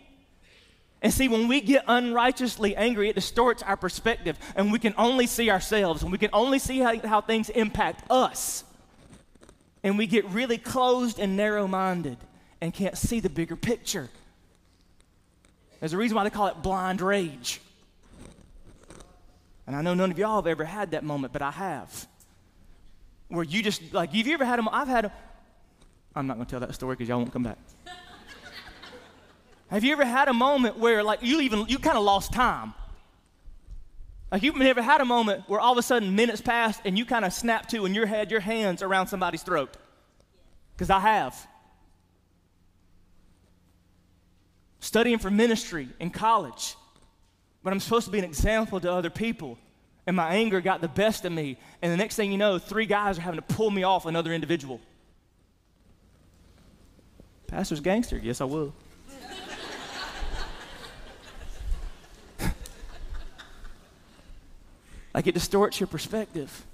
And 1.03 1.12
see, 1.12 1.29
when 1.29 1.47
we 1.47 1.61
get 1.61 1.85
unrighteously 1.87 2.75
angry, 2.75 3.09
it 3.11 3.14
distorts 3.14 3.62
our 3.62 3.77
perspective, 3.77 4.39
and 4.57 4.73
we 4.73 4.79
can 4.79 4.95
only 4.97 5.27
see 5.27 5.51
ourselves, 5.51 6.03
and 6.03 6.11
we 6.11 6.19
can 6.19 6.31
only 6.33 6.59
see 6.59 6.79
how, 6.79 6.99
how 7.01 7.21
things 7.21 7.49
impact 7.51 8.05
us. 8.11 8.64
and 9.87 9.97
we 9.97 10.09
get 10.09 10.25
really 10.31 10.59
closed 10.59 11.21
and 11.21 11.37
narrow 11.37 11.69
minded 11.69 12.19
and 12.61 12.75
can't 12.75 12.99
see 12.99 13.21
the 13.21 13.31
bigger 13.31 13.55
picture. 13.55 14.09
There's 15.79 15.93
a 15.93 15.97
reason 15.97 16.17
why 16.17 16.25
they 16.25 16.31
call 16.31 16.49
it 16.49 16.61
blind 16.61 17.01
rage. 17.01 17.61
And 19.64 19.77
I 19.77 19.83
know 19.83 19.95
none 19.95 20.11
of 20.11 20.19
y'all 20.19 20.43
have 20.43 20.49
ever 20.49 20.64
had 20.64 20.91
that 20.91 21.05
moment, 21.05 21.33
but 21.33 21.41
I 21.41 21.53
have. 21.53 22.09
Where 23.29 23.45
you 23.45 23.62
just, 23.62 23.93
like, 23.93 24.12
have 24.12 24.27
you 24.27 24.35
ever 24.35 24.45
had 24.45 24.59
them? 24.59 24.68
I've 24.70 24.89
had 24.89 25.05
them. 25.07 25.12
I'm 26.14 26.27
not 26.27 26.39
to 26.39 26.45
tell 26.45 26.61
that 26.61 26.74
story 26.74 26.95
because 26.95 27.09
y'all 27.09 27.18
won't 27.18 27.33
come 27.33 27.43
back. 27.43 27.59
have 29.68 29.85
you 29.85 29.93
ever 29.93 30.05
had 30.05 30.29
a 30.29 30.33
moment 30.33 30.79
where, 30.79 31.03
like, 31.03 31.22
you 31.22 31.41
even, 31.41 31.66
you 31.68 31.79
kind 31.79 31.99
of 31.99 32.05
lost 32.05 32.33
time? 32.33 32.72
Like, 34.31 34.43
you've 34.43 34.57
never 34.57 34.83
had 34.83 35.01
a 35.01 35.05
moment 35.05 35.45
where 35.49 35.61
all 35.61 35.72
of 35.72 35.79
a 35.79 35.83
sudden 35.83 36.14
minutes 36.14 36.41
passed 36.41 36.81
and 36.85 36.97
you 36.97 37.05
kind 37.05 37.24
of 37.24 37.33
snapped 37.33 37.70
to 37.70 37.85
and 37.85 37.95
you 37.95 38.07
had 38.07 38.31
your 38.31 38.41
hands 38.41 38.83
around 38.83 39.09
somebody's 39.09 39.43
throat? 39.43 39.77
Because 40.74 40.91
I 40.91 41.01
have. 41.01 41.47
Studying 44.81 45.18
for 45.18 45.31
ministry 45.31 45.89
in 46.01 46.11
college 46.11 46.77
but 47.66 47.72
I'm 47.72 47.81
supposed 47.81 48.05
to 48.05 48.12
be 48.12 48.18
an 48.20 48.24
example 48.24 48.79
to 48.79 48.93
other 48.93 49.11
people. 49.11 49.59
And 50.07 50.14
my 50.14 50.34
anger 50.34 50.61
got 50.61 50.80
the 50.80 50.88
best 50.88 51.24
of 51.24 51.32
me. 51.32 51.59
And 51.82 51.92
the 51.92 51.96
next 51.96 52.14
thing 52.16 52.30
you 52.30 52.38
know, 52.38 52.59
three 52.59 52.86
guys 52.86 53.18
are 53.18 53.22
having 53.22 53.40
to 53.40 53.54
pull 53.54 53.70
me 53.70 53.82
off 53.82 54.07
another 54.07 54.32
individual. 54.32 54.80
Pastor's 57.48 57.80
gangster. 57.80 58.18
Yes, 58.22 58.40
I 58.40 58.44
will. 58.44 58.72
like 65.14 65.26
it 65.26 65.32
distorts 65.32 65.80
your 65.80 65.86
perspective. 65.86 66.64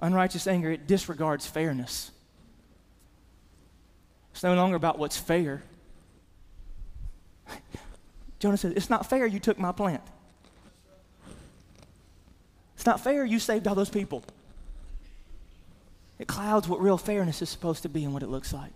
Unrighteous 0.00 0.46
anger, 0.46 0.70
it 0.70 0.86
disregards 0.86 1.46
fairness. 1.46 2.10
It's 4.32 4.42
no 4.42 4.54
longer 4.54 4.76
about 4.76 4.98
what's 4.98 5.18
fair. 5.18 5.62
Jonah 8.38 8.56
says, 8.56 8.72
It's 8.74 8.88
not 8.88 9.04
fair 9.10 9.26
you 9.26 9.38
took 9.38 9.58
my 9.58 9.72
plant. 9.72 10.02
It's 12.80 12.86
not 12.86 12.98
fair 12.98 13.26
you 13.26 13.38
saved 13.38 13.68
all 13.68 13.74
those 13.74 13.90
people. 13.90 14.24
It 16.18 16.26
clouds 16.26 16.66
what 16.66 16.80
real 16.80 16.96
fairness 16.96 17.42
is 17.42 17.50
supposed 17.50 17.82
to 17.82 17.90
be 17.90 18.04
and 18.04 18.14
what 18.14 18.22
it 18.22 18.30
looks 18.30 18.54
like. 18.54 18.72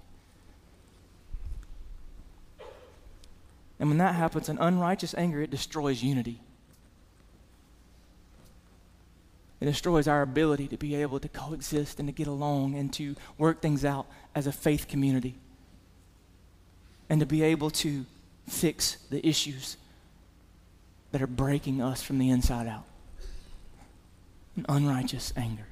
And 3.80 3.88
when 3.88 3.96
that 3.96 4.14
happens, 4.14 4.50
an 4.50 4.58
unrighteous 4.58 5.14
anger, 5.16 5.40
it 5.40 5.50
destroys 5.50 6.02
unity. 6.02 6.38
It 9.58 9.64
destroys 9.64 10.06
our 10.06 10.20
ability 10.20 10.68
to 10.68 10.76
be 10.76 10.96
able 10.96 11.18
to 11.18 11.28
coexist 11.30 11.98
and 11.98 12.06
to 12.06 12.12
get 12.12 12.26
along 12.26 12.74
and 12.74 12.92
to 12.92 13.16
work 13.38 13.62
things 13.62 13.86
out 13.86 14.04
as 14.34 14.46
a 14.46 14.52
faith 14.52 14.86
community. 14.86 15.36
And 17.08 17.20
to 17.20 17.26
be 17.26 17.42
able 17.42 17.70
to 17.70 18.04
fix 18.46 18.98
the 19.08 19.26
issues 19.26 19.78
that 21.12 21.22
are 21.22 21.26
breaking 21.26 21.80
us 21.80 22.02
from 22.02 22.18
the 22.18 22.28
inside 22.28 22.66
out. 22.66 22.84
An 24.56 24.66
unrighteous 24.68 25.32
anger. 25.36 25.66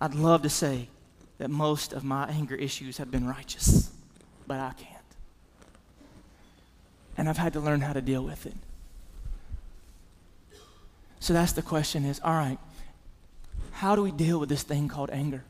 I'd 0.00 0.14
love 0.14 0.42
to 0.42 0.50
say 0.50 0.88
that 1.38 1.48
most 1.48 1.92
of 1.92 2.04
my 2.04 2.26
anger 2.26 2.54
issues 2.54 2.98
have 2.98 3.10
been 3.10 3.26
righteous, 3.26 3.90
but 4.46 4.58
I 4.58 4.72
can't. 4.72 4.98
And 7.16 7.28
I've 7.28 7.36
had 7.36 7.52
to 7.52 7.60
learn 7.60 7.80
how 7.80 7.92
to 7.92 8.00
deal 8.00 8.24
with 8.24 8.46
it. 8.46 8.54
So 11.20 11.32
that's 11.32 11.52
the 11.52 11.62
question 11.62 12.04
is, 12.04 12.20
all 12.24 12.34
right, 12.34 12.58
how 13.70 13.94
do 13.94 14.02
we 14.02 14.10
deal 14.10 14.40
with 14.40 14.48
this 14.48 14.64
thing 14.64 14.88
called 14.88 15.10
anger? 15.10 15.44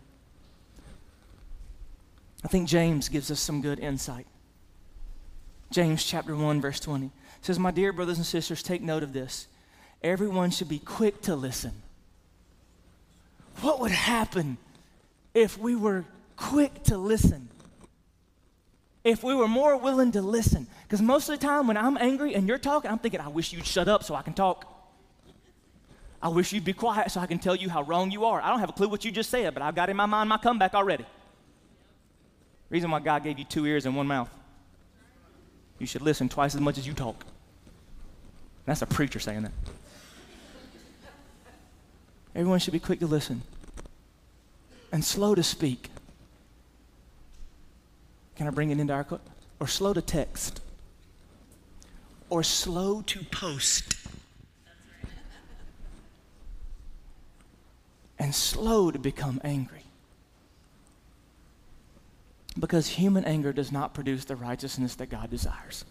I 2.45 2.49
think 2.49 2.69
James 2.69 3.09
gives 3.09 3.31
us 3.31 3.41
some 3.41 3.63
good 3.63 3.79
insight. 3.79 4.27
James 5.71 6.05
chapter 6.05 6.37
1 6.37 6.61
verse 6.61 6.79
20 6.81 7.11
says, 7.43 7.59
"My 7.59 7.71
dear 7.71 7.93
brothers 7.93 8.17
and 8.17 8.27
sisters, 8.27 8.63
take 8.63 8.81
note 8.81 9.03
of 9.03 9.13
this. 9.13 9.47
Everyone 10.03 10.51
should 10.51 10.69
be 10.69 10.79
quick 10.79 11.23
to 11.23 11.37
listen." 11.37 11.83
What 13.61 13.81
would 13.81 13.91
happen 13.91 14.57
if 15.35 15.59
we 15.59 15.77
were 15.77 16.05
quick 16.37 16.83
to 16.85 16.97
listen? 16.97 17.49
If 19.05 19.23
we 19.23 19.35
were 19.35 19.49
more 19.49 19.77
willing 19.77 20.13
to 20.13 20.23
listen? 20.23 20.67
Because 20.85 21.03
most 21.03 21.29
of 21.29 21.39
the 21.39 21.47
time 21.47 21.67
when 21.67 21.77
I'm 21.77 21.97
angry 21.99 22.35
and 22.35 22.47
you're 22.49 22.59
talking, 22.59 22.91
I'm 22.91 22.99
thinking, 22.99 23.21
I 23.21 23.29
wish 23.29 23.53
you'd 23.53 23.67
shut 23.67 23.89
up 23.89 24.05
so 24.05 24.15
I 24.15 24.23
can 24.23 24.33
talk. 24.33 24.69
I 26.23 26.29
wish 26.29 26.53
you'd 26.53 26.65
be 26.65 26.73
quiet 26.73 27.11
so 27.11 27.21
I 27.21 27.27
can 27.27 27.41
tell 27.41 27.57
you 27.57 27.69
how 27.69 27.83
wrong 27.83 28.13
you 28.13 28.25
are. 28.25 28.41
I 28.41 28.49
don't 28.49 28.61
have 28.61 28.69
a 28.69 28.73
clue 28.73 28.89
what 28.89 29.05
you 29.05 29.11
just 29.11 29.29
said, 29.29 29.53
but 29.55 29.63
I've 29.63 29.75
got 29.75 29.91
in 29.91 29.97
my 29.97 30.07
mind 30.07 30.29
my 30.29 30.39
comeback 30.39 30.75
already. 30.75 31.05
Reason 32.71 32.91
why 32.91 33.01
God 33.01 33.25
gave 33.25 33.39
you 33.39 33.45
two 33.45 33.67
ears 33.67 33.87
and 33.87 33.97
one 33.97 34.07
mouth. 34.07 34.31
You 35.79 35.87
should 35.87 36.03
listen 36.03 36.29
twice 36.29 36.55
as 36.55 36.61
much 36.61 36.79
as 36.79 36.87
you 36.87 36.95
talk. 36.95 37.27
That's 38.65 38.83
a 38.83 38.87
preacher 38.87 39.19
saying 39.19 39.43
that. 39.43 39.53
Everyone 42.35 42.59
should 42.59 42.73
be 42.73 42.81
quick 42.81 43.01
to 43.01 43.07
listen 43.07 43.43
and 44.91 45.05
slow 45.05 45.35
to 45.35 45.43
speak. 45.43 45.91
Can 48.37 48.47
I 48.47 48.51
bring 48.51 48.71
it 48.71 48.79
into 48.79 48.93
our 48.93 49.05
quote? 49.05 49.21
or 49.63 49.69
slow 49.69 49.93
to 49.93 50.03
text 50.03 50.61
or 52.29 52.43
slow 52.43 53.01
to 53.03 53.23
post 53.27 53.95
and 58.19 58.35
slow 58.35 58.91
to 58.91 58.99
become 58.99 59.41
angry. 59.45 59.85
Because 62.59 62.89
human 62.89 63.25
anger 63.25 63.53
does 63.53 63.71
not 63.71 63.95
produce 63.95 64.25
the 64.25 64.35
righteousness 64.35 64.97
that 64.97 65.09
God 65.09 65.31
desires. 65.31 65.85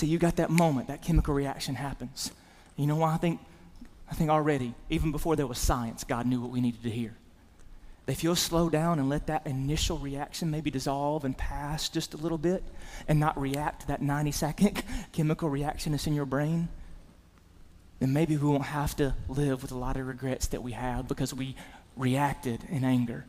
See, 0.00 0.06
you 0.06 0.16
got 0.16 0.36
that 0.36 0.48
moment, 0.48 0.88
that 0.88 1.02
chemical 1.02 1.34
reaction 1.34 1.74
happens. 1.74 2.32
You 2.74 2.86
know 2.86 2.96
why 2.96 3.12
I 3.12 3.18
think 3.18 3.38
I 4.10 4.14
think 4.14 4.30
already, 4.30 4.72
even 4.88 5.12
before 5.12 5.36
there 5.36 5.46
was 5.46 5.58
science, 5.58 6.04
God 6.04 6.24
knew 6.24 6.40
what 6.40 6.50
we 6.50 6.62
needed 6.62 6.82
to 6.84 6.90
hear. 6.90 7.14
If 8.06 8.24
you'll 8.24 8.34
slow 8.34 8.70
down 8.70 8.98
and 8.98 9.10
let 9.10 9.26
that 9.26 9.46
initial 9.46 9.98
reaction 9.98 10.50
maybe 10.50 10.70
dissolve 10.70 11.26
and 11.26 11.36
pass 11.36 11.90
just 11.90 12.14
a 12.14 12.16
little 12.16 12.38
bit 12.38 12.64
and 13.08 13.20
not 13.20 13.38
react 13.38 13.82
to 13.82 13.88
that 13.88 14.00
90 14.00 14.32
second 14.32 14.82
chemical 15.12 15.50
reaction 15.50 15.92
that's 15.92 16.06
in 16.06 16.14
your 16.14 16.24
brain, 16.24 16.70
then 17.98 18.14
maybe 18.14 18.38
we 18.38 18.48
won't 18.48 18.64
have 18.64 18.96
to 18.96 19.14
live 19.28 19.60
with 19.60 19.70
a 19.70 19.76
lot 19.76 19.98
of 19.98 20.06
regrets 20.06 20.46
that 20.46 20.62
we 20.62 20.72
have 20.72 21.08
because 21.08 21.34
we 21.34 21.56
reacted 21.94 22.64
in 22.70 22.84
anger 22.84 23.26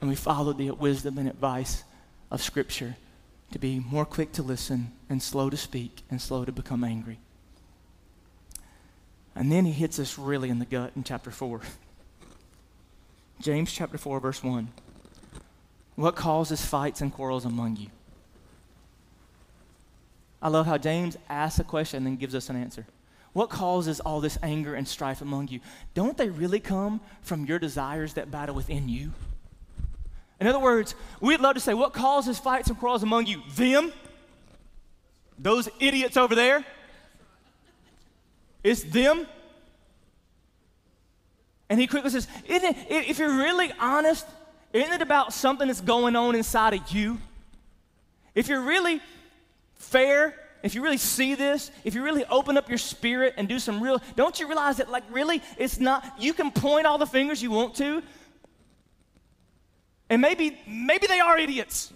and 0.00 0.08
we 0.08 0.14
followed 0.14 0.58
the 0.58 0.70
wisdom 0.70 1.18
and 1.18 1.28
advice 1.28 1.82
of 2.30 2.40
Scripture 2.40 2.94
to 3.52 3.58
be 3.58 3.80
more 3.80 4.04
quick 4.04 4.32
to 4.32 4.42
listen 4.42 4.92
and 5.08 5.22
slow 5.22 5.48
to 5.50 5.56
speak 5.56 6.02
and 6.10 6.20
slow 6.20 6.44
to 6.44 6.52
become 6.52 6.84
angry. 6.84 7.18
And 9.34 9.50
then 9.50 9.64
he 9.64 9.72
hits 9.72 9.98
us 9.98 10.18
really 10.18 10.50
in 10.50 10.58
the 10.58 10.64
gut 10.64 10.92
in 10.96 11.04
chapter 11.04 11.30
4. 11.30 11.60
James 13.40 13.72
chapter 13.72 13.96
4, 13.96 14.20
verse 14.20 14.42
1. 14.42 14.68
What 15.94 16.16
causes 16.16 16.64
fights 16.64 17.00
and 17.00 17.12
quarrels 17.12 17.44
among 17.44 17.76
you? 17.76 17.88
I 20.40 20.48
love 20.48 20.66
how 20.66 20.78
James 20.78 21.16
asks 21.28 21.58
a 21.58 21.64
question 21.64 21.98
and 21.98 22.06
then 22.06 22.16
gives 22.16 22.34
us 22.34 22.50
an 22.50 22.56
answer. 22.56 22.86
What 23.32 23.50
causes 23.50 24.00
all 24.00 24.20
this 24.20 24.38
anger 24.42 24.74
and 24.74 24.86
strife 24.86 25.20
among 25.20 25.48
you? 25.48 25.60
Don't 25.94 26.16
they 26.16 26.30
really 26.30 26.60
come 26.60 27.00
from 27.22 27.44
your 27.44 27.58
desires 27.58 28.14
that 28.14 28.30
battle 28.30 28.54
within 28.54 28.88
you? 28.88 29.12
In 30.40 30.46
other 30.46 30.58
words, 30.58 30.94
we'd 31.20 31.40
love 31.40 31.54
to 31.54 31.60
say, 31.60 31.74
what 31.74 31.92
causes 31.92 32.38
fights 32.38 32.68
and 32.68 32.78
quarrels 32.78 33.02
among 33.02 33.26
you? 33.26 33.42
Them? 33.54 33.92
Those 35.38 35.68
idiots 35.80 36.16
over 36.16 36.34
there? 36.34 36.64
It's 38.62 38.82
them? 38.84 39.26
And 41.68 41.80
he 41.80 41.86
quickly 41.86 42.10
says, 42.10 42.28
isn't 42.46 42.76
it, 42.76 43.08
if 43.08 43.18
you're 43.18 43.36
really 43.36 43.72
honest, 43.78 44.26
isn't 44.72 44.92
it 44.92 45.02
about 45.02 45.32
something 45.32 45.66
that's 45.66 45.80
going 45.80 46.16
on 46.16 46.34
inside 46.34 46.74
of 46.74 46.88
you? 46.90 47.18
If 48.34 48.48
you're 48.48 48.62
really 48.62 49.00
fair 49.74 50.34
if 50.62 50.74
you 50.74 50.82
really 50.82 50.96
see 50.96 51.34
this, 51.34 51.70
if 51.84 51.94
you 51.94 52.02
really 52.02 52.24
open 52.24 52.56
up 52.56 52.68
your 52.68 52.78
spirit 52.78 53.34
and 53.36 53.48
do 53.48 53.58
some 53.58 53.80
real, 53.80 54.02
don't 54.16 54.38
you 54.40 54.46
realize 54.46 54.78
that, 54.78 54.90
like, 54.90 55.04
really, 55.10 55.40
it's 55.56 55.78
not, 55.78 56.04
you 56.18 56.32
can 56.32 56.50
point 56.50 56.86
all 56.86 56.98
the 56.98 57.06
fingers 57.06 57.42
you 57.42 57.50
want 57.50 57.76
to, 57.76 58.02
and 60.10 60.22
maybe, 60.22 60.58
maybe 60.66 61.06
they 61.06 61.20
are 61.20 61.38
idiots. 61.38 61.92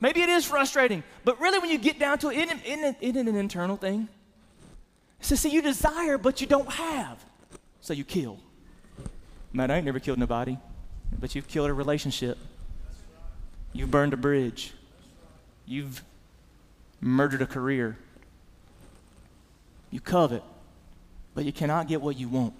Maybe 0.00 0.22
it 0.22 0.28
is 0.28 0.44
frustrating, 0.46 1.02
but 1.24 1.38
really, 1.40 1.58
when 1.58 1.70
you 1.70 1.78
get 1.78 1.98
down 1.98 2.18
to 2.20 2.30
it, 2.30 2.38
isn't, 2.38 2.96
isn't, 3.02 3.28
an 3.28 3.36
internal 3.36 3.76
thing? 3.76 4.08
So, 5.20 5.34
see, 5.34 5.50
you 5.50 5.60
desire, 5.60 6.16
but 6.16 6.40
you 6.40 6.46
don't 6.46 6.70
have, 6.70 7.22
so 7.82 7.92
you 7.92 8.04
kill. 8.04 8.38
Man, 9.52 9.70
I 9.70 9.76
ain't 9.76 9.84
never 9.84 10.00
killed 10.00 10.18
nobody, 10.18 10.56
but 11.18 11.34
you've 11.34 11.48
killed 11.48 11.68
a 11.68 11.74
relationship. 11.74 12.38
You've 13.74 13.90
burned 13.90 14.14
a 14.14 14.16
bridge. 14.16 14.72
You've 15.66 16.02
murdered 17.00 17.42
a 17.42 17.46
career. 17.46 17.98
You 19.90 20.00
covet, 20.00 20.42
but 21.34 21.44
you 21.44 21.52
cannot 21.52 21.88
get 21.88 22.00
what 22.00 22.16
you 22.16 22.28
want. 22.28 22.54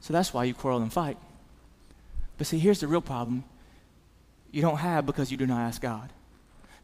So 0.00 0.12
that's 0.12 0.32
why 0.32 0.44
you 0.44 0.54
quarrel 0.54 0.80
and 0.80 0.92
fight. 0.92 1.18
But 2.38 2.46
see, 2.46 2.58
here's 2.58 2.80
the 2.80 2.88
real 2.88 3.02
problem 3.02 3.44
you 4.50 4.62
don't 4.62 4.78
have 4.78 5.04
because 5.04 5.30
you 5.30 5.36
do 5.36 5.46
not 5.46 5.60
ask 5.60 5.82
God. 5.82 6.10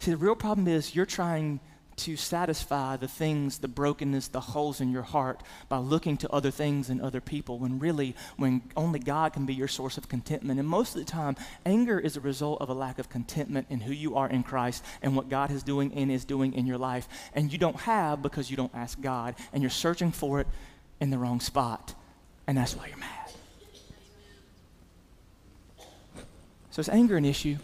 See, 0.01 0.11
the 0.11 0.19
real 0.19 0.35
problem 0.35 0.69
is 0.69 0.95
you're 0.95 1.07
trying 1.07 1.61
to 1.97 2.17
satisfy 2.17 2.97
the 2.97 3.09
things, 3.09 3.59
the 3.59 3.69
brokenness, 3.69 4.29
the 4.29 4.41
holes 4.41 4.81
in 4.81 4.91
your 4.91 5.03
heart 5.03 5.43
by 5.69 5.79
looking 5.79 6.17
to 6.19 6.31
other 6.31 6.51
things 6.51 6.91
and 6.91 7.01
other 7.01 7.21
people 7.21 7.59
when 7.59 7.79
really, 7.79 8.17
when 8.37 8.63
only 8.77 8.99
God 8.99 9.33
can 9.33 9.47
be 9.47 9.55
your 9.55 9.69
source 9.69 9.97
of 9.97 10.09
contentment. 10.09 10.59
And 10.59 10.69
most 10.69 10.97
of 10.97 11.05
the 11.05 11.11
time, 11.11 11.37
anger 11.65 11.99
is 11.99 12.17
a 12.17 12.21
result 12.21 12.61
of 12.61 12.69
a 12.69 12.75
lack 12.75 12.99
of 12.99 13.09
contentment 13.09 13.69
in 13.71 13.81
who 13.81 13.93
you 13.93 14.17
are 14.17 14.29
in 14.29 14.43
Christ 14.43 14.85
and 15.03 15.15
what 15.15 15.29
God 15.29 15.51
is 15.51 15.63
doing 15.63 15.93
and 15.95 16.11
is 16.11 16.25
doing 16.25 16.55
in 16.55 16.67
your 16.67 16.79
life. 16.79 17.09
And 17.33 17.53
you 17.53 17.59
don't 17.59 17.77
have 17.77 18.23
because 18.23 18.51
you 18.51 18.57
don't 18.57 18.75
ask 18.75 19.01
God 19.01 19.37
and 19.53 19.63
you're 19.63 19.71
searching 19.71 20.11
for 20.11 20.41
it 20.41 20.49
in 21.01 21.11
the 21.11 21.19
wrong 21.19 21.41
spot. 21.41 21.95
And 22.47 22.59
that's 22.59 22.77
why 22.77 22.89
you're 22.89 22.99
mad. 22.99 23.24
So 26.75 26.81
is 26.81 26.89
anger 26.89 27.17
an 27.17 27.25
issue? 27.25 27.57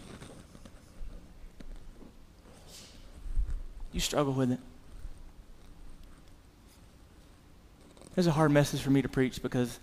You 3.91 3.99
struggle 3.99 4.31
with 4.31 4.53
it. 4.53 4.59
It's 8.15 8.25
a 8.25 8.31
hard 8.31 8.51
message 8.51 8.79
for 8.79 8.89
me 8.89 9.01
to 9.01 9.09
preach 9.09 9.41
because 9.41 9.81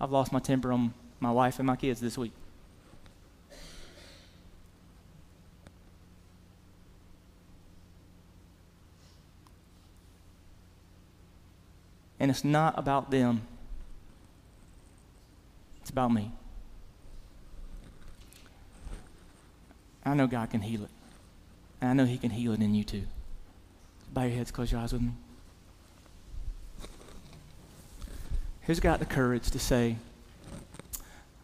I've 0.00 0.10
lost 0.10 0.32
my 0.32 0.38
temper 0.38 0.72
on 0.72 0.94
my 1.20 1.30
wife 1.30 1.58
and 1.58 1.66
my 1.66 1.76
kids 1.76 2.00
this 2.00 2.16
week. 2.16 2.32
And 12.18 12.30
it's 12.30 12.44
not 12.44 12.78
about 12.78 13.10
them, 13.10 13.42
it's 15.82 15.90
about 15.90 16.12
me. 16.12 16.32
I 20.04 20.14
know 20.14 20.26
God 20.26 20.50
can 20.50 20.60
heal 20.60 20.84
it. 20.84 20.90
And 21.80 21.90
I 21.90 21.92
know 21.94 22.04
He 22.04 22.18
can 22.18 22.30
heal 22.30 22.52
it 22.52 22.60
in 22.60 22.74
you 22.74 22.84
too. 22.84 23.04
Bow 24.12 24.22
your 24.22 24.36
heads, 24.36 24.50
close 24.50 24.72
your 24.72 24.80
eyes 24.80 24.92
with 24.92 25.02
me. 25.02 25.12
Who's 28.62 28.80
got 28.80 28.98
the 28.98 29.04
courage 29.04 29.50
to 29.50 29.58
say, 29.58 29.96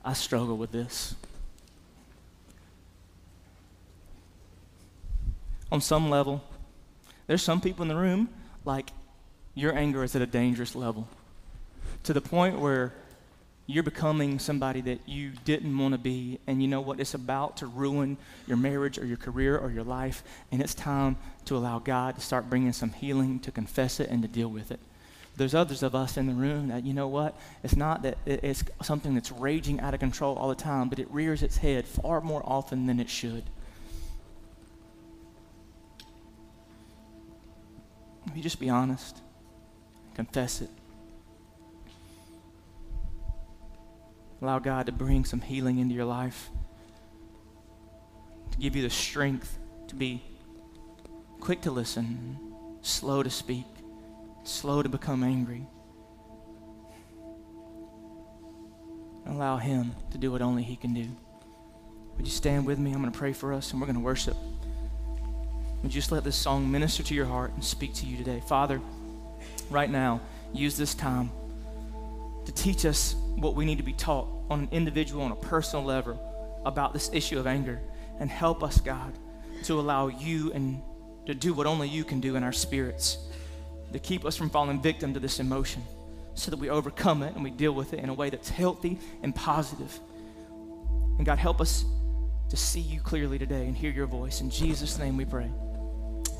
I 0.05 0.13
struggle 0.13 0.57
with 0.57 0.73
this? 0.73 1.15
On 5.73 5.81
some 5.81 6.11
level, 6.11 6.45
there's 7.27 7.43
some 7.43 7.61
people 7.61 7.83
in 7.83 7.89
the 7.89 7.97
room, 7.97 8.29
like, 8.65 8.91
your 9.55 9.75
anger 9.75 10.05
is 10.05 10.15
at 10.15 10.23
a 10.23 10.27
dangerous 10.27 10.77
level 10.77 11.09
to 12.05 12.13
the 12.13 12.21
point 12.21 12.61
where 12.61 12.93
you're 13.67 13.83
becoming 13.83 14.39
somebody 14.39 14.81
that 14.83 15.01
you 15.07 15.33
didn't 15.45 15.77
want 15.77 15.93
to 15.93 15.99
be. 15.99 16.39
And 16.47 16.63
you 16.63 16.69
know 16.69 16.81
what? 16.81 17.01
It's 17.01 17.15
about 17.15 17.57
to 17.59 17.67
ruin 17.67 18.17
your 18.47 18.57
marriage 18.57 18.97
or 18.97 19.05
your 19.05 19.17
career 19.17 19.59
or 19.59 19.71
your 19.71 19.83
life. 19.83 20.23
And 20.53 20.63
it's 20.63 20.75
time 20.75 21.17
to 21.47 21.57
allow 21.57 21.81
God 21.81 22.15
to 22.15 22.21
start 22.21 22.49
bringing 22.49 22.73
some 22.73 22.93
healing, 22.93 23.41
to 23.41 23.51
confess 23.51 23.99
it, 23.99 24.09
and 24.09 24.23
to 24.23 24.29
deal 24.29 24.49
with 24.49 24.71
it. 24.71 24.79
There's 25.37 25.55
others 25.55 25.83
of 25.83 25.95
us 25.95 26.17
in 26.17 26.27
the 26.27 26.33
room 26.33 26.69
that, 26.69 26.87
you 26.87 26.95
know 26.95 27.09
what? 27.09 27.39
It's 27.63 27.77
not 27.77 28.03
that 28.03 28.17
it's 28.25 28.65
something 28.83 29.15
that's 29.15 29.31
raging 29.31 29.81
out 29.81 29.93
of 29.93 30.01
control 30.01 30.37
all 30.37 30.49
the 30.49 30.55
time, 30.55 30.89
but 30.89 30.99
it 30.99 31.11
rears 31.11 31.43
its 31.43 31.59
head 31.59 31.87
far 31.87 32.21
more 32.21 32.43
often 32.45 32.87
than 32.87 33.01
it 33.01 33.11
should. 33.11 33.45
If 38.29 38.37
you 38.37 38.43
just 38.43 38.59
be 38.59 38.71
honest, 38.71 39.21
confess 40.15 40.63
it. 40.63 40.71
Allow 44.43 44.59
God 44.59 44.87
to 44.87 44.93
bring 44.93 45.25
some 45.25 45.41
healing 45.41 45.79
into 45.79 45.95
your 45.95 46.05
life, 46.05 46.51
to 48.51 48.59
give 48.59 48.77
you 48.77 48.83
the 48.83 48.91
strength 48.91 49.59
to 49.89 49.95
be 49.95 50.23
quick 51.41 51.63
to 51.63 51.71
listen, 51.71 52.39
slow 52.83 53.23
to 53.23 53.31
speak, 53.31 53.65
slow 54.45 54.83
to 54.83 54.89
become 54.89 55.23
angry. 55.23 55.67
Allow 59.27 59.57
Him 59.57 59.93
to 60.11 60.19
do 60.19 60.31
what 60.31 60.43
only 60.43 60.63
He 60.63 60.77
can 60.77 60.93
do. 60.93 61.09
Would 62.17 62.27
you 62.27 62.33
stand 62.33 62.67
with 62.67 62.79
me? 62.79 62.93
I'm 62.93 63.01
going 63.01 63.13
to 63.13 63.19
pray 63.19 63.33
for 63.33 63.53
us 63.53 63.73
and 63.73 63.81
we're 63.81 63.87
going 63.87 63.99
to 63.99 64.05
worship. 64.05 64.37
Would 65.83 65.95
you 65.95 66.01
just 66.01 66.13
let 66.13 66.25
this 66.25 66.37
song 66.37 66.71
minister 66.71 67.03
to 67.03 67.15
your 67.15 67.27
heart 67.27 67.53
and 67.55 67.65
speak 67.65 67.95
to 67.95 68.07
you 68.07 68.17
today? 68.17 68.43
Father, 68.47 68.81
right 69.71 69.91
now, 69.91 70.21
use 70.53 70.77
this 70.77 70.95
time 70.95 71.31
to 72.47 72.53
teach 72.53 72.87
us 72.87 73.15
what 73.37 73.55
we 73.55 73.65
need 73.65 73.79
to 73.79 73.85
be 73.85 73.93
taught 73.93 74.29
on 74.49 74.61
an 74.61 74.69
individual, 74.71 75.23
on 75.23 75.33
a 75.33 75.37
personal 75.37 75.85
level 75.85 76.63
about 76.65 76.93
this 76.93 77.11
issue 77.13 77.39
of 77.39 77.47
anger. 77.47 77.81
And 78.19 78.31
help 78.31 78.63
us, 78.63 78.81
God, 78.81 79.13
to 79.65 79.79
allow 79.79 80.09
you 80.09 80.53
and 80.53 80.83
to 81.27 81.35
do 81.35 81.53
what 81.53 81.67
only 81.67 81.89
you 81.89 82.05
can 82.05 82.21
do 82.21 82.37
in 82.37 82.43
our 82.43 82.53
spirits, 82.53 83.19
to 83.93 83.99
keep 83.99 84.25
us 84.25 84.37
from 84.37 84.49
falling 84.49 84.81
victim 84.81 85.13
to 85.15 85.21
this 85.21 85.39
emotion 85.39 85.83
so 86.35 86.51
that 86.51 86.59
we 86.59 86.71
overcome 86.71 87.23
it 87.23 87.35
and 87.35 87.43
we 87.43 87.51
deal 87.51 87.73
with 87.73 87.93
it 87.93 88.01
in 88.01 88.09
a 88.09 88.15
way 88.15 88.31
that's 88.31 88.49
healthy 88.49 88.99
and 89.23 89.35
positive. 89.35 90.01
And 91.19 91.27
God, 91.27 91.39
help 91.39 91.61
us 91.61 91.85
to 92.51 92.57
see 92.57 92.81
you 92.81 93.01
clearly 93.01 93.39
today 93.39 93.67
and 93.67 93.77
hear 93.77 93.91
your 93.91 94.07
voice. 94.07 94.41
In 94.41 94.51
Jesus' 94.51 94.99
name 94.99 95.17
we 95.17 95.25
pray. 95.25 95.51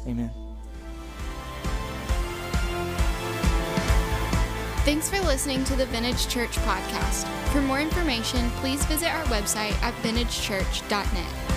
Amen. 0.07 0.46
Thanks 4.87 5.11
for 5.11 5.19
listening 5.19 5.65
to 5.65 5.75
the 5.75 5.87
Vintage 5.87 6.29
Church 6.29 6.57
podcast. 6.59 7.27
For 7.51 7.61
more 7.61 7.81
information, 7.81 8.49
please 8.61 8.85
visit 8.85 9.13
our 9.13 9.25
website 9.25 9.75
at 9.83 9.93
vintagechurch.net. 9.95 11.56